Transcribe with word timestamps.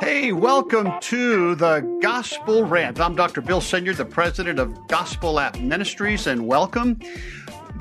Hey, 0.00 0.32
welcome 0.32 0.90
to 1.02 1.54
the 1.54 1.98
Gospel 2.02 2.64
Rant. 2.64 2.98
I'm 2.98 3.14
Dr. 3.14 3.40
Bill 3.40 3.60
Senyard, 3.60 3.96
the 3.96 4.04
president 4.04 4.58
of 4.58 4.88
Gospel 4.88 5.38
App 5.38 5.60
Ministries, 5.60 6.26
and 6.26 6.44
welcome. 6.44 6.98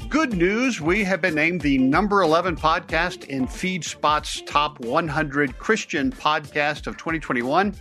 Good 0.08 0.34
news, 0.34 0.80
we 0.80 1.04
have 1.04 1.20
been 1.20 1.34
named 1.34 1.62
the 1.62 1.80
number 1.80 2.22
11 2.22 2.58
podcast 2.58 3.24
in 3.24 3.48
FeedSpot's 3.48 4.44
top 4.44 4.80
100 4.82 5.58
Christian 5.58 6.12
podcast 6.12 6.86
of 6.86 6.96
2021. 6.98 7.74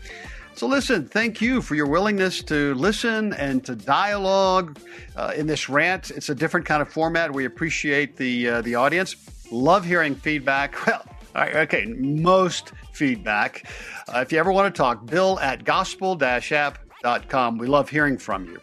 So, 0.55 0.67
listen, 0.67 1.07
thank 1.07 1.43
you 1.43 1.61
for 1.61 1.75
your 1.75 1.87
willingness 1.87 2.43
to 2.45 2.73
listen 2.77 3.35
and 3.35 3.63
to 3.67 3.77
dialogue 3.77 4.79
uh, 5.17 5.35
in 5.37 5.47
this 5.47 5.69
rant. 5.69 6.11
It's 6.11 6.31
a 6.31 6.35
different 6.35 6.65
kind 6.65 6.81
of 6.81 6.89
format. 6.89 7.31
We 7.31 7.45
appreciate 7.45 8.17
the 8.17 8.49
uh, 8.49 8.63
the 8.63 8.77
audience. 8.77 9.17
Love 9.53 9.85
hearing 9.85 10.15
feedback. 10.15 10.75
Well, 10.87 11.05
okay, 11.37 11.87
most 11.87 12.73
feedback. 12.93 13.67
Uh, 14.09 14.21
if 14.21 14.33
you 14.33 14.39
ever 14.39 14.53
want 14.53 14.75
to 14.75 14.77
talk, 14.77 15.07
bill 15.07 15.39
at 15.41 15.65
gospel 15.65 16.19
app.com. 16.23 17.59
We 17.59 17.67
love 17.67 17.89
hearing 17.89 18.19
from 18.19 18.47
you. 18.47 18.61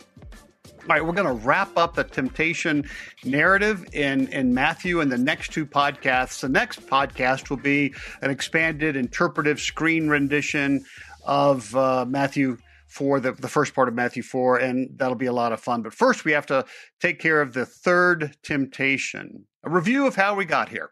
All 0.89 0.95
right, 0.95 1.05
we're 1.05 1.11
going 1.11 1.27
to 1.27 1.45
wrap 1.45 1.77
up 1.77 1.95
the 1.95 2.05
temptation 2.05 2.89
narrative 3.25 3.85
in, 3.91 4.27
in 4.29 4.53
Matthew 4.53 5.01
in 5.01 5.09
the 5.09 5.17
next 5.17 5.51
two 5.51 5.65
podcasts. 5.65 6.39
The 6.39 6.47
next 6.47 6.87
podcast 6.87 7.49
will 7.49 7.57
be 7.57 7.93
an 8.21 8.31
expanded 8.31 8.95
interpretive 8.95 9.59
screen 9.59 10.07
rendition 10.07 10.85
of 11.25 11.75
uh, 11.75 12.05
Matthew 12.07 12.57
4, 12.87 13.19
the, 13.19 13.31
the 13.33 13.49
first 13.49 13.75
part 13.75 13.89
of 13.89 13.95
Matthew 13.95 14.23
4, 14.23 14.59
and 14.59 14.89
that'll 14.95 15.15
be 15.15 15.25
a 15.25 15.33
lot 15.33 15.51
of 15.51 15.59
fun. 15.59 15.81
But 15.81 15.93
first, 15.93 16.23
we 16.23 16.31
have 16.31 16.45
to 16.47 16.65
take 17.01 17.19
care 17.19 17.41
of 17.41 17.53
the 17.53 17.65
third 17.65 18.37
temptation, 18.43 19.45
a 19.65 19.69
review 19.69 20.07
of 20.07 20.15
how 20.15 20.35
we 20.35 20.45
got 20.45 20.69
here. 20.69 20.91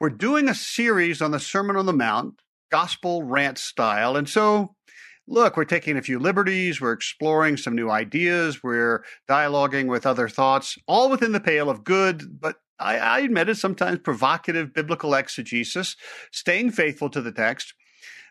We're 0.00 0.10
doing 0.10 0.48
a 0.48 0.54
series 0.54 1.22
on 1.22 1.30
the 1.30 1.40
Sermon 1.40 1.76
on 1.76 1.86
the 1.86 1.92
Mount, 1.92 2.40
gospel 2.70 3.22
rant 3.22 3.58
style. 3.58 4.16
And 4.16 4.28
so, 4.28 4.74
look, 5.26 5.56
we're 5.56 5.64
taking 5.64 5.96
a 5.96 6.02
few 6.02 6.18
liberties, 6.18 6.80
we're 6.80 6.92
exploring 6.92 7.56
some 7.56 7.74
new 7.74 7.90
ideas, 7.90 8.62
we're 8.62 9.04
dialoguing 9.28 9.86
with 9.86 10.06
other 10.06 10.28
thoughts, 10.28 10.76
all 10.86 11.10
within 11.10 11.32
the 11.32 11.40
pale 11.40 11.70
of 11.70 11.84
good, 11.84 12.40
but 12.40 12.56
I, 12.78 12.98
I 12.98 13.18
admit 13.20 13.48
it, 13.48 13.56
sometimes 13.56 14.00
provocative 14.00 14.74
biblical 14.74 15.14
exegesis, 15.14 15.96
staying 16.32 16.72
faithful 16.72 17.08
to 17.10 17.22
the 17.22 17.32
text 17.32 17.74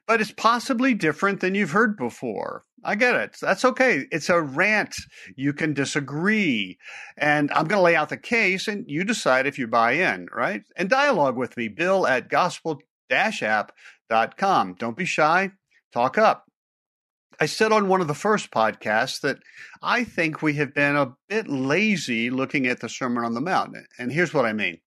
but 0.08 0.22
it's 0.22 0.32
possibly 0.32 0.94
different 0.94 1.40
than 1.40 1.56
you've 1.56 1.72
heard 1.72 1.98
before. 1.98 2.66
I 2.84 2.96
get 2.96 3.16
it. 3.16 3.38
That's 3.42 3.66
okay. 3.66 4.06
It's 4.12 4.30
a 4.30 4.42
rant. 4.42 4.96
You 5.36 5.54
can 5.54 5.74
disagree. 5.74 6.78
And 7.18 7.52
I'm 7.52 7.68
going 7.68 7.80
to 7.80 7.84
lay 7.84 7.96
out 7.96 8.10
the 8.10 8.18
case 8.18 8.68
and 8.68 8.86
you 8.88 9.04
decide 9.04 9.48
if 9.48 9.58
you 9.58 9.68
buy 9.68 9.94
in, 9.94 10.28
right? 10.34 10.64
And 10.76 10.90
dialogue 10.90 11.38
with 11.38 11.56
me, 11.58 11.68
bill 11.68 12.06
at 12.08 12.30
gospel 12.30 12.82
app.com. 13.12 14.76
Don't 14.80 14.98
be 14.98 15.06
shy. 15.06 15.52
Talk 15.92 16.18
up. 16.18 16.46
I 17.40 17.46
said 17.46 17.72
on 17.72 17.88
one 17.88 18.02
of 18.02 18.08
the 18.08 18.14
first 18.14 18.52
podcasts 18.52 19.22
that 19.22 19.40
I 19.82 20.04
think 20.04 20.42
we 20.42 20.54
have 20.56 20.74
been 20.74 20.96
a 20.96 21.14
bit 21.30 21.48
lazy 21.48 22.30
looking 22.30 22.68
at 22.68 22.80
the 22.80 22.90
Sermon 22.90 23.24
on 23.24 23.34
the 23.34 23.42
Mount. 23.42 23.76
And 23.98 24.12
here's 24.12 24.34
what 24.34 24.46
I 24.46 24.54
mean. 24.54 24.80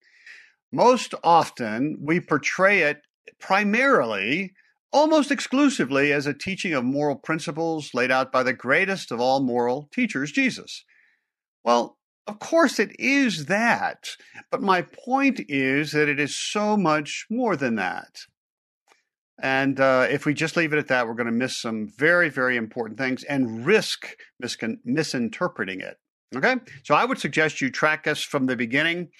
Most 0.72 1.14
often 1.24 1.98
we 2.00 2.20
portray 2.20 2.82
it 2.82 3.02
primarily 3.40 4.52
almost 4.96 5.30
exclusively 5.30 6.10
as 6.10 6.26
a 6.26 6.32
teaching 6.32 6.72
of 6.72 6.82
moral 6.82 7.16
principles 7.16 7.90
laid 7.92 8.10
out 8.10 8.32
by 8.32 8.42
the 8.42 8.54
greatest 8.54 9.12
of 9.12 9.20
all 9.20 9.40
moral 9.40 9.90
teachers, 9.92 10.32
Jesus. 10.32 10.84
Well, 11.62 11.98
of 12.26 12.38
course 12.38 12.78
it 12.78 12.96
is 12.98 13.44
that, 13.44 14.08
but 14.50 14.62
my 14.62 14.80
point 14.80 15.42
is 15.48 15.92
that 15.92 16.08
it 16.08 16.18
is 16.18 16.34
so 16.34 16.78
much 16.78 17.26
more 17.30 17.56
than 17.56 17.74
that. 17.74 18.20
And 19.38 19.78
uh, 19.78 20.06
if 20.08 20.24
we 20.24 20.32
just 20.32 20.56
leave 20.56 20.72
it 20.72 20.78
at 20.78 20.88
that, 20.88 21.06
we're 21.06 21.12
going 21.12 21.26
to 21.26 21.32
miss 21.32 21.60
some 21.60 21.88
very, 21.98 22.30
very 22.30 22.56
important 22.56 22.98
things 22.98 23.22
and 23.24 23.66
risk 23.66 24.16
mis- 24.40 24.56
misinterpreting 24.82 25.80
it. 25.80 25.98
Okay, 26.34 26.56
so 26.84 26.94
I 26.94 27.04
would 27.04 27.18
suggest 27.18 27.60
you 27.60 27.70
track 27.70 28.06
us 28.06 28.22
from 28.22 28.46
the 28.46 28.56
beginning. 28.56 29.10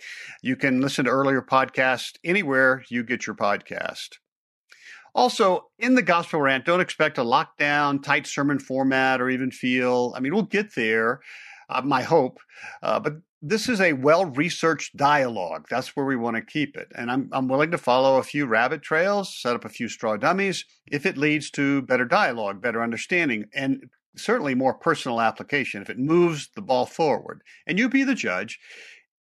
You 0.42 0.56
can 0.56 0.80
listen 0.80 1.04
to 1.04 1.10
earlier 1.10 1.42
podcasts 1.42 2.14
anywhere 2.24 2.82
you 2.88 3.04
get 3.04 3.26
your 3.26 3.36
podcast. 3.36 4.16
Also, 5.16 5.70
in 5.78 5.94
the 5.94 6.02
gospel 6.02 6.42
rant, 6.42 6.66
don't 6.66 6.82
expect 6.82 7.16
a 7.16 7.22
lockdown, 7.22 8.02
tight 8.02 8.26
sermon 8.26 8.58
format 8.58 9.18
or 9.18 9.30
even 9.30 9.50
feel. 9.50 10.12
I 10.14 10.20
mean, 10.20 10.34
we'll 10.34 10.42
get 10.42 10.74
there, 10.74 11.20
uh, 11.70 11.80
my 11.80 12.02
hope. 12.02 12.38
Uh, 12.82 13.00
but 13.00 13.14
this 13.40 13.66
is 13.66 13.80
a 13.80 13.94
well 13.94 14.26
researched 14.26 14.94
dialogue. 14.94 15.68
That's 15.70 15.96
where 15.96 16.04
we 16.04 16.16
want 16.16 16.36
to 16.36 16.42
keep 16.42 16.76
it. 16.76 16.92
And 16.94 17.10
I'm, 17.10 17.30
I'm 17.32 17.48
willing 17.48 17.70
to 17.70 17.78
follow 17.78 18.18
a 18.18 18.22
few 18.22 18.44
rabbit 18.44 18.82
trails, 18.82 19.34
set 19.34 19.56
up 19.56 19.64
a 19.64 19.70
few 19.70 19.88
straw 19.88 20.18
dummies 20.18 20.66
if 20.86 21.06
it 21.06 21.16
leads 21.16 21.50
to 21.52 21.80
better 21.80 22.04
dialogue, 22.04 22.60
better 22.60 22.82
understanding, 22.82 23.46
and 23.54 23.88
certainly 24.16 24.54
more 24.54 24.74
personal 24.74 25.22
application, 25.22 25.80
if 25.80 25.88
it 25.88 25.98
moves 25.98 26.50
the 26.54 26.62
ball 26.62 26.84
forward. 26.84 27.42
And 27.66 27.78
you 27.78 27.88
be 27.88 28.04
the 28.04 28.14
judge 28.14 28.58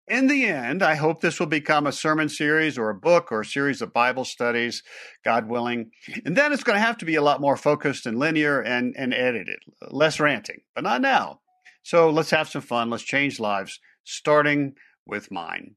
in 0.06 0.26
the 0.26 0.44
end, 0.44 0.82
I 0.82 0.96
hope 0.96 1.20
this 1.20 1.40
will 1.40 1.46
become 1.46 1.86
a 1.86 1.92
sermon 1.92 2.28
series 2.28 2.76
or 2.76 2.90
a 2.90 2.94
book 2.94 3.32
or 3.32 3.40
a 3.40 3.46
series 3.46 3.80
of 3.80 3.92
Bible 3.92 4.24
studies, 4.24 4.82
God 5.24 5.48
willing. 5.48 5.92
And 6.24 6.36
then 6.36 6.52
it's 6.52 6.64
going 6.64 6.76
to 6.76 6.84
have 6.84 6.98
to 6.98 7.06
be 7.06 7.14
a 7.14 7.22
lot 7.22 7.40
more 7.40 7.56
focused 7.56 8.04
and 8.04 8.18
linear 8.18 8.60
and, 8.60 8.94
and 8.98 9.14
edited, 9.14 9.60
less 9.90 10.20
ranting, 10.20 10.60
but 10.74 10.84
not 10.84 11.00
now. 11.00 11.40
So 11.82 12.10
let's 12.10 12.30
have 12.30 12.48
some 12.48 12.62
fun. 12.62 12.90
Let's 12.90 13.02
change 13.02 13.40
lives, 13.40 13.80
starting 14.04 14.74
with 15.06 15.30
mine. 15.30 15.76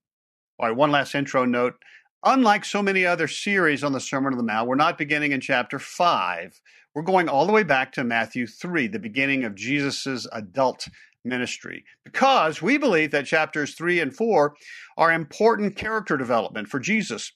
All 0.59 0.67
right, 0.67 0.75
one 0.75 0.91
last 0.91 1.15
intro 1.15 1.45
note. 1.45 1.75
Unlike 2.23 2.65
so 2.65 2.81
many 2.81 3.05
other 3.05 3.27
series 3.27 3.83
on 3.83 3.93
the 3.93 3.99
Sermon 3.99 4.33
on 4.33 4.37
the 4.37 4.43
Mount, 4.43 4.67
we're 4.67 4.75
not 4.75 4.97
beginning 4.97 5.31
in 5.31 5.39
chapter 5.39 5.79
5. 5.79 6.59
We're 6.93 7.03
going 7.03 7.29
all 7.29 7.45
the 7.45 7.53
way 7.53 7.63
back 7.63 7.91
to 7.93 8.03
Matthew 8.03 8.47
3, 8.47 8.87
the 8.87 8.99
beginning 8.99 9.43
of 9.43 9.53
Jesus' 9.53 10.25
adult 10.31 10.87
ministry 11.27 11.83
because 12.03 12.61
we 12.61 12.77
believe 12.77 13.11
that 13.11 13.25
chapters 13.25 13.75
three 13.75 13.99
and 13.99 14.15
four 14.15 14.55
are 14.97 15.11
important 15.11 15.75
character 15.75 16.17
development 16.17 16.67
for 16.67 16.79
Jesus. 16.79 17.31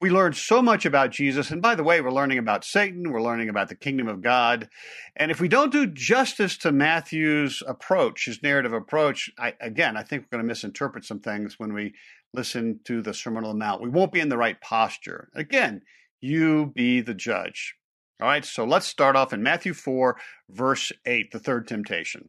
We 0.00 0.08
learn 0.08 0.32
so 0.32 0.62
much 0.62 0.86
about 0.86 1.10
Jesus. 1.10 1.50
And 1.50 1.60
by 1.60 1.74
the 1.74 1.82
way, 1.82 2.00
we're 2.00 2.10
learning 2.10 2.38
about 2.38 2.64
Satan, 2.64 3.12
we're 3.12 3.20
learning 3.20 3.50
about 3.50 3.68
the 3.68 3.74
kingdom 3.74 4.08
of 4.08 4.22
God. 4.22 4.68
And 5.14 5.30
if 5.30 5.40
we 5.40 5.48
don't 5.48 5.72
do 5.72 5.86
justice 5.86 6.56
to 6.58 6.72
Matthew's 6.72 7.62
approach, 7.66 8.24
his 8.24 8.42
narrative 8.42 8.72
approach, 8.72 9.30
I, 9.38 9.54
again, 9.60 9.98
I 9.98 10.02
think 10.02 10.22
we're 10.22 10.38
going 10.38 10.44
to 10.44 10.48
misinterpret 10.48 11.04
some 11.04 11.20
things 11.20 11.58
when 11.58 11.74
we 11.74 11.92
listen 12.32 12.80
to 12.84 13.02
the 13.02 13.12
Sermon 13.12 13.44
on 13.44 13.50
the 13.50 13.64
Mount. 13.64 13.82
We 13.82 13.90
won't 13.90 14.12
be 14.12 14.20
in 14.20 14.30
the 14.30 14.38
right 14.38 14.58
posture. 14.60 15.28
Again, 15.34 15.82
you 16.20 16.72
be 16.74 17.02
the 17.02 17.14
judge. 17.14 17.74
All 18.20 18.28
right, 18.28 18.44
so 18.44 18.64
let's 18.64 18.86
start 18.86 19.16
off 19.16 19.32
in 19.32 19.42
Matthew 19.42 19.72
4, 19.72 20.16
verse 20.50 20.92
8, 21.06 21.32
the 21.32 21.38
third 21.38 21.66
temptation. 21.66 22.28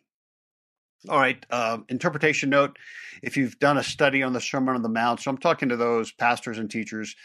All 1.09 1.19
right, 1.19 1.43
uh, 1.49 1.79
interpretation 1.89 2.51
note. 2.51 2.77
If 3.23 3.35
you've 3.35 3.57
done 3.57 3.77
a 3.77 3.83
study 3.83 4.21
on 4.21 4.33
the 4.33 4.41
Sermon 4.41 4.75
on 4.75 4.83
the 4.83 4.89
Mount, 4.89 5.19
so 5.19 5.31
I'm 5.31 5.37
talking 5.37 5.69
to 5.69 5.75
those 5.75 6.11
pastors 6.11 6.59
and 6.59 6.69
teachers. 6.69 7.15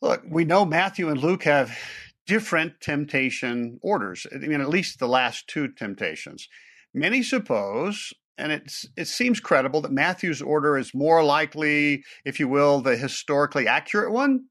Look, 0.00 0.22
we 0.28 0.44
know 0.44 0.64
Matthew 0.64 1.08
and 1.08 1.20
Luke 1.20 1.44
have 1.44 1.76
different 2.26 2.80
temptation 2.80 3.78
orders. 3.82 4.26
I 4.32 4.38
mean, 4.38 4.60
at 4.60 4.68
least 4.68 4.98
the 4.98 5.08
last 5.08 5.46
two 5.46 5.68
temptations. 5.68 6.48
Many 6.92 7.22
suppose, 7.22 8.12
and 8.36 8.50
it's 8.50 8.86
it 8.96 9.06
seems 9.06 9.38
credible 9.38 9.80
that 9.82 9.92
Matthew's 9.92 10.42
order 10.42 10.76
is 10.76 10.92
more 10.92 11.22
likely, 11.22 12.04
if 12.24 12.40
you 12.40 12.48
will, 12.48 12.80
the 12.80 12.96
historically 12.96 13.68
accurate 13.68 14.10
one. 14.10 14.46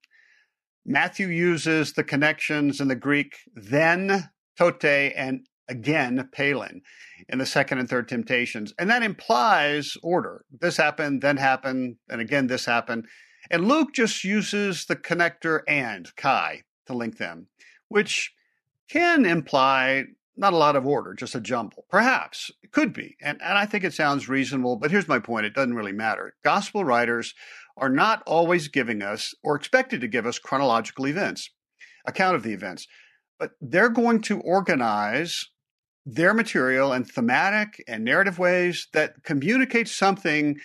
Matthew 0.85 1.27
uses 1.27 1.93
the 1.93 2.03
connections 2.03 2.79
in 2.79 2.87
the 2.87 2.95
Greek 2.95 3.35
then, 3.53 4.29
tote, 4.57 4.85
and 4.85 5.45
again 5.71 6.29
Palin 6.31 6.81
in 7.29 7.39
the 7.39 7.45
second 7.45 7.79
and 7.79 7.89
third 7.89 8.07
temptations. 8.07 8.73
And 8.77 8.89
that 8.89 9.03
implies 9.03 9.97
order. 10.03 10.45
This 10.51 10.77
happened, 10.77 11.21
then 11.21 11.37
happened, 11.37 11.95
and 12.09 12.21
again 12.21 12.47
this 12.47 12.65
happened. 12.65 13.07
And 13.49 13.67
Luke 13.67 13.93
just 13.93 14.23
uses 14.23 14.85
the 14.85 14.95
connector 14.95 15.61
and 15.67 16.13
Kai 16.15 16.63
to 16.85 16.93
link 16.93 17.17
them, 17.17 17.47
which 17.87 18.33
can 18.89 19.25
imply 19.25 20.05
not 20.37 20.53
a 20.53 20.57
lot 20.57 20.75
of 20.75 20.85
order, 20.85 21.13
just 21.13 21.35
a 21.35 21.41
jumble. 21.41 21.85
Perhaps 21.89 22.51
it 22.63 22.71
could 22.71 22.93
be. 22.93 23.15
And, 23.21 23.41
and 23.41 23.57
I 23.57 23.65
think 23.65 23.83
it 23.83 23.93
sounds 23.93 24.29
reasonable, 24.29 24.75
but 24.75 24.91
here's 24.91 25.07
my 25.07 25.19
point 25.19 25.45
it 25.45 25.53
doesn't 25.53 25.75
really 25.75 25.91
matter. 25.91 26.35
Gospel 26.43 26.83
writers 26.83 27.33
are 27.77 27.89
not 27.89 28.21
always 28.25 28.67
giving 28.67 29.01
us 29.01 29.33
or 29.43 29.55
expected 29.55 30.01
to 30.01 30.07
give 30.07 30.25
us 30.25 30.39
chronological 30.39 31.07
events, 31.07 31.49
account 32.05 32.35
of 32.35 32.43
the 32.43 32.53
events, 32.53 32.87
but 33.39 33.51
they're 33.59 33.89
going 33.89 34.21
to 34.21 34.39
organize 34.41 35.49
their 36.05 36.33
material 36.33 36.93
in 36.93 37.03
thematic 37.03 37.83
and 37.87 38.03
narrative 38.03 38.39
ways 38.39 38.87
that 38.93 39.23
communicate 39.23 39.87
something 39.87 40.57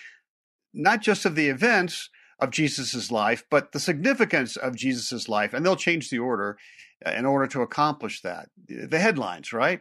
not 0.72 1.00
just 1.00 1.24
of 1.24 1.34
the 1.34 1.48
events 1.48 2.10
of 2.38 2.50
Jesus's 2.50 3.10
life, 3.10 3.44
but 3.50 3.72
the 3.72 3.80
significance 3.80 4.56
of 4.56 4.76
Jesus's 4.76 5.28
life. 5.28 5.54
And 5.54 5.64
they'll 5.64 5.76
change 5.76 6.10
the 6.10 6.18
order 6.18 6.58
uh, 7.04 7.10
in 7.10 7.24
order 7.24 7.46
to 7.48 7.62
accomplish 7.62 8.20
that. 8.22 8.48
The 8.68 8.98
headlines, 8.98 9.52
right? 9.52 9.80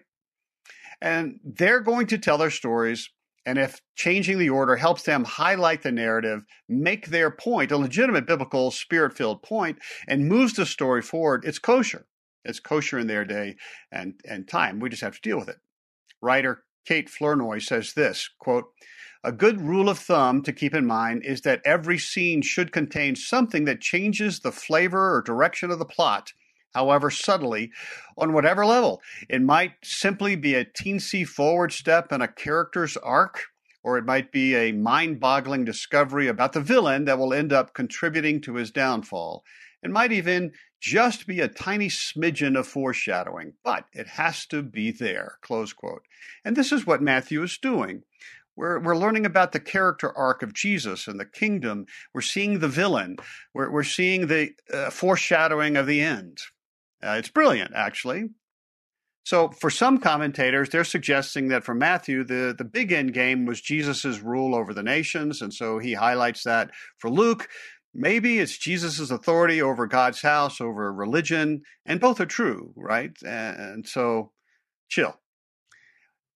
And 1.02 1.40
they're 1.44 1.82
going 1.82 2.08
to 2.08 2.18
tell 2.18 2.38
their 2.38 2.50
stories. 2.50 3.10
And 3.46 3.60
if 3.60 3.82
changing 3.96 4.40
the 4.40 4.50
order 4.50 4.78
helps 4.78 5.04
them 5.04 5.24
highlight 5.24 5.84
the 5.84 5.92
narrative, 5.92 6.44
make 6.68 7.08
their 7.08 7.30
point, 7.30 7.72
a 7.72 7.78
legitimate 7.78 8.26
biblical 8.26 8.72
spirit 8.72 9.16
filled 9.16 9.44
point, 9.44 9.78
and 10.08 10.28
moves 10.28 10.54
the 10.54 10.66
story 10.66 11.02
forward, 11.02 11.44
it's 11.46 11.60
kosher. 11.60 12.08
It's 12.46 12.60
kosher 12.60 13.00
in 13.00 13.08
their 13.08 13.26
day 13.26 13.58
and, 13.92 14.14
and 14.24 14.48
time. 14.48 14.80
We 14.80 14.90
just 14.90 15.02
have 15.02 15.16
to 15.16 15.22
deal 15.22 15.38
with 15.38 15.50
it. 15.50 15.58
Writer 16.22 16.64
Kate 16.86 17.10
Flournoy 17.10 17.60
says 17.60 17.94
this 17.94 18.30
quote, 18.40 18.72
a 19.24 19.32
good 19.32 19.60
rule 19.60 19.90
of 19.90 19.98
thumb 19.98 20.44
to 20.44 20.54
keep 20.54 20.76
in 20.76 20.86
mind 20.86 21.24
is 21.26 21.42
that 21.42 21.62
every 21.66 21.98
scene 21.98 22.44
should 22.44 22.72
contain 22.72 23.16
something 23.16 23.66
that 23.66 23.82
changes 23.82 24.40
the 24.40 24.52
flavor 24.52 25.16
or 25.16 25.24
direction 25.24 25.72
of 25.72 25.80
the 25.80 25.86
plot, 25.86 26.34
however 26.76 27.10
subtly, 27.10 27.72
on 28.20 28.34
whatever 28.34 28.68
level. 28.68 29.02
It 29.28 29.42
might 29.42 29.74
simply 29.84 30.36
be 30.36 30.54
a 30.54 30.64
teensy 30.64 31.28
forward 31.28 31.74
step 31.74 32.12
in 32.12 32.22
a 32.22 32.28
character's 32.28 32.98
arc, 32.98 33.46
or 33.82 33.98
it 33.98 34.06
might 34.06 34.32
be 34.32 34.56
a 34.56 34.74
mind 34.74 35.20
boggling 35.20 35.66
discovery 35.66 36.28
about 36.28 36.54
the 36.54 36.62
villain 36.62 37.06
that 37.06 37.18
will 37.18 37.34
end 37.34 37.52
up 37.52 37.74
contributing 37.74 38.42
to 38.42 38.56
his 38.56 38.70
downfall. 38.70 39.44
It 39.86 39.92
might 39.92 40.12
even 40.12 40.54
just 40.82 41.28
be 41.28 41.42
a 41.42 41.48
tiny 41.48 41.90
smidgen 41.90 42.58
of 42.58 42.68
foreshadowing, 42.68 43.54
but 43.64 43.86
it 43.94 44.08
has 44.08 44.48
to 44.48 44.64
be 44.64 44.90
there. 44.90 45.38
Close 45.44 45.74
quote. 45.74 46.02
And 46.44 46.56
this 46.56 46.72
is 46.72 46.88
what 46.88 47.04
Matthew 47.04 47.44
is 47.44 47.60
doing. 47.60 48.02
We're, 48.56 48.80
we're 48.80 48.98
learning 48.98 49.28
about 49.28 49.52
the 49.52 49.60
character 49.60 50.12
arc 50.18 50.42
of 50.42 50.56
Jesus 50.56 51.08
and 51.08 51.20
the 51.20 51.26
kingdom. 51.26 51.86
We're 52.16 52.22
seeing 52.22 52.60
the 52.60 52.68
villain. 52.68 53.18
We're, 53.54 53.70
we're 53.70 53.84
seeing 53.84 54.26
the 54.26 54.54
uh, 54.74 54.90
foreshadowing 54.90 55.78
of 55.78 55.86
the 55.86 56.02
end. 56.02 56.40
Uh, 57.04 57.18
it's 57.20 57.30
brilliant, 57.30 57.74
actually. 57.76 58.30
So, 59.26 59.50
for 59.50 59.72
some 59.72 59.98
commentators, 59.98 60.70
they're 60.70 60.84
suggesting 60.84 61.48
that 61.48 61.64
for 61.64 61.74
Matthew, 61.74 62.24
the, 62.24 62.54
the 62.56 62.64
big 62.64 62.92
end 62.92 63.14
game 63.14 63.46
was 63.46 63.60
Jesus' 63.60 64.20
rule 64.20 64.54
over 64.54 64.72
the 64.72 64.84
nations. 64.84 65.42
And 65.42 65.52
so 65.52 65.80
he 65.80 65.94
highlights 65.94 66.44
that. 66.44 66.70
For 67.00 67.10
Luke, 67.10 67.50
maybe 67.96 68.40
it's 68.40 68.58
Jesus' 68.58 69.10
authority 69.10 69.62
over 69.62 69.88
God's 69.88 70.22
house, 70.22 70.62
over 70.62 70.94
religion. 70.94 71.62
And 71.86 72.00
both 72.00 72.20
are 72.20 72.26
true, 72.26 72.74
right? 72.76 73.12
And 73.24 73.88
so, 73.88 74.32
chill 74.90 75.16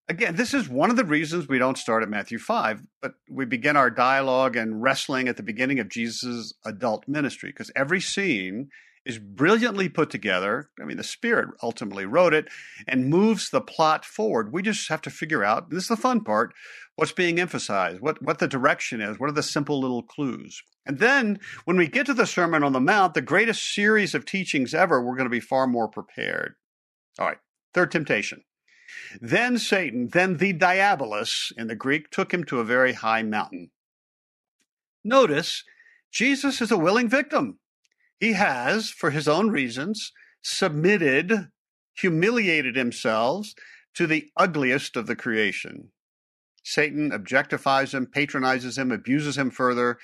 again, 0.09 0.35
this 0.35 0.53
is 0.53 0.67
one 0.67 0.89
of 0.89 0.97
the 0.97 1.05
reasons 1.05 1.47
we 1.47 1.59
don't 1.59 1.77
start 1.77 2.03
at 2.03 2.09
Matthew 2.09 2.39
5, 2.39 2.81
but 3.01 3.13
we 3.29 3.45
begin 3.45 3.77
our 3.77 3.91
dialogue 3.91 4.55
and 4.55 4.81
wrestling 4.81 5.27
at 5.27 5.37
the 5.37 5.43
beginning 5.43 5.79
of 5.79 5.87
Jesus' 5.87 6.53
adult 6.65 7.07
ministry, 7.07 7.51
because 7.51 7.71
every 7.75 8.01
scene 8.01 8.69
is 9.05 9.17
brilliantly 9.17 9.89
put 9.89 10.09
together. 10.09 10.69
I 10.79 10.85
mean, 10.85 10.97
the 10.97 11.03
Spirit 11.03 11.49
ultimately 11.63 12.05
wrote 12.05 12.33
it 12.33 12.47
and 12.87 13.09
moves 13.09 13.49
the 13.49 13.61
plot 13.61 14.05
forward. 14.05 14.53
We 14.53 14.61
just 14.61 14.89
have 14.89 15.01
to 15.03 15.09
figure 15.09 15.43
out 15.43 15.69
this 15.69 15.83
is 15.83 15.89
the 15.89 15.97
fun 15.97 16.23
part 16.23 16.53
what's 16.95 17.11
being 17.13 17.39
emphasized, 17.39 18.01
what, 18.01 18.21
what 18.21 18.39
the 18.39 18.47
direction 18.47 18.99
is, 18.99 19.19
what 19.19 19.29
are 19.29 19.33
the 19.33 19.41
simple 19.41 19.79
little 19.79 20.03
clues. 20.03 20.61
And 20.85 20.99
then 20.99 21.39
when 21.63 21.77
we 21.77 21.87
get 21.87 22.05
to 22.07 22.13
the 22.13 22.25
Sermon 22.25 22.63
on 22.63 22.73
the 22.73 22.81
Mount, 22.81 23.13
the 23.13 23.21
greatest 23.21 23.73
series 23.73 24.13
of 24.13 24.25
teachings 24.25 24.73
ever, 24.73 25.01
we're 25.01 25.15
going 25.15 25.25
to 25.25 25.29
be 25.29 25.39
far 25.39 25.65
more 25.65 25.87
prepared. 25.87 26.55
All 27.17 27.27
right, 27.27 27.37
third 27.73 27.91
temptation. 27.91 28.43
Then 29.21 29.57
Satan, 29.57 30.09
then 30.11 30.37
the 30.37 30.53
diabolos 30.53 31.51
in 31.57 31.67
the 31.67 31.75
Greek, 31.75 32.09
took 32.09 32.33
him 32.33 32.43
to 32.45 32.59
a 32.59 32.65
very 32.65 32.93
high 32.93 33.23
mountain. 33.23 33.71
Notice, 35.03 35.63
Jesus 36.11 36.61
is 36.61 36.71
a 36.71 36.77
willing 36.77 37.07
victim. 37.07 37.59
He 38.19 38.33
has, 38.33 38.89
for 38.89 39.11
his 39.11 39.27
own 39.27 39.49
reasons, 39.49 40.11
submitted, 40.41 41.49
humiliated 41.97 42.75
himself 42.75 43.47
to 43.95 44.07
the 44.07 44.29
ugliest 44.35 44.95
of 44.95 45.07
the 45.07 45.15
creation. 45.15 45.91
Satan 46.63 47.11
objectifies 47.11 47.93
him, 47.93 48.05
patronizes 48.05 48.77
him, 48.77 48.91
abuses 48.91 49.37
him 49.37 49.49
further, 49.49 49.97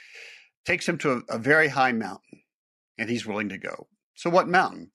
takes 0.65 0.87
him 0.87 0.97
to 0.99 1.11
a, 1.11 1.35
a 1.35 1.37
very 1.37 1.67
high 1.67 1.91
mountain, 1.91 2.41
and 2.97 3.09
he's 3.09 3.25
willing 3.25 3.49
to 3.49 3.57
go. 3.57 3.87
So, 4.15 4.29
what 4.29 4.47
mountain? 4.47 4.91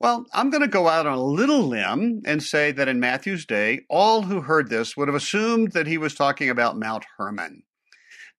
Well, 0.00 0.26
I'm 0.34 0.50
going 0.50 0.62
to 0.62 0.68
go 0.68 0.88
out 0.88 1.06
on 1.06 1.16
a 1.16 1.22
little 1.22 1.62
limb 1.62 2.22
and 2.26 2.42
say 2.42 2.72
that 2.72 2.88
in 2.88 2.98
Matthew's 2.98 3.46
day, 3.46 3.82
all 3.88 4.22
who 4.22 4.40
heard 4.40 4.68
this 4.68 4.96
would 4.96 5.08
have 5.08 5.14
assumed 5.14 5.72
that 5.72 5.86
he 5.86 5.98
was 5.98 6.14
talking 6.14 6.50
about 6.50 6.76
Mount 6.76 7.04
Hermon. 7.16 7.62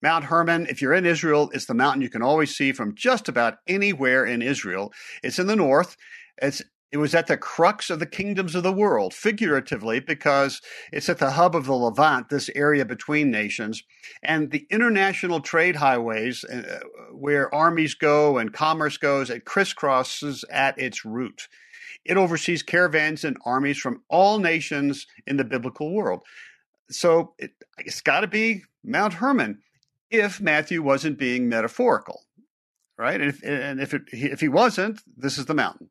Mount 0.02 0.24
Hermon, 0.24 0.66
if 0.68 0.82
you're 0.82 0.94
in 0.94 1.06
Israel, 1.06 1.50
it's 1.54 1.66
the 1.66 1.74
mountain 1.74 2.02
you 2.02 2.10
can 2.10 2.22
always 2.22 2.54
see 2.54 2.72
from 2.72 2.94
just 2.94 3.28
about 3.28 3.58
anywhere 3.66 4.24
in 4.24 4.42
Israel. 4.42 4.92
It's 5.22 5.38
in 5.38 5.46
the 5.46 5.56
north. 5.56 5.96
It's 6.40 6.62
it 6.92 6.98
was 6.98 7.14
at 7.14 7.26
the 7.26 7.36
crux 7.36 7.90
of 7.90 7.98
the 7.98 8.06
kingdoms 8.06 8.54
of 8.54 8.62
the 8.62 8.72
world, 8.72 9.12
figuratively, 9.12 9.98
because 9.98 10.62
it's 10.92 11.08
at 11.08 11.18
the 11.18 11.32
hub 11.32 11.56
of 11.56 11.66
the 11.66 11.74
Levant, 11.74 12.28
this 12.28 12.48
area 12.54 12.84
between 12.84 13.30
nations, 13.30 13.82
and 14.22 14.50
the 14.50 14.66
international 14.70 15.40
trade 15.40 15.76
highways 15.76 16.44
uh, 16.44 16.80
where 17.12 17.52
armies 17.52 17.94
go 17.94 18.38
and 18.38 18.52
commerce 18.52 18.96
goes, 18.96 19.30
it 19.30 19.44
crisscrosses 19.44 20.44
at 20.48 20.78
its 20.78 21.04
root. 21.04 21.48
It 22.04 22.16
oversees 22.16 22.62
caravans 22.62 23.24
and 23.24 23.36
armies 23.44 23.78
from 23.78 24.02
all 24.08 24.38
nations 24.38 25.06
in 25.26 25.36
the 25.36 25.44
biblical 25.44 25.92
world. 25.92 26.20
So 26.88 27.34
it, 27.36 27.50
it's 27.78 28.00
got 28.00 28.20
to 28.20 28.28
be 28.28 28.62
Mount 28.84 29.14
Hermon 29.14 29.58
if 30.10 30.40
Matthew 30.40 30.82
wasn't 30.82 31.18
being 31.18 31.48
metaphorical, 31.48 32.22
right? 32.98 33.20
And 33.20 33.30
if, 33.30 33.42
and 33.44 33.80
if, 33.80 33.94
it, 33.94 34.02
if 34.12 34.40
he 34.40 34.48
wasn't, 34.48 35.00
this 35.16 35.38
is 35.38 35.46
the 35.46 35.54
mountain 35.54 35.90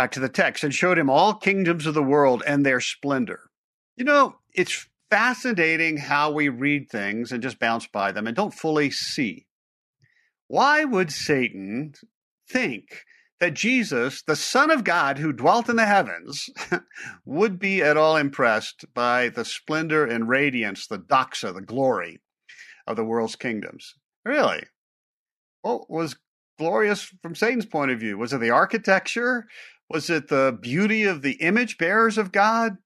back 0.00 0.12
to 0.12 0.20
the 0.20 0.30
text, 0.30 0.64
and 0.64 0.72
showed 0.72 0.98
him 0.98 1.10
all 1.10 1.34
kingdoms 1.34 1.84
of 1.84 1.92
the 1.92 2.02
world 2.02 2.42
and 2.46 2.64
their 2.64 2.80
splendor. 2.80 3.50
You 3.96 4.04
know, 4.06 4.36
it's 4.54 4.88
fascinating 5.10 5.98
how 5.98 6.30
we 6.30 6.48
read 6.48 6.88
things 6.88 7.32
and 7.32 7.42
just 7.42 7.58
bounce 7.58 7.86
by 7.86 8.10
them 8.10 8.26
and 8.26 8.34
don't 8.34 8.54
fully 8.54 8.90
see. 8.90 9.46
Why 10.46 10.84
would 10.84 11.12
Satan 11.12 11.92
think 12.48 13.04
that 13.40 13.52
Jesus, 13.52 14.22
the 14.22 14.36
Son 14.36 14.70
of 14.70 14.84
God 14.84 15.18
who 15.18 15.34
dwelt 15.34 15.68
in 15.68 15.76
the 15.76 15.84
heavens, 15.84 16.48
would 17.26 17.58
be 17.58 17.82
at 17.82 17.98
all 17.98 18.16
impressed 18.16 18.86
by 18.94 19.28
the 19.28 19.44
splendor 19.44 20.06
and 20.06 20.30
radiance, 20.30 20.86
the 20.86 20.98
doxa, 20.98 21.52
the 21.52 21.60
glory 21.60 22.20
of 22.86 22.96
the 22.96 23.04
world's 23.04 23.36
kingdoms? 23.36 23.94
Really? 24.24 24.62
What 25.62 25.90
was 25.90 26.16
glorious 26.58 27.02
from 27.22 27.34
Satan's 27.34 27.66
point 27.66 27.90
of 27.90 28.00
view? 28.00 28.18
Was 28.18 28.32
it 28.32 28.40
the 28.40 28.50
architecture? 28.50 29.46
Was 29.88 30.10
it 30.10 30.28
the 30.28 30.56
beauty 30.60 31.04
of 31.04 31.22
the 31.22 31.32
image 31.32 31.78
bearers 31.78 32.18
of 32.18 32.32
God? 32.32 32.76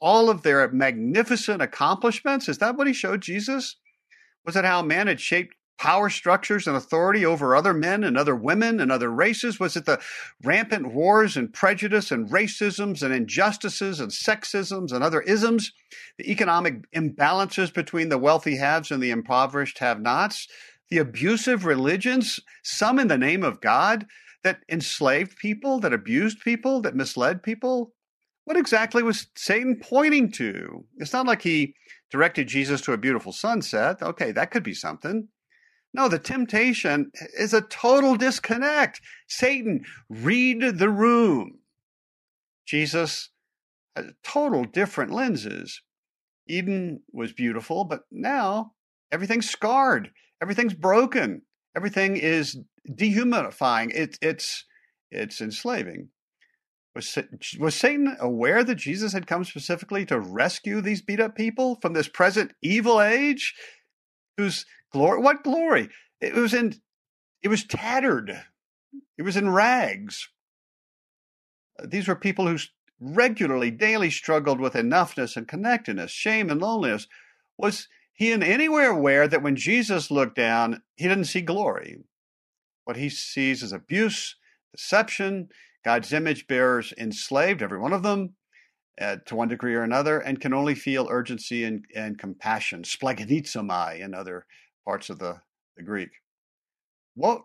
All 0.00 0.28
of 0.28 0.42
their 0.42 0.70
magnificent 0.70 1.62
accomplishments? 1.62 2.48
Is 2.48 2.58
that 2.58 2.76
what 2.76 2.86
he 2.86 2.92
showed 2.92 3.22
Jesus? 3.22 3.76
Was 4.44 4.56
it 4.56 4.64
how 4.64 4.82
man 4.82 5.06
had 5.06 5.20
shaped 5.20 5.54
power 5.78 6.08
structures 6.08 6.66
and 6.66 6.76
authority 6.76 7.26
over 7.26 7.54
other 7.54 7.74
men 7.74 8.04
and 8.04 8.16
other 8.16 8.34
women 8.34 8.80
and 8.80 8.92
other 8.92 9.10
races? 9.10 9.58
Was 9.58 9.76
it 9.76 9.86
the 9.86 10.00
rampant 10.42 10.92
wars 10.92 11.36
and 11.36 11.52
prejudice 11.52 12.10
and 12.10 12.30
racisms 12.30 13.02
and 13.02 13.12
injustices 13.12 14.00
and 14.00 14.10
sexisms 14.10 14.92
and 14.92 15.02
other 15.02 15.20
isms? 15.22 15.72
The 16.18 16.30
economic 16.30 16.90
imbalances 16.92 17.72
between 17.72 18.08
the 18.08 18.18
wealthy 18.18 18.56
haves 18.56 18.90
and 18.90 19.02
the 19.02 19.10
impoverished 19.10 19.78
have 19.78 20.00
nots? 20.00 20.48
The 20.90 20.98
abusive 20.98 21.64
religions, 21.64 22.40
some 22.62 22.98
in 22.98 23.08
the 23.08 23.18
name 23.18 23.42
of 23.42 23.60
God, 23.60 24.06
that 24.42 24.60
enslaved 24.70 25.36
people, 25.38 25.80
that 25.80 25.92
abused 25.92 26.40
people, 26.40 26.82
that 26.82 26.94
misled 26.94 27.42
people? 27.42 27.94
What 28.44 28.58
exactly 28.58 29.02
was 29.02 29.26
Satan 29.34 29.80
pointing 29.82 30.30
to? 30.32 30.84
It's 30.98 31.14
not 31.14 31.26
like 31.26 31.40
he 31.40 31.74
directed 32.10 32.46
Jesus 32.46 32.82
to 32.82 32.92
a 32.92 32.98
beautiful 32.98 33.32
sunset. 33.32 34.02
Okay, 34.02 34.32
that 34.32 34.50
could 34.50 34.62
be 34.62 34.74
something. 34.74 35.28
No, 35.94 36.08
the 36.08 36.18
temptation 36.18 37.12
is 37.38 37.54
a 37.54 37.60
total 37.62 38.16
disconnect. 38.16 39.00
Satan, 39.28 39.84
read 40.10 40.78
the 40.78 40.90
room. 40.90 41.60
Jesus 42.66 43.30
has 43.94 44.12
total 44.24 44.64
different 44.64 45.12
lenses. 45.12 45.80
Eden 46.48 47.00
was 47.12 47.32
beautiful, 47.32 47.84
but 47.84 48.02
now 48.10 48.72
everything's 49.12 49.48
scarred, 49.48 50.10
everything's 50.42 50.74
broken, 50.74 51.42
everything 51.76 52.16
is 52.16 52.58
dehumidifying. 52.90 53.94
It, 53.94 54.18
it's 54.20 54.64
it's 55.10 55.40
enslaving. 55.40 56.08
Was, 56.94 57.18
was 57.58 57.74
Satan 57.74 58.16
aware 58.20 58.62
that 58.62 58.76
Jesus 58.76 59.12
had 59.12 59.26
come 59.26 59.44
specifically 59.44 60.04
to 60.06 60.18
rescue 60.18 60.80
these 60.80 61.02
beat 61.02 61.20
up 61.20 61.36
people 61.36 61.78
from 61.80 61.92
this 61.92 62.08
present 62.08 62.52
evil 62.62 63.00
age? 63.00 63.54
Whose 64.36 64.66
glory? 64.94 65.20
What 65.20 65.44
glory? 65.44 65.90
It 66.20 66.34
was 66.34 66.54
in. 66.54 66.74
It 67.42 67.48
was 67.48 67.64
tattered. 67.64 68.44
It 69.18 69.22
was 69.22 69.36
in 69.36 69.50
rags. 69.50 70.28
These 71.84 72.08
were 72.08 72.14
people 72.16 72.46
who 72.46 72.56
regularly, 73.00 73.70
daily 73.70 74.08
struggled 74.08 74.60
with 74.60 74.74
enoughness 74.74 75.36
and 75.36 75.48
connectedness, 75.48 76.12
shame 76.12 76.48
and 76.48 76.60
loneliness, 76.60 77.08
was 77.58 77.88
he 78.12 78.30
in 78.30 78.42
any 78.42 78.68
way 78.68 78.86
aware 78.86 79.26
that 79.26 79.42
when 79.42 79.56
Jesus 79.56 80.10
looked 80.10 80.36
down, 80.36 80.82
he 80.94 81.08
didn't 81.08 81.24
see 81.24 81.40
glory? 81.40 81.98
What 82.84 82.96
he 82.96 83.08
sees 83.08 83.62
is 83.62 83.72
abuse, 83.72 84.36
deception, 84.72 85.48
God's 85.84 86.12
image 86.12 86.46
bearers 86.46 86.94
enslaved, 86.96 87.62
every 87.62 87.78
one 87.78 87.92
of 87.92 88.04
them, 88.04 88.36
uh, 89.00 89.16
to 89.26 89.34
one 89.34 89.48
degree 89.48 89.74
or 89.74 89.82
another, 89.82 90.20
and 90.20 90.40
can 90.40 90.54
only 90.54 90.76
feel 90.76 91.08
urgency 91.10 91.64
and, 91.64 91.84
and 91.94 92.18
compassion, 92.18 92.84
splanchnizomai 92.84 93.98
in 94.00 94.14
other 94.14 94.46
parts 94.84 95.10
of 95.10 95.18
the, 95.18 95.40
the 95.76 95.82
Greek. 95.82 96.10
What, 97.14 97.44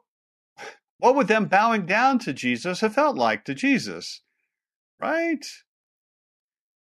what 0.98 1.16
would 1.16 1.28
them 1.28 1.46
bowing 1.46 1.86
down 1.86 2.20
to 2.20 2.34
Jesus 2.34 2.82
have 2.82 2.94
felt 2.94 3.16
like 3.16 3.46
to 3.46 3.54
Jesus? 3.54 4.22
Right? 5.02 5.46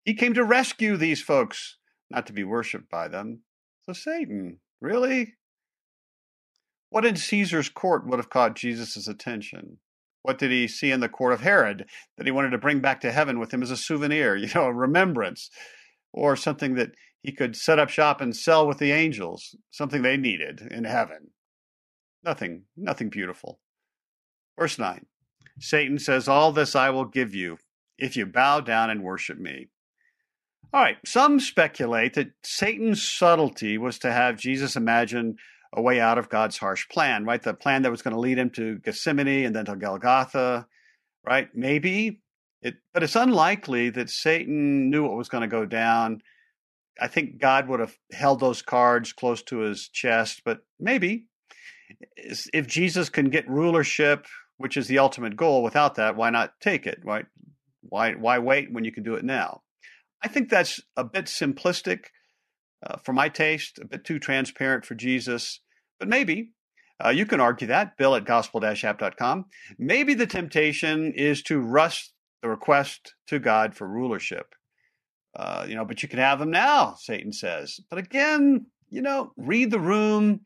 He 0.04 0.14
came 0.14 0.34
to 0.34 0.44
rescue 0.44 0.96
these 0.96 1.20
folks, 1.20 1.76
not 2.10 2.26
to 2.26 2.32
be 2.32 2.44
worshiped 2.44 2.88
by 2.88 3.08
them. 3.08 3.42
So, 3.82 3.92
Satan, 3.92 4.60
really? 4.80 5.34
What 6.90 7.04
in 7.04 7.16
Caesar's 7.16 7.68
court 7.68 8.06
would 8.06 8.18
have 8.18 8.30
caught 8.30 8.56
Jesus' 8.56 9.08
attention? 9.08 9.78
What 10.22 10.38
did 10.38 10.50
he 10.50 10.66
see 10.66 10.90
in 10.90 11.00
the 11.00 11.08
court 11.08 11.32
of 11.32 11.40
Herod 11.40 11.86
that 12.16 12.26
he 12.26 12.32
wanted 12.32 12.50
to 12.50 12.58
bring 12.58 12.80
back 12.80 13.00
to 13.02 13.12
heaven 13.12 13.38
with 13.38 13.52
him 13.52 13.62
as 13.62 13.70
a 13.70 13.76
souvenir, 13.76 14.36
you 14.36 14.48
know, 14.54 14.64
a 14.64 14.72
remembrance, 14.72 15.50
or 16.12 16.36
something 16.36 16.74
that 16.74 16.92
he 17.22 17.32
could 17.32 17.56
set 17.56 17.78
up 17.78 17.88
shop 17.88 18.20
and 18.20 18.36
sell 18.36 18.66
with 18.66 18.78
the 18.78 18.92
angels, 18.92 19.56
something 19.70 20.02
they 20.02 20.16
needed 20.16 20.60
in 20.70 20.84
heaven? 20.84 21.30
Nothing, 22.24 22.64
nothing 22.76 23.08
beautiful. 23.08 23.60
Verse 24.58 24.78
9 24.78 25.06
Satan 25.58 25.98
says, 25.98 26.28
All 26.28 26.52
this 26.52 26.76
I 26.76 26.90
will 26.90 27.04
give 27.04 27.34
you 27.34 27.58
if 27.98 28.16
you 28.16 28.26
bow 28.26 28.60
down 28.60 28.90
and 28.90 29.02
worship 29.02 29.38
me. 29.38 29.68
All 30.72 30.82
right, 30.82 30.98
some 31.06 31.40
speculate 31.40 32.14
that 32.14 32.32
Satan's 32.42 33.02
subtlety 33.02 33.78
was 33.78 33.98
to 34.00 34.12
have 34.12 34.36
Jesus 34.36 34.76
imagine 34.76 35.36
a 35.72 35.80
way 35.80 36.00
out 36.00 36.18
of 36.18 36.28
God's 36.28 36.58
harsh 36.58 36.88
plan, 36.88 37.24
right? 37.24 37.42
The 37.42 37.54
plan 37.54 37.82
that 37.82 37.90
was 37.90 38.02
going 38.02 38.14
to 38.14 38.20
lead 38.20 38.38
him 38.38 38.50
to 38.50 38.78
Gethsemane 38.78 39.46
and 39.46 39.54
then 39.54 39.66
to 39.66 39.76
Golgotha, 39.76 40.66
right? 41.24 41.48
Maybe 41.54 42.20
it, 42.62 42.74
but 42.92 43.02
it's 43.02 43.16
unlikely 43.16 43.90
that 43.90 44.10
Satan 44.10 44.90
knew 44.90 45.04
what 45.04 45.16
was 45.16 45.28
going 45.28 45.42
to 45.42 45.48
go 45.48 45.66
down. 45.66 46.22
I 47.00 47.08
think 47.08 47.40
God 47.40 47.68
would 47.68 47.80
have 47.80 47.96
held 48.12 48.40
those 48.40 48.62
cards 48.62 49.12
close 49.12 49.42
to 49.44 49.58
his 49.58 49.88
chest, 49.88 50.42
but 50.44 50.60
maybe 50.80 51.26
if 52.16 52.66
Jesus 52.66 53.08
can 53.08 53.30
get 53.30 53.48
rulership, 53.48 54.26
which 54.56 54.76
is 54.76 54.88
the 54.88 54.98
ultimate 54.98 55.36
goal, 55.36 55.62
without 55.62 55.96
that, 55.96 56.16
why 56.16 56.30
not 56.30 56.54
take 56.60 56.86
it? 56.86 57.00
Why, 57.02 57.24
why, 57.82 58.14
why 58.14 58.38
wait 58.38 58.72
when 58.72 58.84
you 58.84 58.92
can 58.92 59.02
do 59.02 59.14
it 59.14 59.24
now? 59.24 59.62
I 60.22 60.28
think 60.28 60.48
that's 60.48 60.80
a 60.96 61.04
bit 61.04 61.26
simplistic 61.26 62.06
uh, 62.84 62.96
for 63.04 63.12
my 63.12 63.28
taste, 63.28 63.78
a 63.78 63.86
bit 63.86 64.04
too 64.04 64.18
transparent 64.18 64.84
for 64.84 64.94
Jesus, 64.94 65.60
but 65.98 66.08
maybe. 66.08 66.52
Uh, 67.04 67.10
you 67.10 67.26
can 67.26 67.40
argue 67.40 67.66
that, 67.68 67.98
bill 67.98 68.14
at 68.14 68.24
gospel-app.com. 68.24 69.44
Maybe 69.78 70.14
the 70.14 70.26
temptation 70.26 71.12
is 71.14 71.42
to 71.42 71.60
rush 71.60 72.10
the 72.42 72.48
request 72.48 73.14
to 73.26 73.38
God 73.38 73.74
for 73.74 73.86
rulership. 73.86 74.54
Uh, 75.36 75.66
you 75.68 75.74
know, 75.74 75.84
but 75.84 76.02
you 76.02 76.08
can 76.08 76.18
have 76.18 76.38
them 76.38 76.50
now, 76.50 76.94
Satan 76.98 77.32
says. 77.32 77.78
But 77.90 77.98
again, 77.98 78.66
you 78.88 79.02
know, 79.02 79.32
read 79.36 79.70
the 79.70 79.78
room 79.80 80.40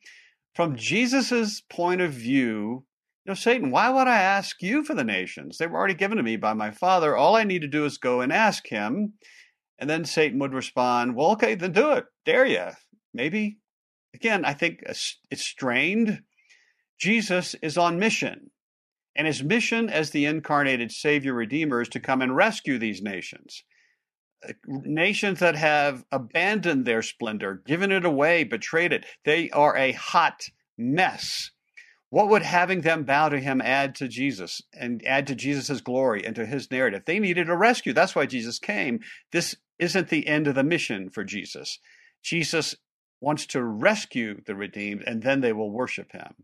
from 0.54 0.76
Jesus's 0.76 1.62
point 1.70 2.00
of 2.00 2.12
view. 2.12 2.84
You 3.24 3.30
know, 3.30 3.34
Satan, 3.34 3.70
why 3.70 3.88
would 3.90 4.08
I 4.08 4.20
ask 4.20 4.60
you 4.62 4.82
for 4.82 4.94
the 4.94 5.04
nations? 5.04 5.58
They 5.58 5.68
were 5.68 5.78
already 5.78 5.94
given 5.94 6.16
to 6.16 6.24
me 6.24 6.36
by 6.36 6.54
my 6.54 6.72
Father. 6.72 7.16
All 7.16 7.36
I 7.36 7.44
need 7.44 7.62
to 7.62 7.68
do 7.68 7.84
is 7.84 7.98
go 7.98 8.20
and 8.20 8.32
ask 8.32 8.66
him. 8.66 9.12
And 9.78 9.88
then 9.88 10.04
Satan 10.04 10.40
would 10.40 10.54
respond, 10.54 11.14
Well, 11.14 11.30
okay, 11.32 11.54
then 11.54 11.72
do 11.72 11.92
it. 11.92 12.06
Dare 12.26 12.46
you? 12.46 12.66
Maybe. 13.14 13.58
Again, 14.12 14.44
I 14.44 14.54
think 14.54 14.82
it's 14.86 15.44
strained. 15.44 16.22
Jesus 16.98 17.54
is 17.62 17.78
on 17.78 18.00
mission. 18.00 18.50
And 19.14 19.26
his 19.26 19.42
mission 19.42 19.88
as 19.88 20.10
the 20.10 20.24
incarnated 20.24 20.90
Savior 20.90 21.32
Redeemer 21.32 21.80
is 21.80 21.88
to 21.90 22.00
come 22.00 22.22
and 22.22 22.34
rescue 22.34 22.78
these 22.78 23.02
nations. 23.02 23.62
Nations 24.66 25.40
that 25.40 25.54
have 25.56 26.04
abandoned 26.10 26.86
their 26.86 27.02
splendor, 27.02 27.62
given 27.66 27.92
it 27.92 28.04
away, 28.04 28.44
betrayed 28.44 28.92
it. 28.92 29.04
They 29.24 29.50
are 29.50 29.76
a 29.76 29.92
hot 29.92 30.48
mess. 30.78 31.50
What 32.08 32.28
would 32.28 32.42
having 32.42 32.80
them 32.80 33.04
bow 33.04 33.28
to 33.28 33.38
him 33.38 33.60
add 33.60 33.94
to 33.96 34.08
Jesus 34.08 34.62
and 34.72 35.06
add 35.06 35.26
to 35.28 35.34
Jesus' 35.34 35.80
glory 35.80 36.24
and 36.26 36.34
to 36.36 36.46
his 36.46 36.70
narrative? 36.70 37.02
They 37.06 37.20
needed 37.20 37.48
a 37.48 37.56
rescue. 37.56 37.92
That's 37.92 38.16
why 38.16 38.26
Jesus 38.26 38.58
came. 38.58 39.00
This 39.30 39.56
isn't 39.78 40.08
the 40.08 40.26
end 40.26 40.46
of 40.46 40.54
the 40.54 40.64
mission 40.64 41.10
for 41.10 41.22
Jesus. 41.22 41.78
Jesus 42.22 42.74
wants 43.20 43.46
to 43.46 43.62
rescue 43.62 44.40
the 44.44 44.54
redeemed, 44.54 45.04
and 45.06 45.22
then 45.22 45.40
they 45.40 45.52
will 45.52 45.70
worship 45.70 46.12
him. 46.12 46.34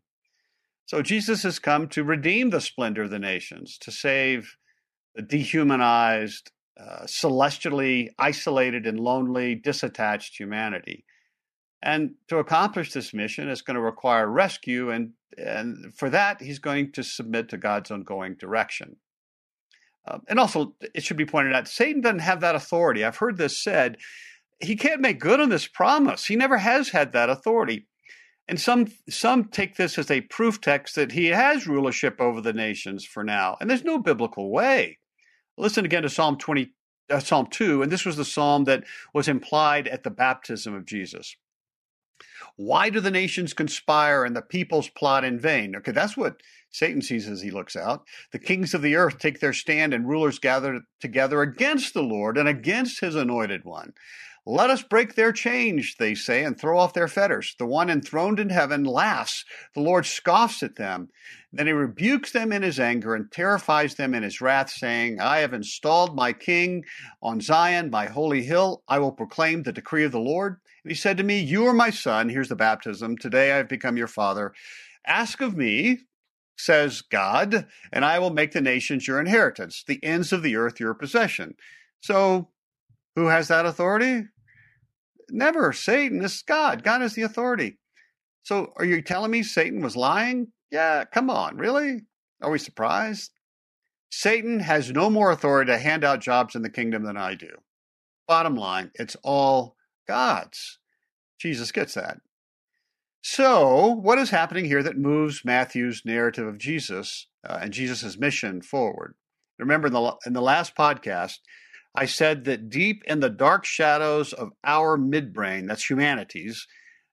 So 0.84 1.02
Jesus 1.02 1.42
has 1.42 1.58
come 1.58 1.88
to 1.88 2.04
redeem 2.04 2.50
the 2.50 2.60
splendor 2.60 3.04
of 3.04 3.10
the 3.10 3.18
nations, 3.18 3.76
to 3.78 3.90
save 3.90 4.56
the 5.14 5.22
dehumanized, 5.22 6.52
uh, 6.78 7.06
celestially 7.06 8.10
isolated 8.18 8.86
and 8.86 9.00
lonely, 9.00 9.56
disattached 9.56 10.38
humanity. 10.38 11.04
And 11.82 12.14
to 12.28 12.38
accomplish 12.38 12.92
this 12.92 13.14
mission, 13.14 13.48
it's 13.48 13.62
going 13.62 13.76
to 13.76 13.80
require 13.80 14.28
rescue, 14.28 14.90
and, 14.90 15.12
and 15.38 15.94
for 15.96 16.10
that, 16.10 16.40
he's 16.40 16.58
going 16.58 16.92
to 16.92 17.02
submit 17.02 17.48
to 17.50 17.58
God's 17.58 17.90
ongoing 17.90 18.34
direction. 18.34 18.96
Uh, 20.06 20.18
and 20.28 20.38
also, 20.38 20.74
it 20.94 21.02
should 21.02 21.16
be 21.16 21.26
pointed 21.26 21.54
out, 21.54 21.68
Satan 21.68 22.00
doesn't 22.00 22.20
have 22.20 22.40
that 22.40 22.54
authority. 22.54 23.04
I've 23.04 23.16
heard 23.16 23.36
this 23.36 23.62
said. 23.62 23.98
He 24.60 24.76
can't 24.76 25.00
make 25.00 25.20
good 25.20 25.40
on 25.40 25.50
this 25.50 25.66
promise. 25.66 26.24
He 26.26 26.36
never 26.36 26.58
has 26.58 26.88
had 26.88 27.12
that 27.12 27.28
authority. 27.28 27.86
And 28.48 28.60
some 28.60 28.86
some 29.08 29.46
take 29.46 29.74
this 29.74 29.98
as 29.98 30.10
a 30.10 30.20
proof 30.20 30.60
text 30.60 30.94
that 30.94 31.12
he 31.12 31.26
has 31.26 31.66
rulership 31.66 32.20
over 32.20 32.40
the 32.40 32.52
nations 32.52 33.04
for 33.04 33.24
now. 33.24 33.56
And 33.60 33.68
there's 33.68 33.84
no 33.84 33.98
biblical 33.98 34.50
way. 34.50 34.98
Listen 35.56 35.84
again 35.84 36.02
to 36.02 36.10
Psalm 36.10 36.36
20 36.36 36.72
uh, 37.08 37.20
Psalm 37.20 37.46
2, 37.46 37.82
and 37.82 37.92
this 37.92 38.04
was 38.04 38.16
the 38.16 38.24
psalm 38.24 38.64
that 38.64 38.84
was 39.14 39.28
implied 39.28 39.86
at 39.88 40.02
the 40.02 40.10
baptism 40.10 40.74
of 40.74 40.84
Jesus. 40.84 41.36
Why 42.56 42.90
do 42.90 43.00
the 43.00 43.10
nations 43.10 43.52
conspire 43.52 44.24
and 44.24 44.34
the 44.34 44.42
peoples 44.42 44.88
plot 44.88 45.24
in 45.24 45.38
vain? 45.38 45.76
Okay, 45.76 45.92
that's 45.92 46.16
what 46.16 46.40
Satan 46.70 47.02
sees 47.02 47.28
as 47.28 47.42
he 47.42 47.50
looks 47.50 47.76
out. 47.76 48.06
The 48.32 48.38
kings 48.38 48.74
of 48.74 48.82
the 48.82 48.96
earth 48.96 49.18
take 49.18 49.40
their 49.40 49.52
stand 49.52 49.94
and 49.94 50.08
rulers 50.08 50.38
gather 50.38 50.80
together 51.00 51.42
against 51.42 51.94
the 51.94 52.02
Lord 52.02 52.38
and 52.38 52.48
against 52.48 53.00
his 53.00 53.14
anointed 53.14 53.64
one. 53.64 53.92
Let 54.48 54.70
us 54.70 54.84
break 54.84 55.16
their 55.16 55.32
chains, 55.32 55.96
they 55.98 56.14
say, 56.14 56.44
and 56.44 56.56
throw 56.56 56.78
off 56.78 56.94
their 56.94 57.08
fetters. 57.08 57.56
The 57.58 57.66
one 57.66 57.90
enthroned 57.90 58.38
in 58.38 58.50
heaven 58.50 58.84
laughs. 58.84 59.44
The 59.74 59.80
Lord 59.80 60.06
scoffs 60.06 60.62
at 60.62 60.76
them. 60.76 61.08
Then 61.52 61.66
he 61.66 61.72
rebukes 61.72 62.30
them 62.30 62.52
in 62.52 62.62
his 62.62 62.78
anger 62.78 63.16
and 63.16 63.32
terrifies 63.32 63.96
them 63.96 64.14
in 64.14 64.22
his 64.22 64.40
wrath, 64.40 64.70
saying, 64.70 65.20
I 65.20 65.38
have 65.38 65.52
installed 65.52 66.14
my 66.14 66.32
king 66.32 66.84
on 67.20 67.40
Zion, 67.40 67.90
my 67.90 68.06
holy 68.06 68.44
hill. 68.44 68.84
I 68.86 69.00
will 69.00 69.10
proclaim 69.10 69.64
the 69.64 69.72
decree 69.72 70.04
of 70.04 70.12
the 70.12 70.20
Lord. 70.20 70.60
And 70.84 70.92
he 70.92 70.96
said 70.96 71.16
to 71.16 71.24
me, 71.24 71.40
You 71.40 71.66
are 71.66 71.74
my 71.74 71.90
son. 71.90 72.28
Here's 72.28 72.48
the 72.48 72.54
baptism. 72.54 73.18
Today 73.18 73.50
I 73.50 73.56
have 73.56 73.68
become 73.68 73.96
your 73.96 74.06
father. 74.06 74.52
Ask 75.04 75.40
of 75.40 75.56
me, 75.56 76.02
says 76.56 77.02
God, 77.02 77.66
and 77.92 78.04
I 78.04 78.20
will 78.20 78.30
make 78.30 78.52
the 78.52 78.60
nations 78.60 79.08
your 79.08 79.18
inheritance, 79.18 79.82
the 79.84 79.98
ends 80.04 80.32
of 80.32 80.44
the 80.44 80.54
earth 80.54 80.78
your 80.78 80.94
possession. 80.94 81.56
So, 82.00 82.50
who 83.16 83.26
has 83.26 83.48
that 83.48 83.66
authority? 83.66 84.26
Never. 85.30 85.72
Satan. 85.72 86.22
Is 86.24 86.42
God. 86.42 86.82
God 86.82 87.02
is 87.02 87.14
the 87.14 87.22
authority. 87.22 87.78
So, 88.42 88.72
are 88.76 88.84
you 88.84 89.02
telling 89.02 89.30
me 89.30 89.42
Satan 89.42 89.82
was 89.82 89.96
lying? 89.96 90.52
Yeah, 90.70 91.04
come 91.04 91.30
on. 91.30 91.56
Really? 91.56 92.02
Are 92.42 92.50
we 92.50 92.58
surprised? 92.58 93.32
Satan 94.10 94.60
has 94.60 94.90
no 94.90 95.10
more 95.10 95.30
authority 95.30 95.72
to 95.72 95.78
hand 95.78 96.04
out 96.04 96.20
jobs 96.20 96.54
in 96.54 96.62
the 96.62 96.70
kingdom 96.70 97.02
than 97.02 97.16
I 97.16 97.34
do. 97.34 97.50
Bottom 98.28 98.54
line, 98.54 98.90
it's 98.94 99.16
all 99.22 99.76
God's. 100.06 100.78
Jesus 101.40 101.72
gets 101.72 101.94
that. 101.94 102.18
So, 103.22 103.88
what 103.88 104.18
is 104.18 104.30
happening 104.30 104.66
here 104.66 104.82
that 104.82 104.96
moves 104.96 105.44
Matthew's 105.44 106.02
narrative 106.04 106.46
of 106.46 106.58
Jesus 106.58 107.26
uh, 107.46 107.58
and 107.60 107.72
Jesus' 107.72 108.16
mission 108.16 108.62
forward? 108.62 109.16
Remember, 109.58 109.88
in 109.88 109.92
the, 109.92 110.16
in 110.26 110.32
the 110.32 110.40
last 110.40 110.76
podcast, 110.76 111.38
I 111.96 112.06
said 112.06 112.44
that 112.44 112.68
deep 112.68 113.02
in 113.06 113.20
the 113.20 113.30
dark 113.30 113.64
shadows 113.64 114.32
of 114.32 114.50
our 114.62 114.98
midbrain, 114.98 115.66
that's 115.66 115.88
humanities, 115.88 116.66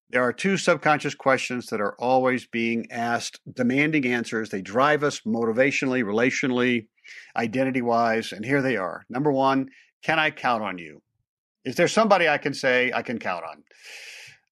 there 0.10 0.22
are 0.22 0.34
two 0.34 0.58
subconscious 0.58 1.16
questions 1.16 1.68
that 1.68 1.82
are 1.82 1.96
always 1.98 2.46
being 2.46 2.86
asked, 2.92 3.40
demanding 3.52 4.06
answers. 4.06 4.50
They 4.50 4.62
drive 4.62 5.04
us 5.04 5.22
motivationally, 5.22 6.04
relationally, 6.04 6.88
identity 7.36 7.82
wise. 7.82 8.32
And 8.32 8.46
here 8.46 8.62
they 8.62 8.78
are. 8.78 9.06
Number 9.10 9.32
one, 9.32 9.70
can 10.04 10.20
I 10.20 10.30
count 10.30 10.62
on 10.62 10.78
you? 10.78 11.02
Is 11.66 11.78
there 11.78 11.88
somebody 11.88 12.28
I 12.28 12.38
can 12.38 12.54
say 12.54 12.92
I 12.94 13.02
can 13.02 13.18
count 13.18 13.44
on? 13.44 13.64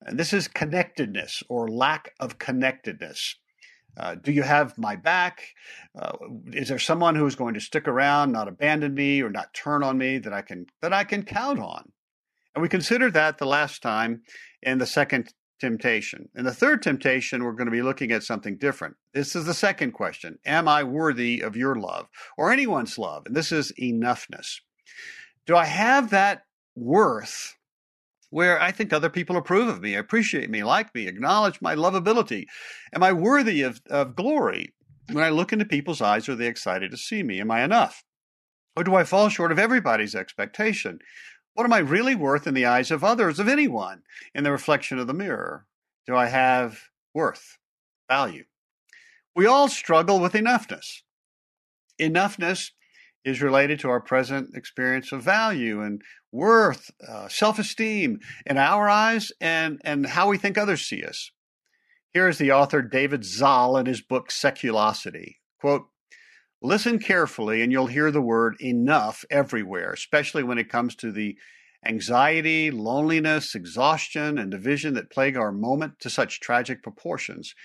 And 0.02 0.18
this 0.18 0.34
is 0.34 0.48
connectedness 0.48 1.44
or 1.48 1.68
lack 1.68 2.14
of 2.20 2.40
connectedness. 2.40 3.36
Uh, 3.98 4.16
do 4.16 4.32
you 4.32 4.44
have 4.44 4.78
my 4.78 4.96
back? 4.96 5.42
Uh, 6.00 6.14
is 6.54 6.70
there 6.70 6.80
someone 6.80 7.16
who 7.16 7.26
is 7.26 7.36
going 7.36 7.54
to 7.54 7.60
stick 7.60 7.88
around, 7.88 8.32
not 8.32 8.48
abandon 8.48 8.94
me, 8.94 9.22
or 9.22 9.30
not 9.30 9.54
turn 9.54 9.84
on 9.84 9.98
me 9.98 10.18
that 10.18 10.34
I 10.34 10.42
can 10.42 10.66
that 10.82 10.94
I 10.94 11.04
can 11.04 11.24
count 11.24 11.60
on? 11.60 11.92
And 12.56 12.62
we 12.62 12.70
considered 12.70 13.14
that 13.14 13.38
the 13.38 13.46
last 13.46 13.82
time 13.82 14.24
in 14.62 14.78
the 14.78 14.86
second 14.86 15.34
temptation. 15.60 16.28
In 16.36 16.44
the 16.44 16.54
third 16.54 16.82
temptation, 16.82 17.44
we're 17.44 17.54
going 17.54 17.68
to 17.68 17.72
be 17.72 17.84
looking 17.84 18.12
at 18.12 18.24
something 18.24 18.58
different. 18.58 18.96
This 19.14 19.36
is 19.36 19.46
the 19.46 19.54
second 19.54 19.92
question 19.92 20.40
Am 20.46 20.68
I 20.68 20.84
worthy 20.84 21.42
of 21.42 21.56
your 21.56 21.76
love 21.76 22.08
or 22.38 22.52
anyone's 22.52 22.98
love? 22.98 23.24
And 23.26 23.36
this 23.36 23.52
is 23.52 23.72
enoughness. 23.80 24.60
Do 25.46 25.56
I 25.56 25.66
have 25.66 26.10
that 26.10 26.44
worth 26.76 27.56
where 28.32 28.60
I 28.60 28.72
think 28.72 28.92
other 28.92 29.10
people 29.10 29.38
approve 29.38 29.68
of 29.68 29.82
me, 29.82 29.94
appreciate 29.94 30.50
me, 30.50 30.64
like 30.64 30.96
me, 30.96 31.08
acknowledge 31.08 31.62
my 31.62 31.76
lovability? 31.76 32.46
Am 32.94 33.04
I 33.04 33.14
worthy 33.14 33.62
of, 33.62 33.82
of 33.90 34.16
glory? 34.16 34.74
When 35.12 35.24
I 35.24 35.30
look 35.30 35.54
into 35.54 35.66
people's 35.66 36.02
eyes, 36.02 36.28
are 36.30 36.36
they 36.36 36.48
excited 36.48 36.92
to 36.92 36.98
see 36.98 37.22
me? 37.22 37.40
Am 37.42 37.52
I 37.52 37.64
enough? 37.64 38.04
Or 38.76 38.86
do 38.86 38.96
I 38.96 39.04
fall 39.04 39.28
short 39.28 39.52
of 39.52 39.60
everybody's 39.60 40.16
expectation? 40.16 41.00
What 41.54 41.66
am 41.66 41.74
I 41.74 41.80
really 41.80 42.16
worth 42.16 42.48
in 42.48 42.54
the 42.54 42.66
eyes 42.66 42.90
of 42.90 43.04
others, 43.04 43.38
of 43.38 43.50
anyone, 43.50 44.04
in 44.34 44.46
the 44.46 44.52
reflection 44.52 44.98
of 44.98 45.08
the 45.08 45.14
mirror? 45.14 45.68
Do 46.08 46.16
I 46.16 46.28
have 46.28 46.80
worth, 47.14 47.58
value? 48.10 48.46
We 49.36 49.46
all 49.46 49.68
struggle 49.68 50.22
with 50.22 50.34
enoughness. 50.34 51.02
Enoughness 52.00 52.72
is 53.26 53.42
related 53.42 53.80
to 53.82 53.90
our 53.90 54.00
present 54.00 54.56
experience 54.56 55.12
of 55.12 55.22
value 55.22 55.82
and 55.82 56.02
worth, 56.32 56.92
uh, 57.08 57.28
self 57.28 57.60
esteem 57.60 58.20
in 58.46 58.58
our 58.58 58.90
eyes 58.90 59.32
and, 59.42 59.82
and 59.84 60.06
how 60.06 60.30
we 60.30 60.38
think 60.38 60.58
others 60.58 60.82
see 60.82 61.04
us. 61.04 61.32
Here 62.14 62.28
is 62.28 62.38
the 62.38 62.52
author 62.52 62.82
David 62.82 63.24
Zahl 63.24 63.78
in 63.78 63.86
his 63.86 64.02
book 64.02 64.30
Seculosity. 64.30 65.38
Quote, 65.60 65.88
Listen 66.62 67.00
carefully, 67.00 67.62
and 67.62 67.72
you'll 67.72 67.88
hear 67.88 68.12
the 68.12 68.22
word 68.22 68.56
enough 68.62 69.26
everywhere, 69.32 69.92
especially 69.94 70.44
when 70.44 70.60
it 70.60 70.70
comes 70.70 70.96
to 70.96 71.12
the 71.12 71.36
anxiety, 71.86 72.70
loneliness, 72.70 73.56
exhaustion, 73.56 74.38
and 74.38 74.52
division 74.52 74.94
that 74.94 75.10
plague 75.10 75.36
our 75.36 75.52
moment 75.52 76.00
to 76.00 76.10
such 76.10 76.40
tragic 76.40 76.84
proportions. 76.84 77.56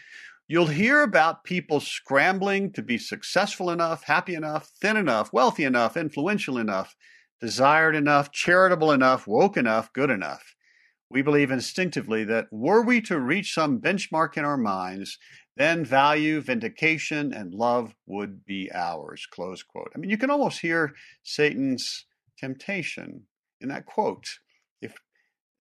You'll 0.48 0.68
hear 0.68 1.02
about 1.02 1.44
people 1.44 1.80
scrambling 1.80 2.72
to 2.72 2.82
be 2.82 2.98
successful 2.98 3.68
enough, 3.68 4.04
happy 4.04 4.34
enough, 4.34 4.70
thin 4.80 4.96
enough, 4.96 5.32
wealthy 5.32 5.64
enough, 5.64 5.96
influential 5.96 6.56
enough, 6.56 6.94
desired 7.40 7.94
enough, 7.94 8.32
charitable 8.32 8.92
enough, 8.92 9.26
woke 9.26 9.56
enough, 9.56 9.92
good 9.92 10.10
enough. 10.10 10.54
We 11.10 11.22
believe 11.22 11.50
instinctively 11.50 12.24
that 12.24 12.46
were 12.50 12.82
we 12.82 13.00
to 13.02 13.20
reach 13.20 13.54
some 13.54 13.80
benchmark 13.80 14.36
in 14.36 14.44
our 14.44 14.56
minds, 14.56 15.18
then 15.56 15.84
value, 15.84 16.40
vindication, 16.40 17.32
and 17.32 17.54
love 17.54 17.94
would 18.06 18.44
be 18.44 18.70
ours. 18.74 19.26
Close 19.30 19.62
quote. 19.62 19.92
I 19.94 19.98
mean, 19.98 20.10
you 20.10 20.18
can 20.18 20.30
almost 20.30 20.60
hear 20.60 20.94
Satan's 21.22 22.06
temptation 22.38 23.26
in 23.60 23.68
that 23.68 23.86
quote. 23.86 24.24
If 24.82 24.94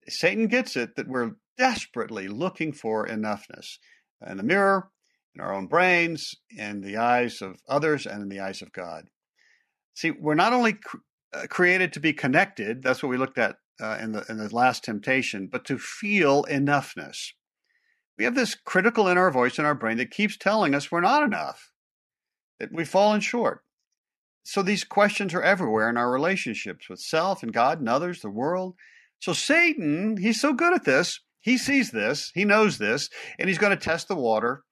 Satan 0.08 0.48
gets 0.48 0.76
it 0.76 0.96
that 0.96 1.08
we're 1.08 1.36
desperately 1.58 2.28
looking 2.28 2.74
for 2.74 3.08
enoughness 3.08 3.78
in 4.26 4.38
the 4.38 4.44
mirror, 4.44 4.90
in 5.36 5.42
our 5.42 5.54
own 5.54 5.68
brains, 5.68 6.34
in 6.50 6.82
the 6.82 6.98
eyes 6.98 7.42
of 7.42 7.58
others, 7.68 8.06
and 8.06 8.22
in 8.22 8.30
the 8.30 8.40
eyes 8.40 8.62
of 8.62 8.72
God. 8.72 9.10
See, 9.94 10.12
we're 10.12 10.36
not 10.36 10.54
only 10.54 10.78
created 11.50 11.94
to 11.94 12.00
be 12.00 12.14
connected, 12.14 12.84
that's 12.84 13.04
what 13.04 13.10
we 13.10 13.18
looked 13.18 13.38
at 13.38 13.58
uh, 13.82 13.98
in, 14.02 14.12
the, 14.14 14.26
in 14.30 14.38
the 14.38 14.54
last 14.56 14.84
temptation, 14.84 15.48
but 15.52 15.66
to 15.66 15.78
feel 15.78 16.44
enoughness. 16.46 17.32
We 18.18 18.24
have 18.24 18.36
this 18.36 18.56
critical 18.56 19.08
inner 19.08 19.30
voice 19.32 19.60
in 19.60 19.66
our 19.66 19.76
brain 19.76 19.98
that 19.98 20.12
keeps 20.12 20.38
telling 20.38 20.74
us 20.74 20.92
we're 20.92 21.02
not 21.02 21.24
enough, 21.24 21.72
that 22.60 22.72
we've 22.72 22.88
fallen 22.88 23.20
short. 23.20 23.62
So 24.44 24.62
these 24.62 24.84
questions 24.84 25.34
are 25.34 25.42
everywhere 25.42 25.90
in 25.90 25.98
our 25.98 26.12
relationships 26.12 26.88
with 26.88 27.00
self 27.00 27.44
and 27.44 27.52
God 27.52 27.80
and 27.80 27.90
others, 27.90 28.22
the 28.22 28.30
world. 28.30 28.76
So 29.20 29.34
Satan, 29.34 30.18
he's 30.18 30.40
so 30.40 30.54
good 30.54 30.74
at 30.74 30.86
this. 30.86 31.20
He 31.42 31.58
sees 31.58 31.92
this, 31.92 32.32
he 32.34 32.46
knows 32.46 32.78
this, 32.78 33.10
and 33.38 33.50
he's 33.50 33.58
going 33.58 33.78
to 33.78 33.84
test 33.84 34.08
the 34.08 34.16
water 34.16 34.64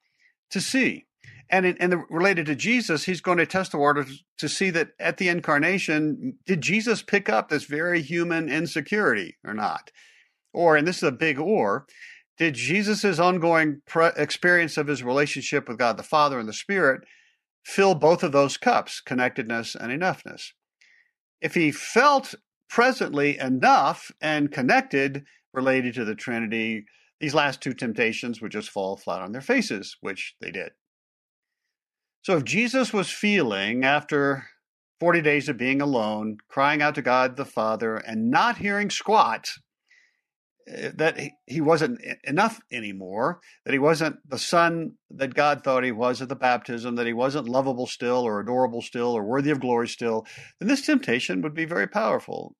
to 0.50 0.60
see. 0.60 1.06
And, 1.50 1.66
in, 1.66 1.76
and 1.78 1.92
the, 1.92 2.04
related 2.08 2.46
to 2.46 2.54
Jesus, 2.54 3.04
he's 3.04 3.20
going 3.20 3.38
to 3.38 3.46
test 3.46 3.72
the 3.72 3.78
water 3.78 4.06
to 4.38 4.48
see 4.48 4.70
that 4.70 4.90
at 4.98 5.18
the 5.18 5.28
incarnation, 5.28 6.38
did 6.46 6.60
Jesus 6.60 7.02
pick 7.02 7.28
up 7.28 7.48
this 7.48 7.64
very 7.64 8.00
human 8.00 8.48
insecurity 8.48 9.36
or 9.44 9.54
not? 9.54 9.90
Or, 10.52 10.76
and 10.76 10.86
this 10.86 10.98
is 10.98 11.02
a 11.02 11.12
big 11.12 11.38
or, 11.38 11.86
did 12.38 12.54
Jesus' 12.54 13.18
ongoing 13.18 13.82
pre- 13.86 14.10
experience 14.16 14.76
of 14.76 14.86
his 14.86 15.02
relationship 15.02 15.68
with 15.68 15.78
God 15.78 15.96
the 15.96 16.02
Father 16.02 16.38
and 16.38 16.48
the 16.48 16.52
Spirit 16.52 17.02
fill 17.64 17.94
both 17.94 18.22
of 18.22 18.32
those 18.32 18.56
cups, 18.56 19.00
connectedness 19.00 19.74
and 19.74 19.92
enoughness? 19.92 20.52
If 21.40 21.54
he 21.54 21.70
felt 21.70 22.34
presently 22.68 23.38
enough 23.38 24.10
and 24.20 24.50
connected 24.50 25.24
related 25.52 25.94
to 25.94 26.04
the 26.04 26.14
Trinity, 26.14 26.86
these 27.20 27.34
last 27.34 27.60
two 27.60 27.74
temptations 27.74 28.40
would 28.40 28.50
just 28.50 28.70
fall 28.70 28.96
flat 28.96 29.22
on 29.22 29.32
their 29.32 29.40
faces, 29.40 29.96
which 30.00 30.34
they 30.40 30.50
did. 30.50 30.72
So 32.24 32.36
if 32.36 32.44
Jesus 32.44 32.92
was 32.92 33.10
feeling 33.10 33.84
after 33.84 34.46
40 34.98 35.22
days 35.22 35.48
of 35.48 35.56
being 35.56 35.80
alone, 35.80 36.38
crying 36.48 36.82
out 36.82 36.96
to 36.96 37.02
God 37.02 37.36
the 37.36 37.44
Father, 37.44 37.96
and 37.96 38.30
not 38.30 38.58
hearing 38.58 38.90
squat, 38.90 39.48
Eh, 40.66 40.90
that 40.94 41.18
he 41.46 41.60
wasn't 41.60 42.00
enough 42.24 42.60
anymore, 42.72 43.40
that 43.64 43.72
he 43.72 43.78
wasn't 43.78 44.16
the 44.26 44.38
son 44.38 44.92
that 45.10 45.34
God 45.34 45.62
thought 45.62 45.84
he 45.84 45.92
was 45.92 46.22
at 46.22 46.28
the 46.30 46.36
baptism, 46.36 46.94
that 46.96 47.06
he 47.06 47.12
wasn't 47.12 47.48
lovable 47.48 47.86
still 47.86 48.22
or 48.22 48.40
adorable 48.40 48.80
still 48.80 49.08
or 49.08 49.24
worthy 49.24 49.50
of 49.50 49.60
glory 49.60 49.88
still, 49.88 50.26
then 50.58 50.68
this 50.68 50.86
temptation 50.86 51.42
would 51.42 51.54
be 51.54 51.66
very 51.66 51.86
powerful. 51.86 52.56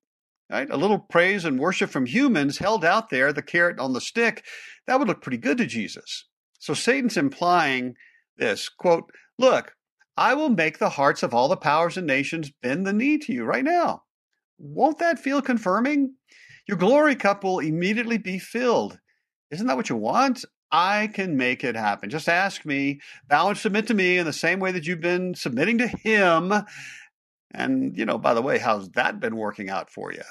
Right? 0.51 0.69
A 0.69 0.77
little 0.77 0.99
praise 0.99 1.45
and 1.45 1.59
worship 1.59 1.89
from 1.89 2.05
humans 2.05 2.59
held 2.59 2.85
out 2.85 3.09
there, 3.09 3.33
the 3.33 3.41
carrot 3.41 3.79
on 3.79 3.93
the 3.93 4.01
stick, 4.01 4.45
that 4.85 4.99
would 4.99 5.07
look 5.07 5.23
pretty 5.23 5.39
good 5.39 5.57
to 5.57 5.65
Jesus. 5.65 6.25
So 6.59 6.75
Satan's 6.75 7.17
implying 7.17 7.95
this 8.37 8.69
quote, 8.69 9.09
Look, 9.37 9.75
I 10.17 10.33
will 10.33 10.49
make 10.49 10.79
the 10.79 10.89
hearts 10.89 11.23
of 11.23 11.33
all 11.33 11.47
the 11.47 11.57
powers 11.57 11.97
and 11.97 12.07
nations 12.07 12.51
bend 12.61 12.85
the 12.85 12.93
knee 12.93 13.17
to 13.19 13.33
you 13.33 13.43
right 13.43 13.63
now. 13.63 14.03
Won't 14.57 14.99
that 14.99 15.19
feel 15.19 15.41
confirming? 15.41 16.15
your 16.67 16.77
glory 16.77 17.15
cup 17.15 17.43
will 17.43 17.59
immediately 17.59 18.17
be 18.17 18.39
filled. 18.39 18.99
Isn't 19.51 19.67
that 19.67 19.77
what 19.77 19.89
you 19.89 19.95
want? 19.95 20.43
I 20.71 21.07
can 21.13 21.37
make 21.37 21.63
it 21.63 21.75
happen. 21.75 22.09
Just 22.09 22.27
ask 22.27 22.65
me, 22.65 22.99
bow 23.27 23.49
and 23.49 23.57
submit 23.57 23.87
to 23.87 23.93
me 23.93 24.17
in 24.17 24.25
the 24.25 24.33
same 24.33 24.59
way 24.59 24.71
that 24.71 24.85
you've 24.85 25.01
been 25.01 25.35
submitting 25.35 25.77
to 25.77 25.87
Him. 25.87 26.51
And, 27.53 27.95
you 27.95 28.05
know, 28.05 28.17
by 28.17 28.33
the 28.33 28.41
way, 28.41 28.57
how's 28.57 28.89
that 28.91 29.19
been 29.19 29.37
working 29.37 29.69
out 29.69 29.89
for 29.89 30.11
you? 30.11 30.23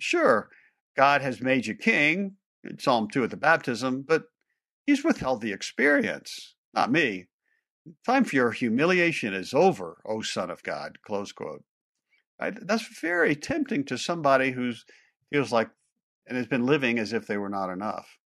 Sure, 0.00 0.48
God 0.96 1.20
has 1.20 1.40
made 1.40 1.66
you 1.66 1.74
king, 1.74 2.36
Psalm 2.78 3.08
2 3.08 3.24
at 3.24 3.30
the 3.30 3.36
baptism, 3.36 4.02
but 4.06 4.24
He's 4.86 5.04
withheld 5.04 5.42
the 5.42 5.52
experience, 5.52 6.54
not 6.74 6.90
me. 6.90 7.26
Time 8.04 8.24
for 8.24 8.36
your 8.36 8.52
humiliation 8.52 9.34
is 9.34 9.54
over, 9.54 10.02
O 10.06 10.22
Son 10.22 10.50
of 10.50 10.62
God. 10.62 10.98
Close 11.02 11.32
quote. 11.32 11.64
Right? 12.40 12.54
That's 12.60 13.00
very 13.00 13.34
tempting 13.34 13.84
to 13.84 13.98
somebody 13.98 14.50
who 14.52 14.72
feels 15.30 15.52
like 15.52 15.70
and 16.26 16.36
has 16.36 16.46
been 16.46 16.66
living 16.66 16.98
as 16.98 17.12
if 17.12 17.26
they 17.26 17.36
were 17.36 17.48
not 17.48 17.70
enough. 17.70 18.18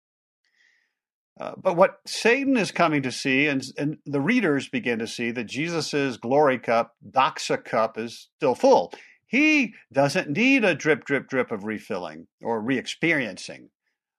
Uh, 1.39 1.53
but 1.57 1.77
what 1.77 1.99
Satan 2.05 2.57
is 2.57 2.71
coming 2.71 3.01
to 3.01 3.11
see, 3.11 3.47
and, 3.47 3.63
and 3.77 3.97
the 4.05 4.19
readers 4.19 4.67
begin 4.67 4.99
to 4.99 5.07
see, 5.07 5.31
that 5.31 5.45
Jesus' 5.45 6.17
glory 6.17 6.59
cup, 6.59 6.95
doxa 7.09 7.63
cup, 7.63 7.97
is 7.97 8.29
still 8.37 8.55
full. 8.55 8.93
He 9.25 9.73
doesn't 9.93 10.29
need 10.29 10.65
a 10.65 10.75
drip, 10.75 11.05
drip, 11.05 11.29
drip 11.29 11.51
of 11.51 11.63
refilling 11.63 12.27
or 12.41 12.59
re 12.59 12.77
experiencing. 12.77 13.69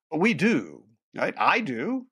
But 0.09 0.19
we 0.19 0.33
do, 0.33 0.85
right? 1.15 1.35
I 1.37 1.59
do. 1.59 2.07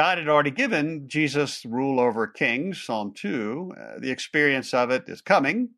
God 0.00 0.16
had 0.16 0.28
already 0.28 0.50
given 0.50 1.08
Jesus 1.08 1.62
rule 1.66 2.00
over 2.00 2.26
kings, 2.26 2.82
Psalm 2.82 3.12
2. 3.14 3.72
Uh, 3.78 3.98
the 3.98 4.10
experience 4.10 4.72
of 4.72 4.90
it 4.90 5.06
is 5.08 5.20
coming 5.20 5.72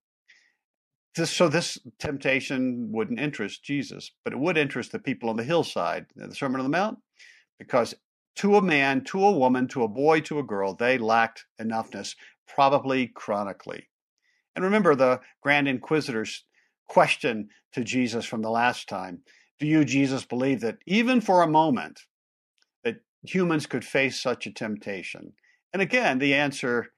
this, 1.17 1.29
so 1.29 1.49
this 1.49 1.77
temptation 1.99 2.93
wouldn't 2.93 3.19
interest 3.19 3.65
Jesus, 3.65 4.13
but 4.23 4.33
it 4.33 4.39
would 4.39 4.57
interest 4.57 4.93
the 4.93 5.01
people 5.01 5.29
on 5.29 5.35
the 5.35 5.43
hillside, 5.43 6.07
the 6.15 6.33
Sermon 6.37 6.61
on 6.61 6.67
the 6.67 6.71
Mount, 6.71 6.99
because 7.59 7.97
to 8.37 8.55
a 8.55 8.63
man, 8.63 9.03
to 9.07 9.25
a 9.25 9.33
woman, 9.33 9.67
to 9.67 9.83
a 9.83 9.89
boy, 9.89 10.21
to 10.21 10.39
a 10.39 10.45
girl, 10.45 10.73
they 10.73 10.99
lacked 10.99 11.45
enoughness, 11.61 12.15
probably 12.47 13.09
chronically. 13.09 13.89
And 14.55 14.65
remember 14.65 14.95
the 14.95 15.19
Grand 15.43 15.67
Inquisitor's 15.67 16.45
question 16.87 17.49
to 17.73 17.83
Jesus 17.83 18.25
from 18.25 18.43
the 18.43 18.51
last 18.51 18.89
time 18.89 19.23
Do 19.59 19.67
you, 19.67 19.85
Jesus, 19.85 20.25
believe 20.25 20.61
that 20.61 20.79
even 20.87 21.21
for 21.21 21.43
a 21.43 21.49
moment 21.49 22.03
humans 23.23 23.67
could 23.67 23.85
face 23.85 24.21
such 24.21 24.47
a 24.47 24.53
temptation? 24.53 25.33
And 25.73 25.81
again, 25.81 26.19
the 26.19 26.35
answer, 26.35 26.93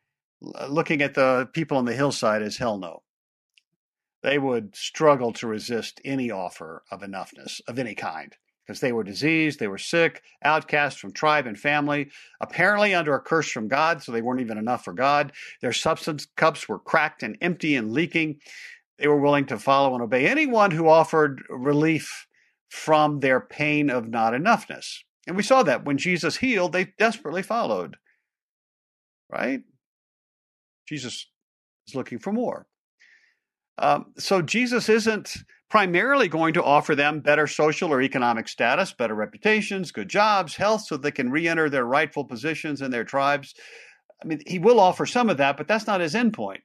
uh, 0.55 0.67
looking 0.67 1.03
at 1.03 1.15
the 1.15 1.49
people 1.53 1.77
on 1.79 1.85
the 1.85 1.95
hillside, 1.95 2.43
is 2.43 2.57
hell 2.57 2.79
no 2.79 3.03
they 4.25 4.39
would 4.39 4.75
struggle 4.75 5.35
to 5.35 5.47
resist 5.47 6.01
any 6.03 6.31
offer 6.31 6.83
of 6.91 7.03
enoughness 7.03 7.61
of 7.69 7.79
any 7.79 7.95
kind. 7.95 8.35
because 8.67 8.81
they 8.81 8.93
were 8.93 9.05
diseased, 9.05 9.59
they 9.61 9.69
were 9.69 9.77
sick, 9.77 10.23
outcast 10.43 10.99
from 10.99 11.13
tribe 11.13 11.47
and 11.47 11.61
family, 11.61 12.11
apparently 12.41 12.95
under 12.95 13.15
a 13.15 13.21
curse 13.21 13.51
from 13.51 13.69
God, 13.69 14.03
so 14.03 14.11
they 14.11 14.23
weren't 14.23 14.41
even 14.41 14.57
enough 14.57 14.83
for 14.83 14.95
God. 14.95 15.33
Their 15.61 15.75
substance 15.75 16.27
cups 16.35 16.67
were 16.67 16.79
cracked 16.79 17.23
and 17.23 17.37
empty 17.43 17.77
and 17.77 17.93
leaking. 17.93 18.41
They 18.99 19.07
were 19.07 19.21
willing 19.21 19.45
to 19.49 19.59
follow 19.59 19.93
and 19.93 20.03
obey 20.03 20.27
anyone 20.27 20.71
who 20.71 20.89
offered 20.89 21.43
relief 21.51 22.27
from 22.71 23.21
their 23.21 23.39
pain 23.39 23.91
of 23.91 24.09
not 24.09 24.33
enoughness. 24.33 25.01
And 25.27 25.37
we 25.37 25.43
saw 25.43 25.63
that 25.63 25.85
when 25.85 25.99
Jesus 25.99 26.37
healed, 26.37 26.73
they 26.73 26.93
desperately 26.99 27.43
followed. 27.43 27.97
Right? 29.31 29.61
Jesus 30.87 31.27
is 31.89 31.95
looking 31.95 32.19
for 32.19 32.33
more. 32.33 32.67
Um, 33.79 34.13
so 34.19 34.43
Jesus 34.43 34.89
isn't 34.89 35.35
primarily 35.71 36.29
going 36.29 36.55
to 36.55 36.63
offer 36.63 36.95
them 36.95 37.21
better 37.21 37.47
social 37.47 37.93
or 37.93 38.01
economic 38.01 38.47
status, 38.49 38.93
better 38.93 39.15
reputations, 39.15 39.91
good 39.91 40.09
jobs, 40.09 40.55
health, 40.57 40.83
so 40.83 40.97
they 40.97 41.11
can 41.11 41.31
re 41.31 41.49
enter 41.49 41.69
their 41.69 41.85
rightful 41.85 42.25
positions 42.25 42.81
in 42.81 42.91
their 42.91 43.05
tribes. 43.05 43.55
I 44.23 44.27
mean, 44.27 44.41
he 44.47 44.59
will 44.59 44.79
offer 44.79 45.07
some 45.07 45.29
of 45.29 45.39
that, 45.39 45.57
but 45.57 45.67
that's 45.67 45.87
not 45.87 46.01
his 46.01 46.15
endpoint. 46.15 46.61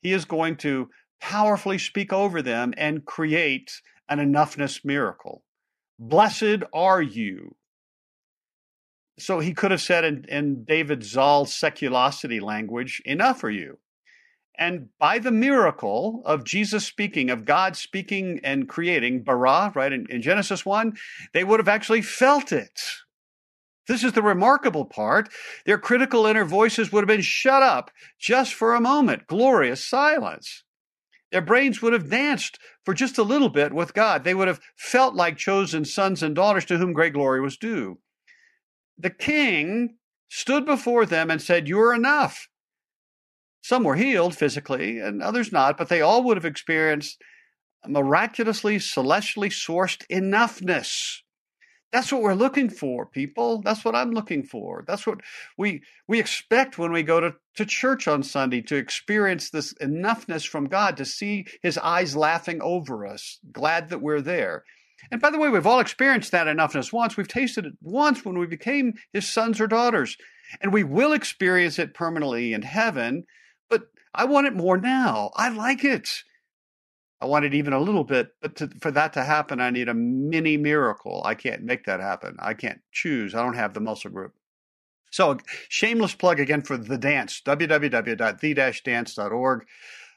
He 0.00 0.12
is 0.12 0.24
going 0.24 0.56
to 0.58 0.88
powerfully 1.20 1.78
speak 1.78 2.12
over 2.12 2.42
them 2.42 2.72
and 2.76 3.04
create 3.04 3.70
an 4.08 4.18
enoughness 4.18 4.84
miracle. 4.84 5.42
Blessed 5.98 6.62
are 6.72 7.02
you. 7.02 7.56
So 9.18 9.38
he 9.38 9.54
could 9.54 9.70
have 9.70 9.80
said 9.80 10.04
in, 10.04 10.24
in 10.28 10.64
David 10.64 11.00
Zahl's 11.00 11.52
seculosity 11.52 12.40
language, 12.40 13.00
enough 13.04 13.44
are 13.44 13.50
you. 13.50 13.78
And 14.56 14.88
by 14.98 15.18
the 15.18 15.32
miracle 15.32 16.22
of 16.24 16.44
Jesus 16.44 16.86
speaking, 16.86 17.30
of 17.30 17.44
God 17.44 17.76
speaking 17.76 18.40
and 18.44 18.68
creating, 18.68 19.22
bara, 19.22 19.72
right, 19.74 19.92
in, 19.92 20.06
in 20.08 20.22
Genesis 20.22 20.64
1, 20.64 20.96
they 21.32 21.42
would 21.42 21.58
have 21.60 21.68
actually 21.68 22.02
felt 22.02 22.52
it. 22.52 22.80
This 23.86 24.04
is 24.04 24.12
the 24.12 24.22
remarkable 24.22 24.84
part. 24.84 25.28
Their 25.66 25.78
critical 25.78 26.26
inner 26.26 26.44
voices 26.44 26.92
would 26.92 27.02
have 27.02 27.08
been 27.08 27.20
shut 27.20 27.62
up 27.62 27.90
just 28.18 28.54
for 28.54 28.74
a 28.74 28.80
moment, 28.80 29.26
glorious 29.26 29.84
silence. 29.84 30.64
Their 31.32 31.42
brains 31.42 31.82
would 31.82 31.92
have 31.92 32.08
danced 32.08 32.58
for 32.84 32.94
just 32.94 33.18
a 33.18 33.24
little 33.24 33.48
bit 33.48 33.72
with 33.72 33.92
God. 33.92 34.22
They 34.22 34.34
would 34.34 34.48
have 34.48 34.60
felt 34.76 35.14
like 35.14 35.36
chosen 35.36 35.84
sons 35.84 36.22
and 36.22 36.34
daughters 36.34 36.64
to 36.66 36.78
whom 36.78 36.92
great 36.92 37.12
glory 37.12 37.40
was 37.40 37.56
due. 37.56 37.98
The 38.98 39.10
king 39.10 39.96
stood 40.28 40.66
before 40.66 41.06
them 41.06 41.30
and 41.30 41.40
said, 41.40 41.68
You're 41.68 41.94
enough. 41.94 42.48
Some 43.62 43.84
were 43.84 43.96
healed 43.96 44.36
physically 44.36 44.98
and 44.98 45.22
others 45.22 45.50
not, 45.50 45.78
but 45.78 45.88
they 45.88 46.02
all 46.02 46.22
would 46.24 46.36
have 46.36 46.44
experienced 46.44 47.22
miraculously, 47.86 48.78
celestially 48.78 49.48
sourced 49.48 50.06
enoughness. 50.08 51.20
That's 51.92 52.10
what 52.10 52.22
we're 52.22 52.34
looking 52.34 52.70
for, 52.70 53.06
people. 53.06 53.62
That's 53.62 53.84
what 53.84 53.94
I'm 53.94 54.10
looking 54.10 54.42
for. 54.42 54.82
That's 54.84 55.06
what 55.06 55.20
we 55.56 55.82
we 56.08 56.18
expect 56.18 56.76
when 56.76 56.90
we 56.90 57.04
go 57.04 57.20
to, 57.20 57.36
to 57.56 57.64
church 57.64 58.08
on 58.08 58.24
Sunday 58.24 58.62
to 58.62 58.74
experience 58.74 59.50
this 59.50 59.72
enoughness 59.74 60.46
from 60.46 60.66
God, 60.66 60.96
to 60.96 61.04
see 61.04 61.46
his 61.62 61.78
eyes 61.78 62.16
laughing 62.16 62.60
over 62.60 63.06
us, 63.06 63.38
glad 63.52 63.90
that 63.90 64.02
we're 64.02 64.20
there. 64.20 64.64
And 65.10 65.20
by 65.20 65.30
the 65.30 65.38
way, 65.38 65.48
we've 65.48 65.66
all 65.66 65.80
experienced 65.80 66.32
that 66.32 66.46
enoughness 66.46 66.92
once. 66.92 67.16
We've 67.16 67.28
tasted 67.28 67.66
it 67.66 67.74
once 67.80 68.24
when 68.24 68.38
we 68.38 68.46
became 68.46 68.94
his 69.12 69.28
sons 69.28 69.60
or 69.60 69.66
daughters. 69.66 70.16
And 70.60 70.72
we 70.72 70.84
will 70.84 71.12
experience 71.12 71.78
it 71.78 71.94
permanently 71.94 72.52
in 72.52 72.62
heaven 72.62 73.24
but 73.68 73.88
I 74.14 74.24
want 74.24 74.46
it 74.46 74.54
more 74.54 74.78
now. 74.78 75.30
I 75.34 75.48
like 75.48 75.84
it. 75.84 76.08
I 77.20 77.26
want 77.26 77.44
it 77.44 77.54
even 77.54 77.72
a 77.72 77.80
little 77.80 78.04
bit, 78.04 78.28
but 78.42 78.56
to, 78.56 78.68
for 78.80 78.90
that 78.90 79.12
to 79.14 79.24
happen, 79.24 79.60
I 79.60 79.70
need 79.70 79.88
a 79.88 79.94
mini 79.94 80.56
miracle. 80.56 81.22
I 81.24 81.34
can't 81.34 81.62
make 81.62 81.84
that 81.84 82.00
happen. 82.00 82.36
I 82.38 82.54
can't 82.54 82.80
choose. 82.92 83.34
I 83.34 83.42
don't 83.42 83.54
have 83.54 83.74
the 83.74 83.80
muscle 83.80 84.10
group. 84.10 84.34
So, 85.10 85.38
shameless 85.68 86.14
plug 86.14 86.40
again 86.40 86.62
for 86.62 86.76
the 86.76 86.98
dance, 86.98 87.40
www.the-dance.org. 87.46 89.66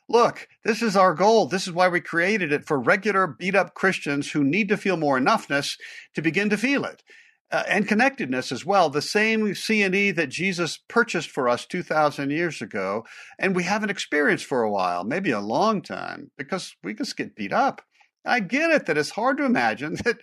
Look, 0.10 0.48
this 0.64 0.82
is 0.82 0.96
our 0.96 1.14
goal. 1.14 1.48
This 1.48 1.68
is 1.68 1.74
why 1.74 1.90
we 1.90 2.00
created 2.00 2.54
it 2.54 2.66
for 2.66 2.80
regular 2.80 3.28
beat 3.28 3.56
up 3.56 3.74
Christians 3.74 4.32
who 4.32 4.44
need 4.44 4.70
to 4.70 4.78
feel 4.78 4.96
more 4.96 5.20
enoughness 5.20 5.78
to 6.16 6.22
begin 6.22 6.50
to 6.50 6.58
feel 6.58 6.86
it 6.86 7.04
uh, 7.52 7.64
and 7.68 7.88
connectedness 7.88 8.52
as 8.52 8.66
well. 8.66 8.90
The 8.90 9.02
same 9.02 9.54
C&E 9.54 10.12
that 10.12 10.30
Jesus 10.30 10.80
purchased 10.88 11.30
for 11.30 11.48
us 11.48 11.66
2,000 11.66 12.32
years 12.32 12.62
ago, 12.62 13.06
and 13.40 13.56
we 13.56 13.64
haven't 13.64 13.90
experienced 13.90 14.46
for 14.46 14.64
a 14.64 14.72
while, 14.72 15.04
maybe 15.04 15.32
a 15.32 15.40
long 15.40 15.82
time, 15.82 16.32
because 16.38 16.76
we 16.84 16.94
just 16.94 17.18
get 17.18 17.36
beat 17.36 17.54
up. 17.54 17.82
I 18.26 18.42
get 18.42 18.72
it 18.72 18.86
that 18.86 18.98
it's 18.98 19.12
hard 19.12 19.38
to 19.38 19.46
imagine 19.46 19.96
that 20.06 20.20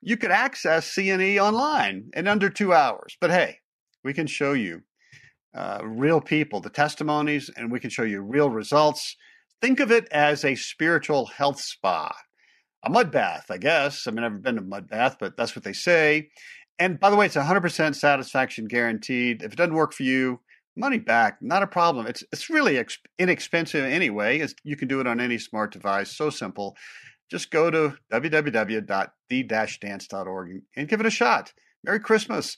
you 0.00 0.16
could 0.16 0.30
access 0.30 0.90
C&E 0.90 1.40
online 1.40 2.10
in 2.14 2.28
under 2.28 2.48
two 2.48 2.72
hours. 2.72 3.16
But 3.20 3.30
hey, 3.30 3.58
we 4.04 4.14
can 4.14 4.26
show 4.26 4.52
you 4.52 4.82
uh, 5.54 5.80
real 5.82 6.20
people, 6.20 6.60
the 6.60 6.70
testimonies, 6.70 7.50
and 7.56 7.72
we 7.72 7.80
can 7.80 7.90
show 7.90 8.04
you 8.04 8.20
real 8.20 8.50
results. 8.50 9.16
Think 9.60 9.80
of 9.80 9.90
it 9.90 10.06
as 10.12 10.44
a 10.44 10.54
spiritual 10.54 11.26
health 11.26 11.60
spa 11.60 12.14
a 12.84 12.90
mud 12.90 13.10
bath, 13.10 13.46
I 13.50 13.56
guess. 13.58 14.06
I 14.06 14.12
mean, 14.12 14.22
I've 14.24 14.30
never 14.32 14.42
been 14.42 14.54
to 14.56 14.62
a 14.62 14.64
mud 14.64 14.88
bath, 14.88 15.16
but 15.18 15.36
that's 15.36 15.56
what 15.56 15.64
they 15.64 15.72
say. 15.72 16.28
And 16.78 17.00
by 17.00 17.08
the 17.10 17.16
way, 17.16 17.26
it's 17.26 17.36
100% 17.36 17.94
satisfaction 17.94 18.64
guaranteed. 18.66 19.42
If 19.42 19.52
it 19.52 19.56
doesn't 19.56 19.74
work 19.74 19.92
for 19.92 20.04
you, 20.04 20.40
money 20.76 20.98
back, 20.98 21.38
not 21.40 21.64
a 21.64 21.66
problem. 21.66 22.06
It's 22.06 22.22
it's 22.32 22.48
really 22.48 22.78
ex- 22.78 22.98
inexpensive 23.18 23.84
anyway. 23.84 24.38
It's, 24.38 24.54
you 24.62 24.76
can 24.76 24.86
do 24.86 25.00
it 25.00 25.08
on 25.08 25.18
any 25.20 25.38
smart 25.38 25.72
device. 25.72 26.16
So 26.16 26.30
simple. 26.30 26.76
Just 27.30 27.50
go 27.50 27.70
to 27.70 27.96
www.the-dance.org 28.12 30.50
and 30.76 30.88
give 30.88 31.00
it 31.00 31.06
a 31.06 31.10
shot. 31.10 31.52
Merry 31.84 32.00
Christmas. 32.00 32.56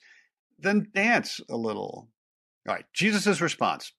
Then 0.59 0.89
dance 0.95 1.41
a 1.49 1.57
little. 1.57 2.09
All 2.69 2.75
right. 2.75 2.85
Jesus' 2.93 3.41
response. 3.41 3.93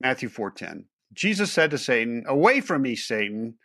Matthew 0.00 0.28
4:10. 0.28 0.84
Jesus 1.12 1.52
said 1.52 1.70
to 1.70 1.78
Satan, 1.78 2.24
"Away 2.26 2.60
from 2.60 2.82
me, 2.82 2.96
Satan, 2.96 3.58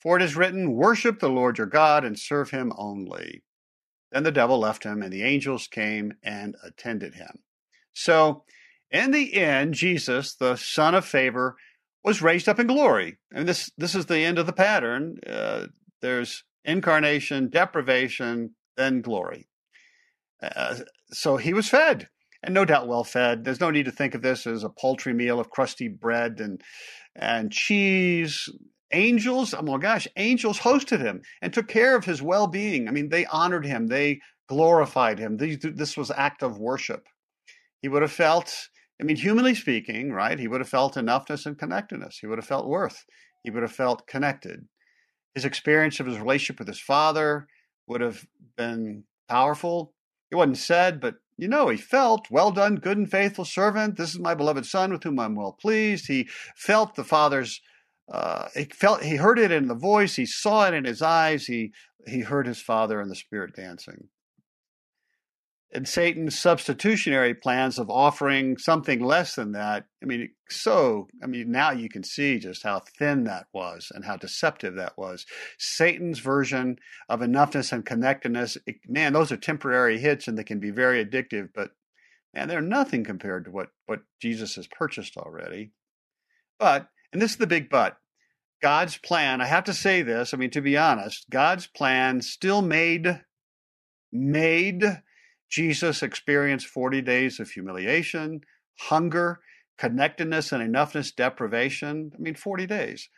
for 0.00 0.16
it 0.16 0.22
is 0.22 0.36
written, 0.36 0.72
worship 0.72 1.20
the 1.20 1.28
Lord 1.28 1.58
your 1.58 1.66
God 1.66 2.04
and 2.04 2.18
serve 2.18 2.50
him 2.50 2.72
only." 2.76 3.42
Then 4.12 4.24
the 4.24 4.32
devil 4.32 4.58
left 4.58 4.84
him, 4.84 5.02
and 5.02 5.12
the 5.12 5.22
angels 5.22 5.68
came 5.68 6.14
and 6.22 6.56
attended 6.64 7.14
him. 7.14 7.44
So, 7.92 8.44
in 8.90 9.12
the 9.12 9.34
end, 9.34 9.74
Jesus, 9.74 10.34
the 10.34 10.56
Son 10.56 10.94
of 10.94 11.04
Favor, 11.04 11.56
was 12.02 12.22
raised 12.22 12.48
up 12.48 12.58
in 12.58 12.66
glory. 12.66 13.18
And 13.32 13.48
this 13.48 13.70
this 13.76 13.94
is 13.94 14.06
the 14.06 14.20
end 14.20 14.38
of 14.38 14.46
the 14.46 14.52
pattern. 14.52 15.18
Uh, 15.26 15.66
there's 16.00 16.44
incarnation, 16.64 17.50
deprivation, 17.50 18.56
then 18.76 19.00
glory. 19.00 19.48
Uh, 20.42 20.78
so 21.10 21.36
he 21.36 21.52
was 21.52 21.68
fed, 21.68 22.08
and 22.42 22.54
no 22.54 22.64
doubt 22.64 22.88
well 22.88 23.04
fed. 23.04 23.44
There's 23.44 23.60
no 23.60 23.70
need 23.70 23.84
to 23.86 23.92
think 23.92 24.14
of 24.14 24.22
this 24.22 24.46
as 24.46 24.64
a 24.64 24.70
paltry 24.70 25.12
meal 25.12 25.40
of 25.40 25.50
crusty 25.50 25.88
bread 25.88 26.40
and 26.40 26.60
and 27.16 27.50
cheese 27.50 28.48
angels, 28.92 29.54
oh 29.54 29.62
my 29.62 29.78
gosh, 29.78 30.06
angels 30.16 30.58
hosted 30.58 31.00
him 31.00 31.22
and 31.42 31.52
took 31.52 31.68
care 31.68 31.96
of 31.96 32.04
his 32.04 32.22
well 32.22 32.46
being. 32.46 32.88
I 32.88 32.90
mean, 32.90 33.08
they 33.08 33.26
honored 33.26 33.66
him, 33.66 33.86
they 33.86 34.20
glorified 34.48 35.18
him. 35.18 35.36
This 35.36 35.96
was 35.96 36.10
act 36.10 36.42
of 36.42 36.58
worship. 36.58 37.06
He 37.82 37.88
would 37.88 38.02
have 38.02 38.12
felt, 38.12 38.68
I 39.00 39.04
mean, 39.04 39.16
humanly 39.16 39.54
speaking, 39.54 40.12
right? 40.12 40.38
He 40.38 40.48
would 40.48 40.60
have 40.60 40.68
felt 40.68 40.96
enoughness 40.96 41.46
and 41.46 41.58
connectedness. 41.58 42.18
He 42.20 42.26
would 42.26 42.38
have 42.38 42.46
felt 42.46 42.68
worth. 42.68 43.04
He 43.44 43.50
would 43.50 43.62
have 43.62 43.72
felt 43.72 44.06
connected. 44.06 44.66
His 45.34 45.44
experience 45.44 46.00
of 46.00 46.06
his 46.06 46.18
relationship 46.18 46.58
with 46.58 46.68
his 46.68 46.80
father 46.80 47.46
would 47.86 48.00
have 48.00 48.26
been 48.56 49.04
powerful. 49.28 49.94
It 50.30 50.36
wasn't 50.36 50.58
said, 50.58 51.00
but 51.00 51.14
you 51.40 51.48
know, 51.48 51.68
he 51.70 51.78
felt, 51.78 52.30
well 52.30 52.50
done, 52.50 52.76
good 52.76 52.98
and 52.98 53.10
faithful 53.10 53.46
servant. 53.46 53.96
This 53.96 54.10
is 54.10 54.18
my 54.18 54.34
beloved 54.34 54.66
son 54.66 54.92
with 54.92 55.02
whom 55.02 55.18
I'm 55.18 55.34
well 55.34 55.56
pleased. 55.58 56.06
He 56.06 56.28
felt 56.54 56.94
the 56.94 57.04
father's 57.04 57.62
uh, 58.12 58.48
he 58.54 58.64
felt 58.64 59.02
he 59.02 59.16
heard 59.16 59.38
it 59.38 59.52
in 59.52 59.68
the 59.68 59.74
voice 59.74 60.16
he 60.16 60.26
saw 60.26 60.66
it 60.66 60.74
in 60.74 60.84
his 60.84 61.00
eyes 61.00 61.46
he 61.46 61.72
he 62.08 62.20
heard 62.20 62.44
his 62.44 62.60
father 62.60 63.00
and 63.00 63.08
the 63.08 63.14
spirit 63.14 63.54
dancing 63.54 64.08
and 65.72 65.88
satan's 65.88 66.38
substitutionary 66.38 67.34
plans 67.34 67.78
of 67.78 67.90
offering 67.90 68.56
something 68.58 69.00
less 69.00 69.34
than 69.34 69.52
that 69.52 69.84
i 70.02 70.06
mean 70.06 70.28
so 70.48 71.08
i 71.22 71.26
mean 71.26 71.50
now 71.50 71.70
you 71.70 71.88
can 71.88 72.02
see 72.02 72.38
just 72.38 72.62
how 72.62 72.80
thin 72.98 73.24
that 73.24 73.46
was 73.52 73.92
and 73.94 74.04
how 74.04 74.16
deceptive 74.16 74.74
that 74.76 74.96
was 74.96 75.26
satan's 75.58 76.18
version 76.18 76.76
of 77.08 77.20
enoughness 77.20 77.72
and 77.72 77.86
connectedness 77.86 78.56
it, 78.66 78.76
man 78.88 79.12
those 79.12 79.30
are 79.30 79.36
temporary 79.36 79.98
hits 79.98 80.26
and 80.26 80.36
they 80.38 80.44
can 80.44 80.60
be 80.60 80.70
very 80.70 81.04
addictive 81.04 81.48
but 81.54 81.70
man 82.34 82.48
they're 82.48 82.60
nothing 82.60 83.04
compared 83.04 83.44
to 83.44 83.50
what 83.50 83.68
what 83.86 84.00
jesus 84.20 84.56
has 84.56 84.66
purchased 84.66 85.16
already 85.16 85.72
but 86.58 86.88
and 87.12 87.20
this 87.20 87.32
is 87.32 87.36
the 87.38 87.46
big 87.46 87.68
but. 87.68 87.96
God's 88.62 88.98
plan, 88.98 89.40
I 89.40 89.46
have 89.46 89.64
to 89.64 89.74
say 89.74 90.02
this, 90.02 90.34
I 90.34 90.36
mean, 90.36 90.50
to 90.50 90.60
be 90.60 90.76
honest, 90.76 91.30
God's 91.30 91.66
plan 91.66 92.20
still 92.20 92.60
made, 92.60 93.22
made 94.12 94.84
Jesus 95.50 96.02
experienced 96.02 96.66
40 96.68 97.02
days 97.02 97.40
of 97.40 97.50
humiliation, 97.50 98.42
hunger, 98.78 99.40
connectedness, 99.78 100.52
and 100.52 100.62
enoughness 100.62 101.14
deprivation. 101.14 102.12
I 102.14 102.18
mean, 102.18 102.34
40 102.34 102.66
days. 102.66 103.08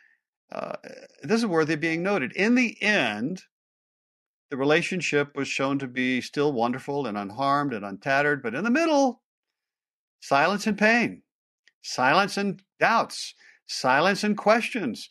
Uh, 0.51 0.75
this 1.21 1.39
is 1.39 1.45
worthy 1.45 1.73
of 1.73 1.79
being 1.79 2.03
noted. 2.03 2.31
In 2.33 2.55
the 2.55 2.81
end, 2.81 3.43
the 4.49 4.57
relationship 4.57 5.35
was 5.35 5.47
shown 5.47 5.79
to 5.79 5.87
be 5.87 6.21
still 6.21 6.53
wonderful 6.53 7.07
and 7.07 7.17
unharmed 7.17 7.73
and 7.73 7.85
untattered, 7.85 8.43
but 8.43 8.53
in 8.53 8.63
the 8.63 8.69
middle, 8.69 9.21
silence 10.21 10.67
and 10.67 10.77
pain, 10.77 11.23
silence 11.81 12.37
and 12.37 12.61
doubts, 12.79 13.33
silence 13.67 14.23
and 14.23 14.37
questions. 14.37 15.09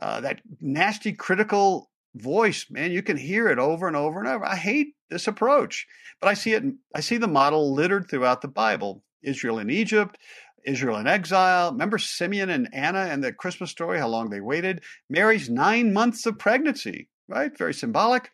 Uh, 0.00 0.20
that 0.20 0.40
nasty 0.60 1.12
critical 1.12 1.91
voice, 2.14 2.66
man, 2.70 2.92
you 2.92 3.02
can 3.02 3.16
hear 3.16 3.48
it 3.48 3.58
over 3.58 3.86
and 3.86 3.96
over 3.96 4.18
and 4.18 4.28
over. 4.28 4.44
I 4.44 4.56
hate 4.56 4.94
this 5.10 5.26
approach, 5.26 5.86
but 6.20 6.28
I 6.28 6.34
see 6.34 6.52
it. 6.52 6.64
I 6.94 7.00
see 7.00 7.16
the 7.16 7.28
model 7.28 7.72
littered 7.72 8.08
throughout 8.08 8.42
the 8.42 8.48
Bible. 8.48 9.02
Israel 9.22 9.58
in 9.58 9.70
Egypt, 9.70 10.18
Israel 10.64 10.98
in 10.98 11.06
exile. 11.06 11.72
Remember 11.72 11.98
Simeon 11.98 12.50
and 12.50 12.68
Anna 12.72 13.00
and 13.00 13.22
the 13.22 13.32
Christmas 13.32 13.70
story, 13.70 13.98
how 13.98 14.08
long 14.08 14.30
they 14.30 14.40
waited? 14.40 14.82
Mary's 15.08 15.48
nine 15.48 15.92
months 15.92 16.26
of 16.26 16.38
pregnancy, 16.38 17.08
right? 17.28 17.56
Very 17.56 17.74
symbolic. 17.74 18.30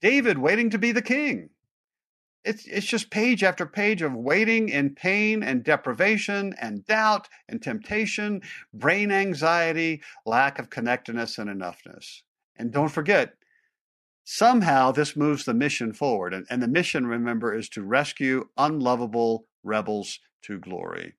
David 0.00 0.38
waiting 0.38 0.70
to 0.70 0.78
be 0.78 0.92
the 0.92 1.02
king. 1.02 1.50
It's, 2.44 2.64
it's 2.66 2.86
just 2.86 3.10
page 3.10 3.42
after 3.42 3.66
page 3.66 4.02
of 4.02 4.14
waiting 4.14 4.68
in 4.68 4.94
pain 4.94 5.42
and 5.42 5.64
deprivation 5.64 6.54
and 6.60 6.86
doubt 6.86 7.28
and 7.48 7.60
temptation, 7.60 8.42
brain 8.72 9.10
anxiety, 9.10 10.00
lack 10.24 10.60
of 10.60 10.70
connectedness 10.70 11.38
and 11.38 11.50
enoughness. 11.50 12.22
And 12.58 12.72
don't 12.72 12.88
forget, 12.88 13.34
somehow 14.24 14.92
this 14.92 15.16
moves 15.16 15.44
the 15.44 15.54
mission 15.54 15.92
forward. 15.92 16.34
And, 16.34 16.46
and 16.50 16.62
the 16.62 16.68
mission, 16.68 17.06
remember, 17.06 17.54
is 17.54 17.68
to 17.70 17.82
rescue 17.82 18.48
unlovable 18.56 19.46
rebels 19.62 20.18
to 20.42 20.58
glory. 20.58 21.14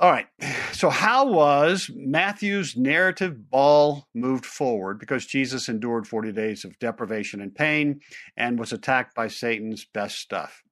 All 0.00 0.12
right. 0.12 0.26
So, 0.72 0.90
how 0.90 1.26
was 1.26 1.90
Matthew's 1.92 2.76
narrative 2.76 3.50
ball 3.50 4.06
moved 4.14 4.46
forward? 4.46 5.00
Because 5.00 5.26
Jesus 5.26 5.68
endured 5.68 6.06
40 6.06 6.30
days 6.30 6.64
of 6.64 6.78
deprivation 6.78 7.40
and 7.40 7.52
pain 7.52 8.00
and 8.36 8.60
was 8.60 8.72
attacked 8.72 9.16
by 9.16 9.26
Satan's 9.26 9.84
best 9.84 10.18
stuff. 10.18 10.62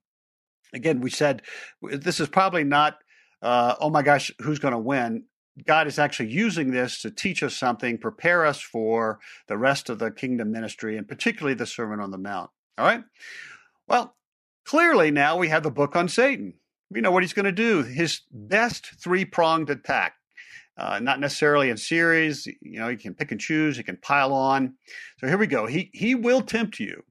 Again, 0.73 1.01
we 1.01 1.11
said 1.11 1.43
this 1.83 2.21
is 2.21 2.29
probably 2.29 2.63
not, 2.63 2.99
uh, 3.43 3.75
oh 3.81 3.91
my 3.91 4.03
gosh, 4.03 4.31
who's 4.41 4.61
going 4.61 4.73
to 4.73 4.79
win? 4.79 5.25
God 5.65 5.87
is 5.87 5.99
actually 5.99 6.31
using 6.31 6.71
this 6.71 7.01
to 7.03 7.11
teach 7.11 7.43
us 7.43 7.57
something, 7.57 7.99
prepare 7.99 8.45
us 8.45 8.61
for 8.61 9.21
the 9.49 9.57
rest 9.57 9.89
of 9.89 9.99
the 9.99 10.11
kingdom 10.11 10.51
ministry, 10.51 10.97
and 10.97 11.09
particularly 11.09 11.55
the 11.55 11.67
Sermon 11.67 12.01
on 12.01 12.11
the 12.11 12.19
Mount. 12.19 12.51
All 12.77 12.85
right. 12.85 13.05
Well, 13.89 14.17
clearly 14.65 15.11
now 15.11 15.37
we 15.37 15.49
have 15.49 15.63
the 15.63 15.71
book 15.71 15.97
on 15.97 16.09
Satan 16.09 16.55
we 16.91 17.01
know 17.01 17.11
what 17.11 17.23
he's 17.23 17.33
going 17.33 17.45
to 17.45 17.53
do. 17.53 17.83
His 17.83 18.23
best 18.31 18.87
three 19.03 19.25
pronged 19.25 19.71
attack, 19.71 20.15
uh, 20.77 20.99
not 21.01 21.21
necessarily 21.21 21.71
in 21.71 21.77
series. 21.77 22.47
You 22.47 22.81
know, 22.81 22.89
he 22.89 22.97
can 22.97 23.15
pick 23.15 23.33
and 23.33 23.41
choose. 23.41 23.77
He 23.77 23.83
can 23.83 23.97
pile 23.97 24.33
on. 24.33 24.75
So 25.19 25.27
here 25.27 25.39
we 25.39 25.47
go. 25.47 25.67
He 25.67 25.91
he 25.93 26.15
will 26.15 26.43
tempt 26.43 26.79
you. 26.79 27.03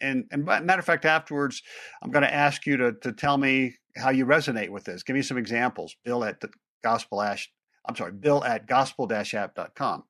And 0.00 0.24
and 0.30 0.44
matter 0.44 0.78
of 0.78 0.84
fact, 0.84 1.04
afterwards, 1.04 1.62
I'm 2.02 2.10
going 2.10 2.24
to 2.24 2.34
ask 2.34 2.66
you 2.66 2.76
to 2.76 2.92
to 2.92 3.12
tell 3.12 3.38
me 3.38 3.76
how 3.96 4.10
you 4.10 4.26
resonate 4.26 4.70
with 4.70 4.84
this. 4.84 5.02
Give 5.02 5.16
me 5.16 5.22
some 5.22 5.38
examples. 5.38 5.96
Bill 6.04 6.24
at 6.24 6.40
the 6.40 6.50
gospel 6.82 7.22
ash. 7.22 7.50
I'm 7.88 7.96
sorry, 7.96 8.12
Bill 8.12 8.44
at 8.44 8.66
gospel-app.com. 8.66 10.04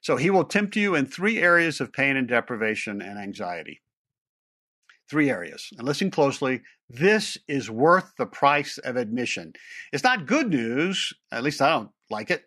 So 0.00 0.16
he 0.16 0.30
will 0.30 0.44
tempt 0.44 0.76
you 0.76 0.94
in 0.94 1.06
three 1.06 1.38
areas 1.38 1.80
of 1.80 1.92
pain 1.92 2.16
and 2.16 2.28
deprivation 2.28 3.02
and 3.02 3.18
anxiety 3.18 3.80
three 5.08 5.30
areas. 5.30 5.70
And 5.76 5.86
listen 5.86 6.10
closely. 6.10 6.60
This 6.88 7.38
is 7.48 7.70
worth 7.70 8.12
the 8.18 8.26
price 8.26 8.78
of 8.78 8.96
admission. 8.96 9.54
It's 9.92 10.04
not 10.04 10.26
good 10.26 10.50
news, 10.50 11.12
at 11.32 11.42
least 11.42 11.62
I 11.62 11.70
don't 11.70 11.90
like 12.10 12.30
it, 12.30 12.44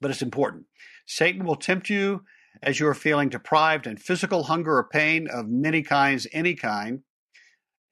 but 0.00 0.10
it's 0.10 0.22
important. 0.22 0.64
Satan 1.06 1.44
will 1.44 1.56
tempt 1.56 1.90
you 1.90 2.24
as 2.62 2.80
you 2.80 2.86
are 2.86 2.94
feeling 2.94 3.28
deprived 3.28 3.86
and 3.86 4.00
physical 4.00 4.44
hunger 4.44 4.76
or 4.76 4.88
pain 4.88 5.28
of 5.28 5.48
many 5.48 5.82
kinds, 5.82 6.26
any 6.32 6.54
kind 6.54 7.00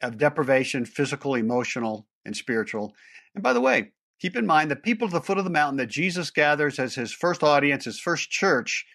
of 0.01 0.19
deprivation, 0.19 0.85
physical, 0.85 1.35
emotional, 1.35 2.07
and 2.25 2.37
spiritual. 2.37 2.95
And 3.35 3.43
by 3.43 3.53
the 3.53 3.61
way, 3.61 3.93
keep 4.23 4.37
in 4.37 4.47
mind 4.47 4.71
the 4.71 4.77
people 4.77 5.09
at 5.09 5.13
the 5.13 5.21
foot 5.21 5.37
of 5.37 5.45
the 5.45 5.51
mountain 5.51 5.79
that 5.79 5.89
Jesus 5.89 6.31
gathers 6.31 6.79
as 6.79 6.95
his 6.95 7.13
first 7.13 7.43
audience, 7.43 7.85
his 7.85 7.99
first 7.99 8.31
church. 8.31 8.87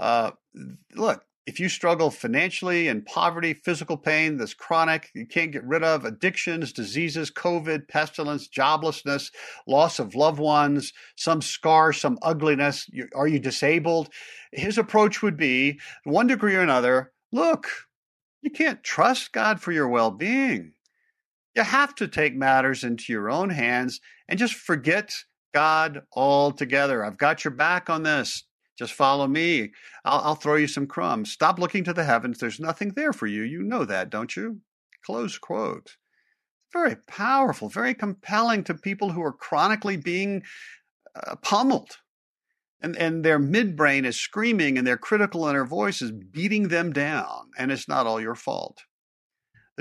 Uh, 0.00 0.30
look, 0.94 1.26
if 1.44 1.60
you 1.60 1.68
struggle 1.68 2.10
financially 2.10 2.88
and 2.88 3.04
poverty, 3.04 3.52
physical 3.52 3.98
pain 3.98 4.38
that's 4.38 4.54
chronic, 4.54 5.10
you 5.14 5.26
can't 5.26 5.52
get 5.52 5.64
rid 5.64 5.82
of, 5.82 6.06
addictions, 6.06 6.72
diseases, 6.72 7.30
COVID, 7.30 7.86
pestilence, 7.86 8.48
joblessness, 8.48 9.30
loss 9.66 9.98
of 9.98 10.14
loved 10.14 10.38
ones, 10.38 10.94
some 11.16 11.42
scar, 11.42 11.92
some 11.92 12.16
ugliness, 12.22 12.86
you, 12.90 13.08
are 13.14 13.28
you 13.28 13.40
disabled? 13.40 14.08
His 14.52 14.78
approach 14.78 15.20
would 15.20 15.36
be, 15.36 15.80
one 16.04 16.28
degree 16.28 16.54
or 16.54 16.62
another, 16.62 17.12
look, 17.30 17.66
you 18.40 18.50
can't 18.50 18.82
trust 18.82 19.32
God 19.32 19.60
for 19.60 19.72
your 19.72 19.88
well 19.88 20.10
being. 20.10 20.72
You 21.54 21.62
have 21.62 21.94
to 21.96 22.08
take 22.08 22.34
matters 22.34 22.82
into 22.82 23.12
your 23.12 23.30
own 23.30 23.50
hands 23.50 24.00
and 24.28 24.38
just 24.38 24.54
forget 24.54 25.14
God 25.52 26.02
altogether. 26.14 27.04
I've 27.04 27.18
got 27.18 27.44
your 27.44 27.52
back 27.52 27.90
on 27.90 28.02
this. 28.02 28.44
Just 28.78 28.94
follow 28.94 29.26
me. 29.26 29.72
I'll, 30.04 30.20
I'll, 30.20 30.34
throw 30.34 30.56
you 30.56 30.66
some 30.66 30.86
crumbs. 30.86 31.30
Stop 31.30 31.58
looking 31.58 31.84
to 31.84 31.92
the 31.92 32.04
heavens. 32.04 32.38
There's 32.38 32.58
nothing 32.58 32.92
there 32.96 33.12
for 33.12 33.26
you. 33.26 33.42
You 33.42 33.62
know 33.62 33.84
that, 33.84 34.10
don't 34.10 34.34
you? 34.34 34.60
Close 35.04 35.36
quote. 35.38 35.96
Very 36.72 36.96
powerful, 37.06 37.68
very 37.68 37.92
compelling 37.92 38.64
to 38.64 38.74
people 38.74 39.12
who 39.12 39.22
are 39.22 39.32
chronically 39.32 39.98
being 39.98 40.42
uh, 41.14 41.36
pummeled. 41.36 41.98
And, 42.80 42.96
and 42.96 43.24
their 43.24 43.38
midbrain 43.38 44.04
is 44.06 44.18
screaming 44.18 44.78
and 44.78 44.86
their 44.86 44.96
critical 44.96 45.46
inner 45.46 45.66
voice 45.66 46.00
is 46.00 46.10
beating 46.10 46.68
them 46.68 46.92
down. 46.92 47.50
And 47.58 47.70
it's 47.70 47.88
not 47.88 48.06
all 48.06 48.20
your 48.20 48.34
fault. 48.34 48.82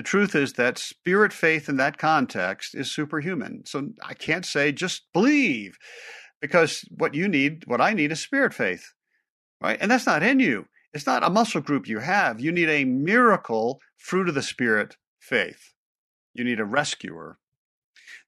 The 0.02 0.08
truth 0.08 0.34
is 0.34 0.54
that 0.54 0.80
spirit 0.80 1.32
faith 1.32 1.70
in 1.70 1.78
that 1.78 2.00
context 2.00 2.74
is 2.74 2.90
superhuman. 2.90 3.68
So 3.68 3.90
I 4.04 4.16
can't 4.16 4.48
say 4.48 4.72
just 4.72 5.04
believe 5.14 5.78
because 6.42 6.84
what 6.90 7.14
you 7.14 7.28
need, 7.28 7.66
what 7.68 7.82
I 7.82 7.94
need 7.94 8.12
is 8.12 8.20
spirit 8.20 8.52
faith, 8.52 8.84
right? 9.62 9.78
And 9.80 9.92
that's 9.92 10.08
not 10.08 10.24
in 10.24 10.40
you. 10.40 10.66
It's 10.92 11.06
not 11.06 11.24
a 11.24 11.30
muscle 11.30 11.62
group 11.62 11.88
you 11.88 12.00
have. 12.00 12.40
You 12.40 12.52
need 12.52 12.68
a 12.68 12.84
miracle 12.84 13.80
fruit 13.96 14.28
of 14.28 14.34
the 14.34 14.42
spirit 14.42 14.98
faith. 15.20 15.76
You 16.34 16.46
need 16.46 16.60
a 16.60 16.66
rescuer. 16.66 17.38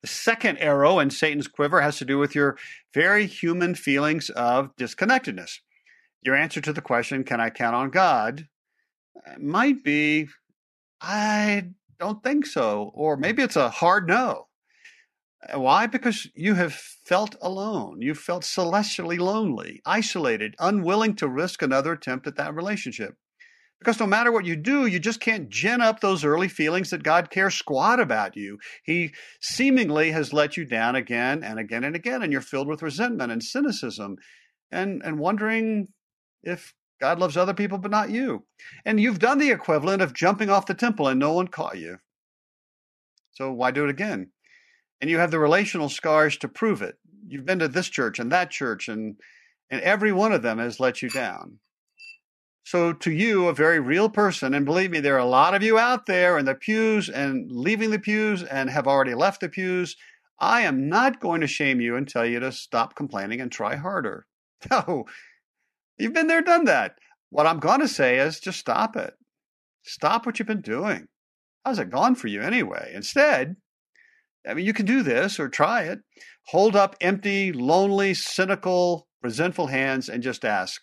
The 0.04 0.08
second 0.08 0.60
arrow 0.60 1.00
in 1.00 1.10
Satan's 1.10 1.48
quiver 1.48 1.82
has 1.82 1.98
to 1.98 2.06
do 2.06 2.20
with 2.20 2.36
your 2.36 2.56
very 2.94 3.26
human 3.26 3.74
feelings 3.74 4.30
of 4.30 4.76
disconnectedness. 4.76 5.60
Your 6.22 6.36
answer 6.36 6.62
to 6.62 6.72
the 6.72 6.82
question, 6.82 7.24
can 7.24 7.42
I 7.42 7.50
count 7.50 7.76
on 7.76 7.90
God? 7.90 8.48
might 9.40 9.84
be, 9.84 10.28
I 11.04 11.66
don't 12.00 12.24
think 12.24 12.46
so. 12.46 12.92
Or 12.96 13.18
maybe 13.18 13.44
it's 13.44 13.58
a 13.58 13.70
hard 13.70 14.08
no. 14.08 14.48
Uh, 15.54 15.60
why? 15.60 15.86
Because 15.86 16.28
you 16.34 16.54
have 16.56 16.74
felt 16.74 17.36
alone. 17.42 18.02
You 18.02 18.16
felt 18.16 18.46
celestially 18.46 19.18
lonely, 19.18 19.82
isolated, 19.86 20.56
unwilling 20.60 21.16
to 21.18 21.28
risk 21.28 21.62
another 21.62 21.92
attempt 21.92 22.26
at 22.26 22.38
that 22.38 22.56
relationship. 22.56 23.16
Because 23.80 24.00
no 24.00 24.08
matter 24.08 24.32
what 24.32 24.46
you 24.46 24.56
do, 24.56 24.86
you 24.86 24.98
just 24.98 25.20
can't 25.20 25.50
gin 25.50 25.82
up 25.82 26.00
those 26.00 26.24
early 26.24 26.48
feelings 26.48 26.90
that 26.92 27.04
God 27.04 27.30
cares 27.30 27.56
squat 27.56 28.00
about 28.00 28.38
you. 28.38 28.58
He 28.86 29.14
seemingly 29.42 30.12
has 30.12 30.32
let 30.32 30.56
you 30.56 30.64
down 30.64 30.96
again 30.96 31.44
and 31.44 31.60
again 31.60 31.84
and 31.84 31.94
again, 31.94 32.24
and 32.24 32.32
you're 32.32 32.40
filled 32.40 32.70
with 32.70 32.82
resentment 32.82 33.30
and 33.30 33.44
cynicism 33.44 34.16
and, 34.72 35.02
and 35.04 35.20
wondering 35.20 35.90
if 36.44 36.74
God 37.00 37.20
loves 37.20 37.38
other 37.38 37.54
people 37.54 37.78
but 37.78 37.92
not 37.92 38.10
you. 38.10 38.46
And 38.86 39.00
you've 39.00 39.20
done 39.20 39.40
the 39.40 39.52
equivalent 39.52 40.02
of 40.02 40.14
jumping 40.14 40.50
off 40.50 40.66
the 40.66 40.74
temple 40.74 41.08
and 41.08 41.20
no 41.20 41.34
one 41.34 41.48
caught 41.48 41.78
you. 41.78 41.98
So 43.32 43.52
why 43.52 43.72
do 43.72 43.84
it 43.84 43.90
again? 43.90 44.32
and 45.04 45.10
you 45.10 45.18
have 45.18 45.32
the 45.32 45.40
relational 45.40 45.90
scars 45.90 46.38
to 46.38 46.48
prove 46.48 46.82
it. 46.82 46.98
You've 47.28 47.46
been 47.46 47.60
to 47.60 47.68
this 47.68 47.90
church 47.90 48.20
and 48.20 48.32
that 48.32 48.52
church, 48.52 48.88
and 48.88 49.18
and 49.70 49.82
every 49.82 50.14
one 50.14 50.32
of 50.32 50.44
them 50.44 50.60
has 50.60 50.80
let 50.80 51.02
you 51.02 51.10
down. 51.10 51.60
So, 52.64 52.94
to 52.94 53.12
you, 53.12 53.50
a 53.50 53.54
very 53.54 53.82
real 53.82 54.08
person, 54.08 54.54
and 54.54 54.66
believe 54.66 54.92
me, 54.92 55.02
there 55.02 55.16
are 55.16 55.18
a 55.18 55.26
lot 55.26 55.56
of 55.56 55.62
you 55.62 55.78
out 55.78 56.06
there 56.06 56.38
in 56.38 56.46
the 56.46 56.56
pews 56.56 57.10
and 57.10 57.52
leaving 57.52 57.92
the 57.92 58.00
pews 58.00 58.44
and 58.44 58.70
have 58.70 58.88
already 58.88 59.14
left 59.14 59.42
the 59.42 59.50
pews. 59.50 59.98
I 60.40 60.62
am 60.62 60.88
not 60.88 61.20
going 61.20 61.42
to 61.42 61.48
shame 61.48 61.82
you 61.82 61.98
and 61.98 62.08
tell 62.08 62.26
you 62.26 62.40
to 62.40 62.54
stop 62.54 62.96
complaining 62.96 63.42
and 63.42 63.52
try 63.52 63.76
harder. 63.76 64.26
No, 64.72 65.04
you've 65.98 66.14
been 66.14 66.28
there, 66.28 66.42
done 66.42 66.66
that. 66.66 66.96
What 67.30 67.48
I'm 67.48 67.60
going 67.60 67.80
to 67.80 67.88
say 67.88 68.20
is 68.20 68.40
just 68.40 68.60
stop 68.60 68.96
it. 68.96 69.14
Stop 69.84 70.26
what 70.26 70.40
you've 70.40 70.48
been 70.48 70.62
doing. 70.62 71.08
How's 71.66 71.80
it 71.80 71.90
gone 71.90 72.16
for 72.16 72.28
you 72.28 72.42
anyway? 72.42 72.92
Instead, 72.94 73.56
I 74.48 74.54
mean, 74.54 74.66
you 74.66 74.74
can 74.74 74.86
do 74.86 75.04
this 75.04 75.40
or 75.40 75.48
try 75.48 75.84
it. 75.84 76.00
Hold 76.48 76.76
up 76.76 76.96
empty, 77.00 77.54
lonely, 77.54 78.14
cynical, 78.14 79.08
resentful 79.22 79.68
hands 79.68 80.10
and 80.10 80.22
just 80.22 80.44
ask, 80.44 80.82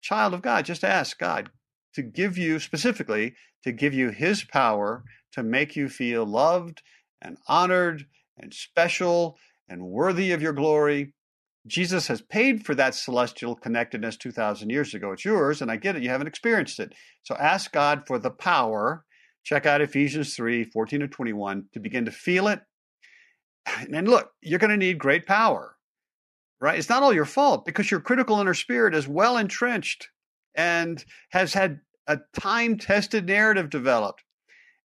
child 0.00 0.32
of 0.32 0.42
God, 0.42 0.64
just 0.64 0.84
ask 0.84 1.18
God 1.18 1.50
to 1.94 2.02
give 2.02 2.38
you, 2.38 2.58
specifically, 2.58 3.34
to 3.64 3.72
give 3.72 3.92
you 3.92 4.10
His 4.10 4.44
power 4.44 5.04
to 5.32 5.42
make 5.42 5.76
you 5.76 5.88
feel 5.88 6.24
loved 6.24 6.82
and 7.20 7.36
honored 7.46 8.06
and 8.38 8.54
special 8.54 9.36
and 9.68 9.82
worthy 9.82 10.32
of 10.32 10.40
your 10.40 10.52
glory. 10.52 11.12
Jesus 11.66 12.06
has 12.08 12.22
paid 12.22 12.64
for 12.64 12.74
that 12.74 12.94
celestial 12.94 13.56
connectedness 13.56 14.16
2,000 14.16 14.70
years 14.70 14.94
ago. 14.94 15.12
It's 15.12 15.24
yours, 15.24 15.60
and 15.60 15.70
I 15.70 15.76
get 15.76 15.96
it. 15.96 16.02
You 16.02 16.10
haven't 16.10 16.28
experienced 16.28 16.78
it. 16.78 16.92
So 17.22 17.34
ask 17.36 17.72
God 17.72 18.04
for 18.06 18.18
the 18.18 18.30
power. 18.30 19.04
Check 19.42 19.66
out 19.66 19.80
Ephesians 19.80 20.34
3 20.34 20.64
14 20.64 21.00
to 21.00 21.08
21 21.08 21.66
to 21.72 21.80
begin 21.80 22.04
to 22.04 22.10
feel 22.10 22.48
it. 22.48 22.60
And 23.92 24.06
look, 24.06 24.30
you're 24.42 24.60
going 24.60 24.70
to 24.70 24.76
need 24.76 24.98
great 24.98 25.26
power, 25.26 25.76
right? 26.60 26.78
It's 26.78 26.88
not 26.88 27.02
all 27.02 27.12
your 27.12 27.24
fault 27.24 27.66
because 27.66 27.90
your 27.90 28.00
critical 28.00 28.40
inner 28.40 28.54
spirit 28.54 28.94
is 28.94 29.08
well 29.08 29.36
entrenched 29.36 30.08
and 30.54 31.04
has 31.30 31.52
had 31.52 31.80
a 32.06 32.20
time 32.38 32.78
tested 32.78 33.26
narrative 33.26 33.68
developed 33.68 34.22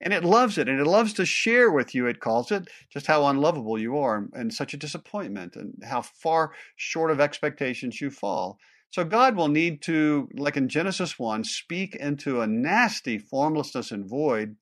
and 0.00 0.12
it 0.12 0.24
loves 0.24 0.58
it 0.58 0.68
and 0.68 0.80
it 0.80 0.86
loves 0.86 1.12
to 1.12 1.26
share 1.26 1.70
with 1.70 1.94
you 1.94 2.06
it 2.06 2.20
calls 2.20 2.50
it 2.50 2.68
just 2.90 3.06
how 3.06 3.26
unlovable 3.26 3.78
you 3.78 3.98
are 3.98 4.16
and, 4.16 4.30
and, 4.34 4.54
such 4.54 4.74
a 4.74 4.78
disappointment 4.78 5.56
and 5.56 5.74
how 5.84 6.00
far 6.02 6.52
short 6.76 7.10
of 7.10 7.20
expectations 7.20 8.00
you 8.00 8.10
fall 8.10 8.58
so 8.90 9.04
god 9.04 9.36
will 9.36 9.48
need 9.48 9.82
to 9.82 10.28
like 10.34 10.56
in 10.56 10.68
genesis 10.68 11.18
1 11.18 11.44
speak 11.44 11.94
into 11.96 12.40
a 12.40 12.46
nasty 12.46 13.18
formlessness 13.18 13.90
and 13.90 14.08
void 14.08 14.56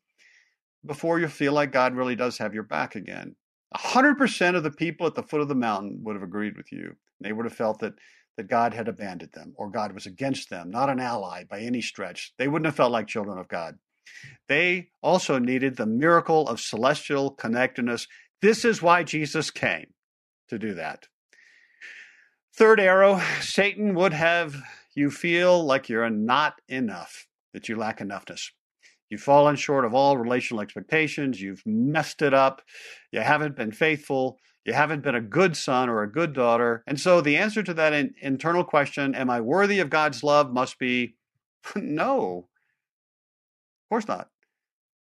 before 0.85 1.19
you 1.19 1.29
feel 1.29 1.53
like 1.53 1.73
god 1.73 1.95
really 1.95 2.17
does 2.17 2.39
have 2.39 2.55
your 2.55 2.63
back 2.63 2.95
again 2.95 3.35
100% 3.77 4.57
of 4.57 4.63
the 4.63 4.71
people 4.71 5.07
at 5.07 5.15
the 5.15 5.23
foot 5.23 5.43
of 5.43 5.49
the 5.49 5.55
mountain 5.55 6.01
would 6.03 6.17
have 6.17 6.23
agreed 6.23 6.57
with 6.57 6.73
you 6.73 6.97
they 7.21 7.33
would 7.33 7.45
have 7.45 7.55
felt 7.55 7.81
that 7.81 7.95
that 8.39 8.49
God 8.49 8.73
had 8.73 8.87
abandoned 8.87 9.33
them 9.33 9.53
or 9.57 9.69
God 9.69 9.93
was 9.93 10.07
against 10.07 10.49
them, 10.49 10.71
not 10.71 10.89
an 10.89 11.01
ally 11.01 11.43
by 11.43 11.59
any 11.59 11.81
stretch. 11.81 12.33
They 12.39 12.47
wouldn't 12.47 12.67
have 12.67 12.77
felt 12.77 12.93
like 12.93 13.09
children 13.09 13.37
of 13.37 13.49
God. 13.49 13.79
They 14.49 14.91
also 15.03 15.39
needed 15.39 15.77
the 15.77 15.87
miracle 15.87 16.49
of 16.49 16.61
celestial 16.61 17.31
connectedness. 17.31 18.07
This 18.41 18.65
is 18.65 18.83
why 18.83 19.03
Jesus 19.03 19.51
came 19.51 19.93
to 20.49 20.59
do 20.59 20.75
that. 20.75 21.07
Third 22.55 22.81
arrow 22.81 23.21
Satan 23.41 23.95
would 23.95 24.13
have 24.13 24.57
you 24.95 25.11
feel 25.11 25.65
like 25.65 25.89
you're 25.89 26.11
not 26.11 26.61
enough, 26.69 27.29
that 27.53 27.69
you 27.69 27.77
lack 27.77 28.01
enoughness. 28.01 28.51
You've 29.11 29.23
fallen 29.23 29.57
short 29.57 29.85
of 29.85 29.95
all 29.95 30.19
relational 30.19 30.61
expectations. 30.61 31.41
You've 31.41 31.63
messed 31.65 32.21
it 32.21 32.35
up. 32.35 32.63
You 33.13 33.21
haven't 33.21 33.57
been 33.57 33.73
faithful. 33.73 34.39
You 34.65 34.75
haven't 34.75 35.03
been 35.03 35.15
a 35.15 35.21
good 35.21 35.57
son 35.57 35.89
or 35.89 36.03
a 36.03 36.13
good 36.13 36.35
daughter. 36.35 36.83
And 36.87 37.01
so 37.01 37.21
the 37.21 37.37
answer 37.37 37.63
to 37.63 37.73
that 37.75 37.93
in, 37.95 38.15
internal 38.21 38.65
question, 38.65 39.15
am 39.15 39.31
I 39.31 39.41
worthy 39.41 39.79
of 39.79 39.89
God's 39.89 40.23
love, 40.23 40.53
must 40.53 40.79
be 40.79 41.15
no. 41.77 42.49
Of 43.89 43.95
course 43.95 44.09
not. 44.09 44.29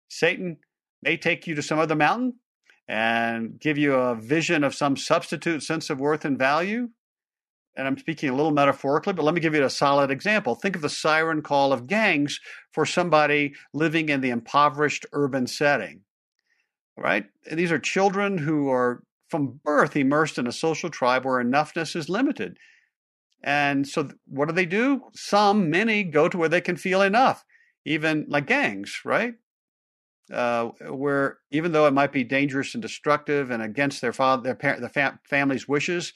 Satan 0.08 0.56
may 1.02 1.18
take 1.18 1.46
you 1.46 1.54
to 1.54 1.62
some 1.62 1.78
other 1.78 1.94
mountain 1.94 2.36
and 2.88 3.60
give 3.60 3.76
you 3.76 3.92
a 3.94 4.14
vision 4.14 4.64
of 4.64 4.74
some 4.74 4.96
substitute 4.96 5.62
sense 5.62 5.90
of 5.90 6.00
worth 6.00 6.24
and 6.24 6.38
value. 6.38 6.88
And 7.76 7.86
I'm 7.86 7.98
speaking 7.98 8.30
a 8.30 8.34
little 8.34 8.52
metaphorically, 8.52 9.12
but 9.12 9.22
let 9.22 9.34
me 9.34 9.40
give 9.42 9.54
you 9.54 9.62
a 9.62 9.68
solid 9.68 10.10
example. 10.10 10.54
Think 10.54 10.76
of 10.76 10.82
the 10.82 10.88
siren 10.88 11.42
call 11.42 11.74
of 11.74 11.88
gangs 11.88 12.40
for 12.72 12.86
somebody 12.86 13.54
living 13.74 14.08
in 14.08 14.22
the 14.22 14.30
impoverished 14.30 15.04
urban 15.12 15.46
setting. 15.46 16.00
Right? 16.96 17.26
And 17.48 17.58
these 17.58 17.70
are 17.70 17.78
children 17.78 18.38
who 18.38 18.70
are 18.70 19.02
from 19.28 19.60
birth 19.62 19.94
immersed 19.94 20.38
in 20.38 20.46
a 20.46 20.52
social 20.52 20.88
tribe 20.88 21.26
where 21.26 21.44
enoughness 21.44 21.94
is 21.94 22.08
limited. 22.08 22.56
And 23.42 23.86
so, 23.86 24.10
what 24.26 24.48
do 24.48 24.54
they 24.54 24.66
do? 24.66 25.02
Some, 25.14 25.68
many, 25.68 26.02
go 26.02 26.30
to 26.30 26.38
where 26.38 26.48
they 26.48 26.62
can 26.62 26.76
feel 26.76 27.02
enough 27.02 27.44
even 27.84 28.26
like 28.28 28.46
gangs, 28.46 29.00
right? 29.04 29.34
Uh, 30.32 30.66
where 30.88 31.38
even 31.50 31.72
though 31.72 31.86
it 31.86 31.92
might 31.92 32.12
be 32.12 32.22
dangerous 32.22 32.74
and 32.74 32.82
destructive 32.82 33.50
and 33.50 33.62
against 33.62 34.00
their 34.00 34.12
father, 34.12 34.42
their 34.42 34.54
parent, 34.54 34.80
the 34.80 34.88
fam- 34.88 35.18
family's 35.28 35.66
wishes, 35.66 36.12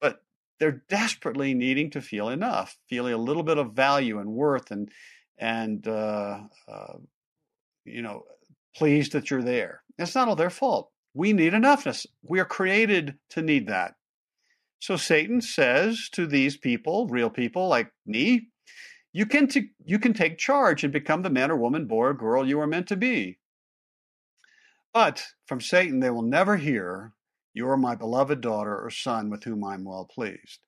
but 0.00 0.24
they're 0.58 0.82
desperately 0.88 1.54
needing 1.54 1.90
to 1.90 2.00
feel 2.00 2.28
enough, 2.28 2.76
feeling 2.88 3.12
a 3.14 3.18
little 3.18 3.44
bit 3.44 3.58
of 3.58 3.72
value 3.72 4.18
and 4.18 4.30
worth, 4.30 4.70
and 4.70 4.90
and 5.38 5.86
uh, 5.86 6.40
uh, 6.68 6.94
you 7.84 8.02
know, 8.02 8.24
pleased 8.76 9.12
that 9.12 9.30
you're 9.30 9.42
there. 9.42 9.82
It's 9.98 10.14
not 10.14 10.28
all 10.28 10.36
their 10.36 10.50
fault. 10.50 10.90
We 11.14 11.32
need 11.32 11.52
enoughness. 11.52 12.06
We 12.22 12.40
are 12.40 12.44
created 12.44 13.14
to 13.30 13.42
need 13.42 13.68
that. 13.68 13.94
So 14.80 14.96
Satan 14.96 15.40
says 15.40 16.08
to 16.12 16.26
these 16.26 16.56
people, 16.56 17.06
real 17.06 17.30
people 17.30 17.68
like 17.68 17.90
me, 18.04 18.48
you 19.14 19.26
can, 19.26 19.46
t- 19.46 19.70
you 19.84 20.00
can 20.00 20.12
take 20.12 20.38
charge 20.38 20.82
and 20.82 20.92
become 20.92 21.22
the 21.22 21.30
man 21.30 21.52
or 21.52 21.56
woman, 21.56 21.86
boy 21.86 22.06
or 22.06 22.14
girl 22.14 22.46
you 22.46 22.58
are 22.58 22.66
meant 22.66 22.88
to 22.88 22.96
be. 22.96 23.38
But 24.92 25.24
from 25.46 25.60
Satan, 25.60 26.00
they 26.00 26.10
will 26.10 26.22
never 26.22 26.56
hear, 26.56 27.12
You 27.54 27.68
are 27.70 27.76
my 27.76 27.94
beloved 27.94 28.40
daughter 28.40 28.76
or 28.76 28.90
son 28.90 29.30
with 29.30 29.44
whom 29.44 29.62
I'm 29.62 29.84
well 29.84 30.04
pleased. 30.04 30.66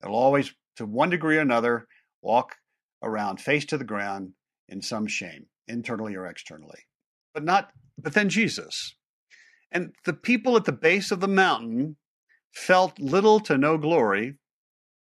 They'll 0.00 0.12
always, 0.12 0.54
to 0.76 0.86
one 0.86 1.10
degree 1.10 1.36
or 1.36 1.42
another, 1.42 1.86
walk 2.22 2.56
around 3.02 3.38
face 3.38 3.66
to 3.66 3.76
the 3.76 3.84
ground 3.84 4.32
in 4.70 4.80
some 4.80 5.06
shame, 5.06 5.44
internally 5.68 6.16
or 6.16 6.26
externally. 6.26 6.80
But 7.34 7.44
not, 7.44 7.70
but 7.98 8.14
then 8.14 8.30
Jesus. 8.30 8.96
And 9.70 9.92
the 10.06 10.14
people 10.14 10.56
at 10.56 10.64
the 10.64 10.72
base 10.72 11.10
of 11.10 11.20
the 11.20 11.28
mountain 11.28 11.96
felt 12.54 12.98
little 12.98 13.40
to 13.40 13.58
no 13.58 13.76
glory 13.76 14.36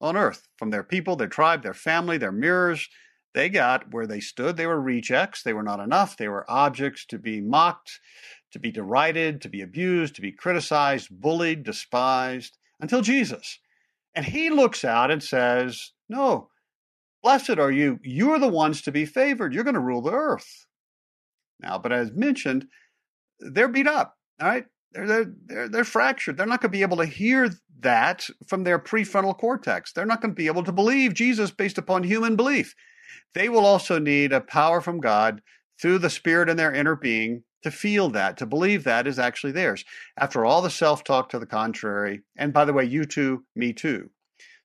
on 0.02 0.18
earth 0.18 0.48
from 0.58 0.72
their 0.72 0.84
people, 0.84 1.16
their 1.16 1.28
tribe, 1.28 1.64
their 1.64 1.74
family, 1.74 2.18
their 2.18 2.32
mirrors. 2.32 2.90
They 3.34 3.50
got 3.50 3.92
where 3.94 4.08
they 4.08 4.20
stood. 4.20 4.58
They 4.58 4.68
were 4.68 4.82
rejects. 4.82 5.44
They 5.44 5.54
were 5.54 5.64
not 5.64 5.80
enough. 5.80 6.18
They 6.18 6.28
were 6.28 6.50
objects 6.50 7.06
to 7.08 7.18
be 7.18 7.40
mocked, 7.40 8.00
to 8.52 8.60
be 8.60 8.72
derided, 8.72 9.42
to 9.42 9.50
be 9.50 9.62
abused, 9.62 10.16
to 10.16 10.22
be 10.22 10.32
criticized, 10.32 11.10
bullied, 11.12 11.64
despised, 11.64 12.58
until 12.80 13.02
Jesus. 13.02 13.60
And 14.14 14.26
he 14.26 14.50
looks 14.50 14.84
out 14.84 15.12
and 15.12 15.24
says, 15.24 15.94
No, 16.10 16.50
blessed 17.24 17.58
are 17.58 17.72
you. 17.72 18.00
You 18.04 18.32
are 18.32 18.40
the 18.40 18.48
ones 18.48 18.82
to 18.82 18.92
be 18.92 19.06
favored. 19.06 19.54
You're 19.54 19.64
going 19.64 19.76
to 19.76 19.80
rule 19.80 20.02
the 20.02 20.12
earth. 20.12 20.66
Now, 21.62 21.78
but 21.78 21.94
as 21.94 22.12
mentioned, 22.12 22.66
they're 23.40 23.70
beat 23.70 23.88
up. 23.88 24.18
All 24.42 24.48
right. 24.48 24.66
They're, 24.94 25.26
they're, 25.46 25.70
they're, 25.70 25.84
fractured. 25.86 26.38
They're 26.38 26.46
not 26.46 26.62
going 26.62 26.72
to 26.72 26.78
be 26.78 26.82
able 26.82 26.98
to 26.98 27.06
hear 27.06 27.50
that 27.80 28.28
from 28.48 28.64
their 28.64 28.78
prefrontal 28.78 29.38
cortex. 29.38 29.94
They're 29.94 30.06
not 30.06 30.22
going 30.22 30.32
to 30.32 30.36
be 30.36 30.48
able 30.48 30.64
to 30.64 30.72
believe 30.72 31.14
Jesus 31.14 31.52
based 31.52 31.78
upon 31.78 32.04
human 32.04 32.36
belief. 32.36 32.76
They 33.34 33.50
will 33.50 33.66
also 33.66 34.00
need 34.00 34.34
a 34.34 34.42
power 34.42 34.82
from 34.82 35.00
God 35.00 35.42
through 35.82 36.00
the 36.00 36.10
Spirit 36.10 36.50
in 36.50 36.58
their 36.58 36.74
inner 36.74 36.96
being 36.96 37.44
to 37.64 37.72
feel 37.72 38.10
that, 38.10 38.38
to 38.38 38.46
believe 38.46 38.84
that 38.84 39.08
is 39.08 39.20
actually 39.20 39.52
theirs. 39.52 39.86
After 40.18 40.46
all 40.46 40.62
the 40.62 40.70
self 40.70 41.04
talk 41.04 41.30
to 41.30 41.40
the 41.40 41.46
contrary, 41.46 42.22
and 42.36 42.54
by 42.54 42.66
the 42.66 42.74
way, 42.74 42.86
you 42.86 43.06
too, 43.06 43.46
me 43.56 43.74
too. 43.74 44.10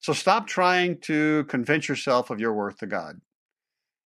So 0.00 0.12
stop 0.12 0.46
trying 0.46 1.00
to 1.02 1.44
convince 1.44 1.88
yourself 1.88 2.30
of 2.30 2.40
your 2.40 2.54
worth 2.54 2.78
to 2.78 2.86
God. 2.86 3.20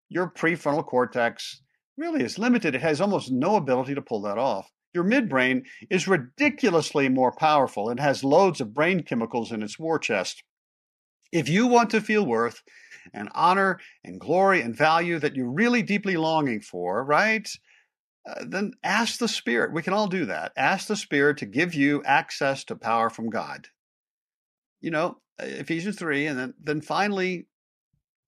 Your 0.09 0.29
prefrontal 0.29 0.87
cortex 0.87 1.63
really 1.97 2.23
is 2.23 2.39
limited, 2.39 2.75
it 2.75 2.83
has 2.83 3.01
almost 3.01 3.31
no 3.31 3.57
ability 3.57 3.95
to 3.95 4.03
pull 4.03 4.23
that 4.23 4.39
off. 4.39 4.71
Your 4.93 5.05
midbrain 5.05 5.67
is 5.89 6.09
ridiculously 6.09 7.09
more 7.09 7.33
powerful 7.33 7.89
and 7.89 8.01
has 8.01 8.25
loads 8.25 8.61
of 8.61 8.75
brain 8.75 9.03
chemicals 9.03 9.53
in 9.53 9.63
its 9.63 9.79
war 9.79 9.99
chest. 9.99 10.43
If 11.33 11.49
you 11.49 11.67
want 11.69 11.91
to 11.91 12.01
feel 12.01 12.27
worth 12.27 12.63
and 13.13 13.29
honor 13.35 13.79
and 14.03 14.21
glory 14.21 14.61
and 14.63 14.77
value 14.77 15.19
that 15.21 15.37
you're 15.37 15.51
really 15.51 15.83
deeply 15.83 16.17
longing 16.17 16.61
for, 16.61 17.05
right? 17.05 17.49
Uh, 18.29 18.45
then 18.47 18.73
ask 18.83 19.19
the 19.19 19.29
Spirit. 19.29 19.73
We 19.73 19.83
can 19.83 19.93
all 19.93 20.09
do 20.09 20.27
that. 20.27 20.53
Ask 20.57 20.89
the 20.89 20.97
Spirit 20.97 21.39
to 21.39 21.47
give 21.47 21.73
you 21.73 22.03
access 22.05 22.65
to 22.65 22.77
power 22.77 23.11
from 23.11 23.31
God. 23.31 23.69
You 24.81 24.91
know, 24.91 25.19
Ephesians 25.39 25.97
3, 25.97 26.27
and 26.27 26.39
then, 26.39 26.55
then 26.61 26.81
finally, 26.81 27.47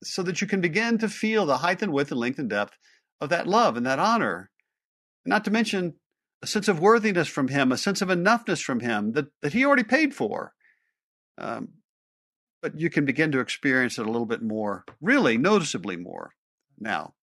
so 0.03 0.22
that 0.22 0.40
you 0.40 0.46
can 0.46 0.61
begin 0.61 0.98
to 0.98 1.09
feel 1.09 1.44
the 1.44 1.59
height 1.59 1.83
and 1.83 1.92
width 1.92 2.11
and 2.11 2.20
length 2.20 2.38
and 2.38 2.48
depth 2.48 2.79
of 3.20 3.29
that 3.31 3.46
love 3.46 3.77
and 3.77 3.87
that 3.87 3.98
honor. 3.98 4.51
Not 5.25 5.44
to 5.44 5.51
mention 5.51 5.94
a 6.42 6.46
sense 6.46 6.68
of 6.68 6.81
worthiness 6.81 7.28
from 7.28 7.48
him, 7.48 7.70
a 7.70 7.78
sense 7.78 8.02
of 8.02 8.09
enoughness 8.09 8.62
from 8.62 8.81
him 8.81 9.12
that, 9.12 9.26
that 9.42 9.52
he 9.52 9.64
already 9.64 9.85
paid 9.85 10.14
for. 10.14 10.52
Um, 11.38 11.68
but 12.61 12.78
you 12.78 12.90
can 12.90 13.05
begin 13.05 13.33
to 13.33 13.40
experience 13.40 13.98
it 13.98 14.07
a 14.07 14.11
little 14.11 14.26
bit 14.26 14.42
more, 14.42 14.85
really 15.00 15.38
noticeably 15.38 15.96
more 15.96 16.33
now. 16.78 17.14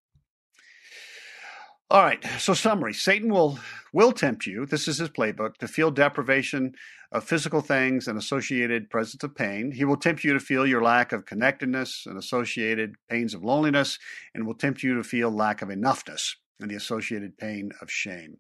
All 1.91 2.03
right, 2.03 2.23
so 2.37 2.53
summary 2.53 2.93
Satan 2.93 3.33
will, 3.33 3.59
will 3.91 4.11
tempt 4.11 4.45
you, 4.45 4.65
this 4.65 4.87
is 4.87 4.99
his 4.99 5.09
playbook, 5.09 5.57
to 5.57 5.67
feel 5.67 5.89
deprivation 5.89 6.73
of 7.11 7.23
physical 7.23 7.61
things 7.61 8.07
and 8.07 8.17
associated 8.17 8.91
presence 8.91 9.23
of 9.23 9.35
pain. 9.35 9.71
He 9.71 9.85
will 9.85 9.97
tempt 9.97 10.23
you 10.23 10.33
to 10.33 10.39
feel 10.39 10.67
your 10.67 10.83
lack 10.83 11.11
of 11.11 11.25
connectedness 11.25 12.03
and 12.05 12.17
associated 12.17 12.95
pains 13.09 13.33
of 13.33 13.43
loneliness, 13.43 13.97
and 14.35 14.45
will 14.45 14.53
tempt 14.53 14.83
you 14.83 14.95
to 14.95 15.03
feel 15.03 15.31
lack 15.31 15.63
of 15.63 15.69
enoughness 15.69 16.35
and 16.59 16.69
the 16.69 16.75
associated 16.75 17.37
pain 17.37 17.71
of 17.81 17.89
shame 17.89 18.37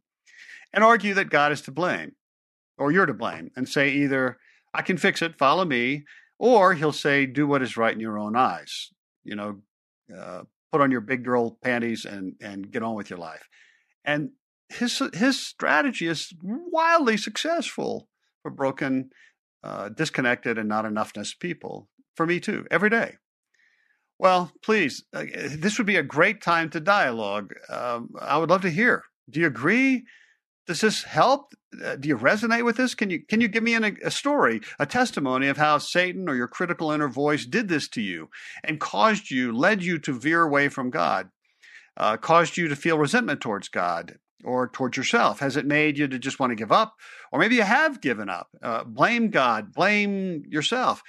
and 0.73 0.83
argue 0.83 1.13
that 1.13 1.29
God 1.29 1.51
is 1.51 1.61
to 1.63 1.71
blame 1.71 2.13
or 2.77 2.91
you're 2.91 3.05
to 3.05 3.13
blame 3.13 3.51
and 3.55 3.67
say 3.67 3.89
either, 3.89 4.37
I 4.73 4.81
can 4.81 4.97
fix 4.97 5.21
it, 5.21 5.37
follow 5.37 5.65
me, 5.65 6.05
or 6.37 6.73
he'll 6.73 6.93
say, 6.93 7.25
do 7.25 7.45
what 7.47 7.61
is 7.61 7.77
right 7.77 7.93
in 7.93 7.99
your 7.99 8.17
own 8.17 8.35
eyes. 8.35 8.91
You 9.23 9.35
know, 9.35 9.59
uh, 10.17 10.43
put 10.71 10.81
on 10.81 10.91
your 10.91 11.01
big 11.01 11.23
girl 11.23 11.57
panties 11.61 12.05
and, 12.05 12.35
and 12.41 12.71
get 12.71 12.83
on 12.83 12.95
with 12.95 13.09
your 13.09 13.19
life. 13.19 13.47
And 14.05 14.31
his, 14.69 15.01
his 15.13 15.39
strategy 15.39 16.07
is 16.07 16.33
wildly 16.41 17.17
successful 17.17 18.07
for 18.41 18.51
broken 18.51 19.09
uh, 19.63 19.89
disconnected 19.89 20.57
and 20.57 20.69
not 20.69 20.85
enoughness 20.85 21.37
people. 21.37 21.89
For 22.15 22.25
me 22.25 22.39
too, 22.39 22.65
every 22.69 22.89
day. 22.89 23.15
Well, 24.17 24.51
please, 24.61 25.05
uh, 25.13 25.23
this 25.33 25.77
would 25.77 25.87
be 25.87 25.95
a 25.95 26.03
great 26.03 26.41
time 26.41 26.69
to 26.71 26.79
dialogue. 26.79 27.53
Um, 27.69 28.09
I 28.19 28.37
would 28.37 28.49
love 28.49 28.61
to 28.63 28.69
hear. 28.69 29.03
Do 29.29 29.39
you 29.39 29.47
agree? 29.47 30.03
Does 30.69 30.81
this 30.81 31.01
help? 31.01 31.55
Uh, 31.83 31.95
do 31.95 32.07
you 32.07 32.15
resonate 32.15 32.63
with 32.63 32.77
this? 32.77 32.93
Can 32.93 33.09
you 33.09 33.25
can 33.25 33.41
you 33.41 33.47
give 33.47 33.63
me 33.63 33.73
an, 33.73 33.97
a 34.03 34.11
story, 34.11 34.61
a 34.77 34.85
testimony 34.85 35.47
of 35.47 35.57
how 35.57 35.79
Satan 35.79 36.29
or 36.29 36.35
your 36.35 36.47
critical 36.47 36.91
inner 36.91 37.07
voice 37.07 37.47
did 37.47 37.69
this 37.69 37.87
to 37.89 38.01
you 38.01 38.29
and 38.63 38.79
caused 38.79 39.31
you, 39.31 39.51
led 39.51 39.81
you 39.81 39.97
to 39.97 40.13
veer 40.13 40.43
away 40.43 40.69
from 40.69 40.91
God, 40.91 41.31
uh, 41.97 42.17
caused 42.17 42.55
you 42.55 42.67
to 42.67 42.75
feel 42.75 42.99
resentment 42.99 43.41
towards 43.41 43.67
God 43.67 44.19
or 44.43 44.69
towards 44.69 44.95
yourself? 44.95 45.39
Has 45.39 45.57
it 45.57 45.65
made 45.65 45.97
you 45.97 46.07
to 46.07 46.19
just 46.19 46.39
want 46.39 46.51
to 46.51 46.55
give 46.55 46.71
up, 46.71 46.93
or 47.31 47.39
maybe 47.39 47.55
you 47.55 47.63
have 47.63 47.99
given 47.99 48.29
up? 48.29 48.49
Uh, 48.61 48.83
blame 48.83 49.31
God, 49.31 49.73
blame 49.73 50.43
yourself. 50.47 51.01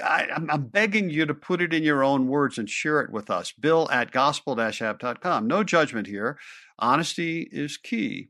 I, 0.00 0.28
am 0.30 0.68
begging 0.68 1.10
you 1.10 1.26
to 1.26 1.34
put 1.34 1.60
it 1.60 1.74
in 1.74 1.82
your 1.82 2.04
own 2.04 2.28
words 2.28 2.56
and 2.56 2.70
share 2.70 3.00
it 3.00 3.10
with 3.10 3.30
us. 3.30 3.50
Bill 3.50 3.90
at 3.90 4.12
gospel-app.com. 4.12 5.48
No 5.48 5.64
judgment 5.64 6.06
here. 6.06 6.38
Honesty 6.78 7.48
is 7.50 7.78
key 7.78 8.28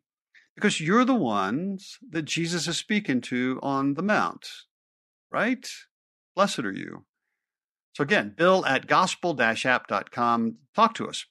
because 0.57 0.81
you're 0.81 1.05
the 1.05 1.15
ones 1.15 1.99
that 2.11 2.25
Jesus 2.25 2.67
is 2.67 2.77
speaking 2.77 3.21
to 3.21 3.61
on 3.63 3.95
the 3.95 4.03
Mount, 4.03 4.49
right? 5.31 5.69
Blessed 6.35 6.61
are 6.61 6.73
you. 6.73 7.05
So 7.95 8.03
again, 8.03 8.35
bill 8.37 8.67
at 8.67 8.87
gospel-app.com. 8.89 10.57
Talk 10.75 10.95
to 10.95 11.09
us. 11.09 11.25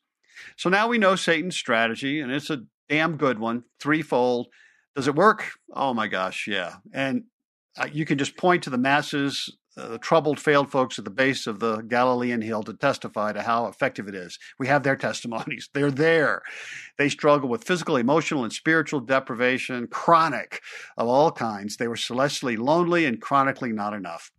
So 0.58 0.70
now 0.70 0.88
we 0.88 0.98
know 0.98 1.16
Satan's 1.16 1.56
strategy, 1.56 2.20
and 2.22 2.32
it's 2.32 2.50
a 2.50 2.64
damn 2.88 3.18
good 3.18 3.40
one, 3.40 3.64
threefold. 3.80 4.48
Does 4.96 5.08
it 5.08 5.16
work? 5.16 5.52
Oh 5.74 5.94
my 5.94 6.08
gosh, 6.08 6.48
yeah. 6.48 6.76
And 6.94 7.24
uh, 7.78 7.88
you 7.92 8.06
can 8.06 8.18
just 8.18 8.38
point 8.38 8.64
to 8.64 8.70
the 8.70 8.78
masses 8.78 9.56
Uh, 9.78 9.90
the 9.90 9.98
troubled, 9.98 10.40
failed 10.40 10.72
folks 10.72 10.98
at 10.98 11.04
the 11.04 11.12
base 11.12 11.48
of 11.48 11.60
the 11.60 11.82
Galilean 11.82 12.42
hill 12.42 12.64
to 12.64 12.74
testify 12.74 13.34
to 13.34 13.42
how 13.42 13.68
effective 13.68 14.08
it 14.08 14.16
is. 14.16 14.40
We 14.58 14.68
have 14.68 14.84
their 14.84 14.96
testimonies. 14.96 15.70
They're 15.74 15.92
there. 15.92 16.42
They 16.98 17.10
struggle 17.10 17.50
with 17.50 17.66
physical, 17.66 17.98
emotional, 17.98 18.44
and 18.44 18.54
spiritual 18.54 19.02
deprivation, 19.02 19.88
chronic 19.88 20.62
of 20.98 21.08
all 21.08 21.32
kinds. 21.32 21.78
They 21.78 21.88
were 21.88 21.98
celestially 21.98 22.56
lonely 22.56 23.06
and 23.06 23.22
chronically 23.22 23.74
not 23.74 23.94
enough. 23.94 24.32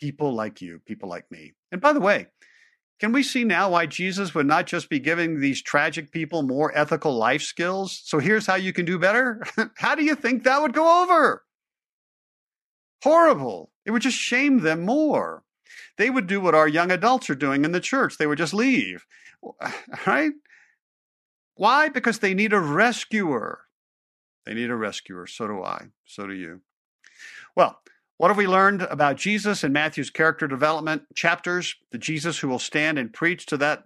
People 0.00 0.34
like 0.34 0.60
you, 0.60 0.80
people 0.86 1.08
like 1.08 1.24
me. 1.30 1.54
And 1.72 1.80
by 1.80 1.92
the 1.92 2.00
way, 2.00 2.26
can 2.98 3.12
we 3.12 3.22
see 3.22 3.44
now 3.44 3.70
why 3.70 3.86
Jesus 3.86 4.34
would 4.34 4.46
not 4.46 4.66
just 4.66 4.88
be 4.88 4.98
giving 4.98 5.40
these 5.40 5.62
tragic 5.62 6.10
people 6.12 6.42
more 6.42 6.76
ethical 6.76 7.14
life 7.14 7.42
skills? 7.42 8.00
So 8.04 8.18
here's 8.18 8.46
how 8.46 8.54
you 8.54 8.72
can 8.72 8.86
do 8.86 8.98
better. 8.98 9.42
how 9.76 9.94
do 9.94 10.04
you 10.04 10.14
think 10.14 10.44
that 10.44 10.62
would 10.62 10.72
go 10.72 11.02
over? 11.02 11.42
Horrible. 13.02 13.70
It 13.86 13.92
would 13.92 14.02
just 14.02 14.18
shame 14.18 14.60
them 14.60 14.84
more. 14.84 15.44
They 15.96 16.10
would 16.10 16.26
do 16.26 16.40
what 16.40 16.54
our 16.54 16.68
young 16.68 16.90
adults 16.90 17.30
are 17.30 17.34
doing 17.34 17.64
in 17.64 17.72
the 17.72 17.80
church. 17.80 18.18
They 18.18 18.26
would 18.26 18.38
just 18.38 18.54
leave. 18.54 19.06
Right? 20.06 20.32
Why? 21.54 21.88
Because 21.88 22.18
they 22.18 22.34
need 22.34 22.52
a 22.52 22.60
rescuer. 22.60 23.60
They 24.44 24.54
need 24.54 24.70
a 24.70 24.76
rescuer. 24.76 25.26
So 25.26 25.46
do 25.46 25.62
I. 25.62 25.86
So 26.04 26.26
do 26.26 26.34
you. 26.34 26.60
Well, 27.56 27.80
what 28.18 28.28
have 28.28 28.36
we 28.36 28.46
learned 28.46 28.82
about 28.82 29.16
Jesus 29.16 29.62
in 29.62 29.72
Matthew's 29.72 30.10
character 30.10 30.46
development 30.46 31.02
chapters? 31.14 31.74
The 31.92 31.98
Jesus 31.98 32.38
who 32.38 32.48
will 32.48 32.58
stand 32.58 32.98
and 32.98 33.12
preach 33.12 33.46
to 33.46 33.56
that 33.58 33.84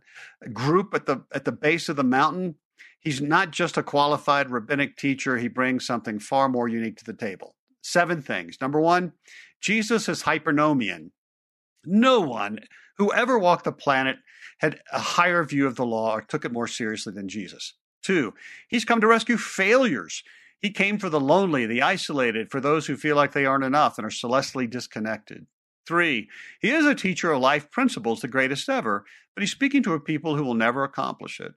group 0.52 0.94
at 0.94 1.06
the 1.06 1.24
at 1.32 1.44
the 1.44 1.52
base 1.52 1.88
of 1.88 1.96
the 1.96 2.04
mountain. 2.04 2.56
He's 3.00 3.20
not 3.20 3.50
just 3.50 3.76
a 3.76 3.82
qualified 3.82 4.50
rabbinic 4.50 4.96
teacher, 4.96 5.38
he 5.38 5.48
brings 5.48 5.86
something 5.86 6.18
far 6.18 6.48
more 6.48 6.68
unique 6.68 6.96
to 6.98 7.04
the 7.04 7.14
table. 7.14 7.56
Seven 7.82 8.20
things. 8.20 8.58
Number 8.60 8.78
one, 8.80 9.12
Jesus 9.60 10.08
is 10.08 10.22
hypernomian. 10.22 11.10
No 11.84 12.20
one 12.20 12.60
who 12.98 13.12
ever 13.12 13.38
walked 13.38 13.64
the 13.64 13.72
planet 13.72 14.16
had 14.58 14.80
a 14.92 14.98
higher 14.98 15.42
view 15.44 15.66
of 15.66 15.76
the 15.76 15.86
law 15.86 16.14
or 16.14 16.20
took 16.20 16.44
it 16.44 16.52
more 16.52 16.66
seriously 16.66 17.12
than 17.12 17.28
Jesus. 17.28 17.74
Two, 18.02 18.34
he's 18.68 18.84
come 18.84 19.00
to 19.00 19.06
rescue 19.06 19.36
failures. 19.36 20.22
He 20.60 20.70
came 20.70 20.98
for 20.98 21.08
the 21.08 21.20
lonely, 21.20 21.64
the 21.66 21.82
isolated, 21.82 22.50
for 22.50 22.60
those 22.60 22.86
who 22.86 22.96
feel 22.96 23.16
like 23.16 23.32
they 23.32 23.46
aren't 23.46 23.64
enough 23.64 23.96
and 23.96 24.06
are 24.06 24.10
celestially 24.10 24.66
disconnected. 24.66 25.46
Three, 25.86 26.28
he 26.60 26.70
is 26.70 26.84
a 26.84 26.94
teacher 26.94 27.32
of 27.32 27.40
life 27.40 27.70
principles, 27.70 28.20
the 28.20 28.28
greatest 28.28 28.68
ever, 28.68 29.04
but 29.34 29.42
he's 29.42 29.50
speaking 29.50 29.82
to 29.84 29.94
a 29.94 30.00
people 30.00 30.36
who 30.36 30.44
will 30.44 30.54
never 30.54 30.84
accomplish 30.84 31.40
it. 31.40 31.54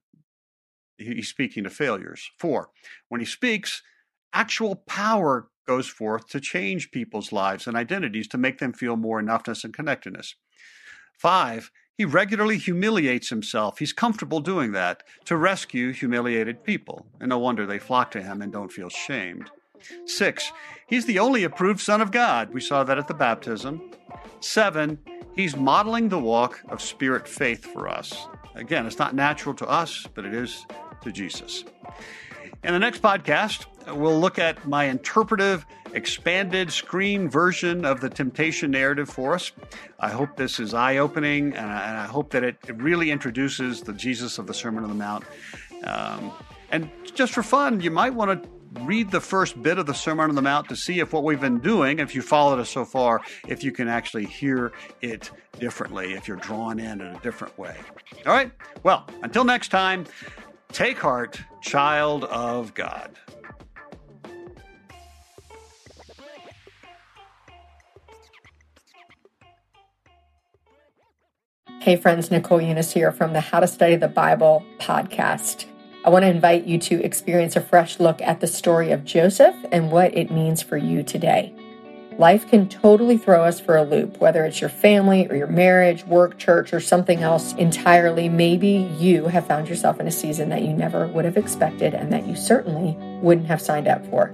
He's 0.97 1.27
speaking 1.27 1.65
to 1.65 1.69
failures. 1.69 2.31
Four, 2.39 2.69
when 3.09 3.19
he 3.19 3.25
speaks, 3.25 3.83
actual 4.31 4.75
power 4.75 5.49
goes 5.65 5.87
forth 5.87 6.27
to 6.29 6.39
change 6.39 6.91
people's 6.91 7.31
lives 7.31 7.67
and 7.67 7.77
identities 7.77 8.27
to 8.29 8.37
make 8.37 8.59
them 8.59 8.73
feel 8.73 8.95
more 8.95 9.21
enoughness 9.21 9.63
and 9.63 9.73
connectedness. 9.73 10.35
Five, 11.17 11.71
he 11.95 12.05
regularly 12.05 12.57
humiliates 12.57 13.29
himself. 13.29 13.79
He's 13.79 13.93
comfortable 13.93 14.39
doing 14.39 14.71
that 14.71 15.03
to 15.25 15.37
rescue 15.37 15.93
humiliated 15.93 16.63
people. 16.63 17.05
And 17.19 17.29
no 17.29 17.37
wonder 17.37 17.65
they 17.65 17.79
flock 17.79 18.11
to 18.11 18.21
him 18.21 18.41
and 18.41 18.51
don't 18.51 18.71
feel 18.71 18.89
shamed. 18.89 19.51
Six, 20.05 20.51
he's 20.87 21.05
the 21.05 21.19
only 21.19 21.43
approved 21.43 21.81
Son 21.81 22.01
of 22.01 22.11
God. 22.11 22.53
We 22.53 22.61
saw 22.61 22.83
that 22.83 22.97
at 22.97 23.07
the 23.07 23.13
baptism. 23.13 23.91
Seven, 24.39 24.97
he's 25.35 25.55
modeling 25.55 26.09
the 26.09 26.19
walk 26.19 26.61
of 26.69 26.81
spirit 26.81 27.27
faith 27.27 27.65
for 27.65 27.87
us. 27.87 28.27
Again, 28.55 28.85
it's 28.85 28.99
not 28.99 29.13
natural 29.13 29.53
to 29.55 29.67
us, 29.67 30.07
but 30.13 30.25
it 30.25 30.33
is 30.33 30.65
to 31.03 31.11
Jesus. 31.11 31.63
In 32.63 32.73
the 32.73 32.79
next 32.79 33.01
podcast, 33.01 33.65
we'll 33.87 34.19
look 34.19 34.39
at 34.39 34.67
my 34.67 34.85
interpretive, 34.85 35.65
expanded 35.93 36.71
screen 36.71 37.29
version 37.29 37.85
of 37.85 38.01
the 38.01 38.09
temptation 38.09 38.71
narrative 38.71 39.09
for 39.09 39.33
us. 39.33 39.51
I 39.99 40.09
hope 40.09 40.35
this 40.35 40.59
is 40.59 40.73
eye 40.73 40.97
opening, 40.97 41.47
and, 41.47 41.57
and 41.57 41.97
I, 41.97 42.05
hope 42.05 42.31
that 42.31 42.43
it, 42.43 42.57
it, 42.67 42.81
really 42.81 43.11
introduces 43.11 43.81
the 43.81 43.93
Jesus 43.93 44.37
of 44.37 44.47
the 44.47 44.53
Sermon 44.53 44.83
on 44.83 44.89
the 44.89 44.95
Mount. 44.95 45.25
Um, 45.83 46.31
and 46.71 46.89
just 47.13 47.33
for 47.33 47.43
fun, 47.43 47.81
you 47.81 47.91
might 47.91 48.13
want 48.13 48.43
to 48.43 48.49
read 48.81 49.11
the 49.11 49.21
first 49.21 49.61
bit 49.61 49.77
of 49.77 49.85
the 49.85 49.93
Sermon 49.93 50.29
on 50.29 50.35
the 50.35 50.41
Mount 50.41 50.69
to 50.69 50.75
see 50.75 50.99
if 50.99 51.13
what 51.13 51.23
we've 51.23 51.41
been 51.41 51.59
doing, 51.59 51.99
if 51.99 52.15
you 52.15 52.21
followed 52.21 52.59
us 52.59 52.69
so 52.69 52.85
far, 52.85 53.21
if 53.47 53.63
you 53.63 53.71
can 53.71 53.87
actually 53.87 54.25
hear 54.25 54.71
it 55.01 55.29
differently, 55.59 56.13
if 56.13 56.27
you're 56.27 56.37
drawn 56.37 56.79
in 56.79 57.01
in 57.01 57.07
a 57.07 57.19
different 57.19 57.57
way. 57.57 57.75
All 58.25 58.33
right. 58.33 58.51
Well, 58.83 59.07
until 59.21 59.43
next 59.43 59.69
time. 59.69 60.05
Take 60.73 60.97
heart, 60.97 61.39
child 61.61 62.23
of 62.23 62.73
God. 62.73 63.11
Hey, 71.83 71.97
friends, 71.97 72.31
Nicole 72.31 72.61
Unice 72.61 72.93
here 72.93 73.11
from 73.11 73.33
the 73.33 73.41
How 73.41 73.59
to 73.59 73.67
Study 73.67 73.97
the 73.97 74.07
Bible 74.07 74.65
podcast. 74.77 75.65
I 76.05 76.11
want 76.11 76.23
to 76.23 76.29
invite 76.29 76.63
you 76.63 76.77
to 76.77 77.03
experience 77.03 77.57
a 77.57 77.61
fresh 77.61 77.99
look 77.99 78.21
at 78.21 78.39
the 78.39 78.47
story 78.47 78.91
of 78.93 79.03
Joseph 79.03 79.53
and 79.69 79.91
what 79.91 80.15
it 80.17 80.31
means 80.31 80.61
for 80.61 80.77
you 80.77 81.03
today. 81.03 81.53
Life 82.17 82.47
can 82.47 82.69
totally 82.69 83.17
throw 83.17 83.43
us 83.43 83.59
for 83.59 83.75
a 83.75 83.83
loop, 83.83 84.21
whether 84.21 84.45
it's 84.45 84.61
your 84.61 84.69
family 84.69 85.27
or 85.27 85.35
your 85.35 85.47
marriage, 85.47 86.05
work, 86.05 86.37
church, 86.37 86.71
or 86.71 86.79
something 86.79 87.21
else 87.21 87.51
entirely. 87.55 88.29
Maybe 88.29 88.89
you 88.97 89.25
have 89.25 89.45
found 89.45 89.67
yourself 89.67 89.99
in 89.99 90.07
a 90.07 90.11
season 90.11 90.47
that 90.51 90.61
you 90.61 90.71
never 90.71 91.07
would 91.07 91.25
have 91.25 91.35
expected 91.35 91.93
and 91.93 92.13
that 92.13 92.25
you 92.25 92.37
certainly 92.37 92.95
wouldn't 93.19 93.47
have 93.47 93.61
signed 93.61 93.89
up 93.89 94.05
for. 94.05 94.31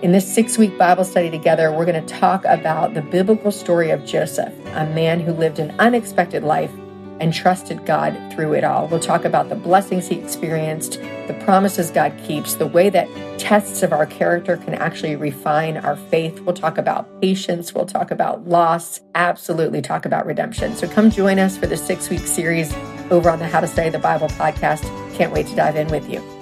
In 0.00 0.12
this 0.12 0.32
six 0.32 0.56
week 0.56 0.78
Bible 0.78 1.02
study 1.02 1.28
together, 1.28 1.72
we're 1.72 1.84
going 1.84 2.00
to 2.00 2.14
talk 2.14 2.44
about 2.44 2.94
the 2.94 3.02
biblical 3.02 3.50
story 3.50 3.90
of 3.90 4.04
Joseph, 4.04 4.54
a 4.66 4.86
man 4.86 5.18
who 5.18 5.32
lived 5.32 5.58
an 5.58 5.74
unexpected 5.80 6.44
life 6.44 6.70
and 7.18 7.34
trusted 7.34 7.84
God 7.84 8.16
through 8.32 8.52
it 8.52 8.62
all. 8.62 8.86
We'll 8.86 9.00
talk 9.00 9.24
about 9.24 9.48
the 9.48 9.56
blessings 9.56 10.06
he 10.06 10.14
experienced, 10.14 11.00
the 11.26 11.36
promises 11.44 11.90
God 11.90 12.16
keeps, 12.24 12.54
the 12.54 12.66
way 12.68 12.90
that 12.90 13.08
tests 13.40 13.82
of 13.82 13.92
our 13.92 14.06
character 14.06 14.56
can 14.56 14.74
actually 14.74 15.16
refine 15.16 15.76
our 15.78 15.96
faith. 15.96 16.38
We'll 16.42 16.54
talk 16.54 16.78
about 16.78 17.20
patience. 17.20 17.74
We'll 17.74 17.86
talk 17.86 18.12
about 18.12 18.46
loss, 18.46 19.00
absolutely 19.16 19.82
talk 19.82 20.06
about 20.06 20.26
redemption. 20.26 20.76
So 20.76 20.86
come 20.86 21.10
join 21.10 21.40
us 21.40 21.58
for 21.58 21.66
the 21.66 21.76
six 21.76 22.08
week 22.08 22.20
series 22.20 22.72
over 23.10 23.30
on 23.30 23.40
the 23.40 23.48
How 23.48 23.58
to 23.58 23.66
Study 23.66 23.90
the 23.90 23.98
Bible 23.98 24.28
podcast. 24.28 24.82
Can't 25.16 25.32
wait 25.32 25.48
to 25.48 25.56
dive 25.56 25.74
in 25.74 25.88
with 25.88 26.08
you. 26.08 26.37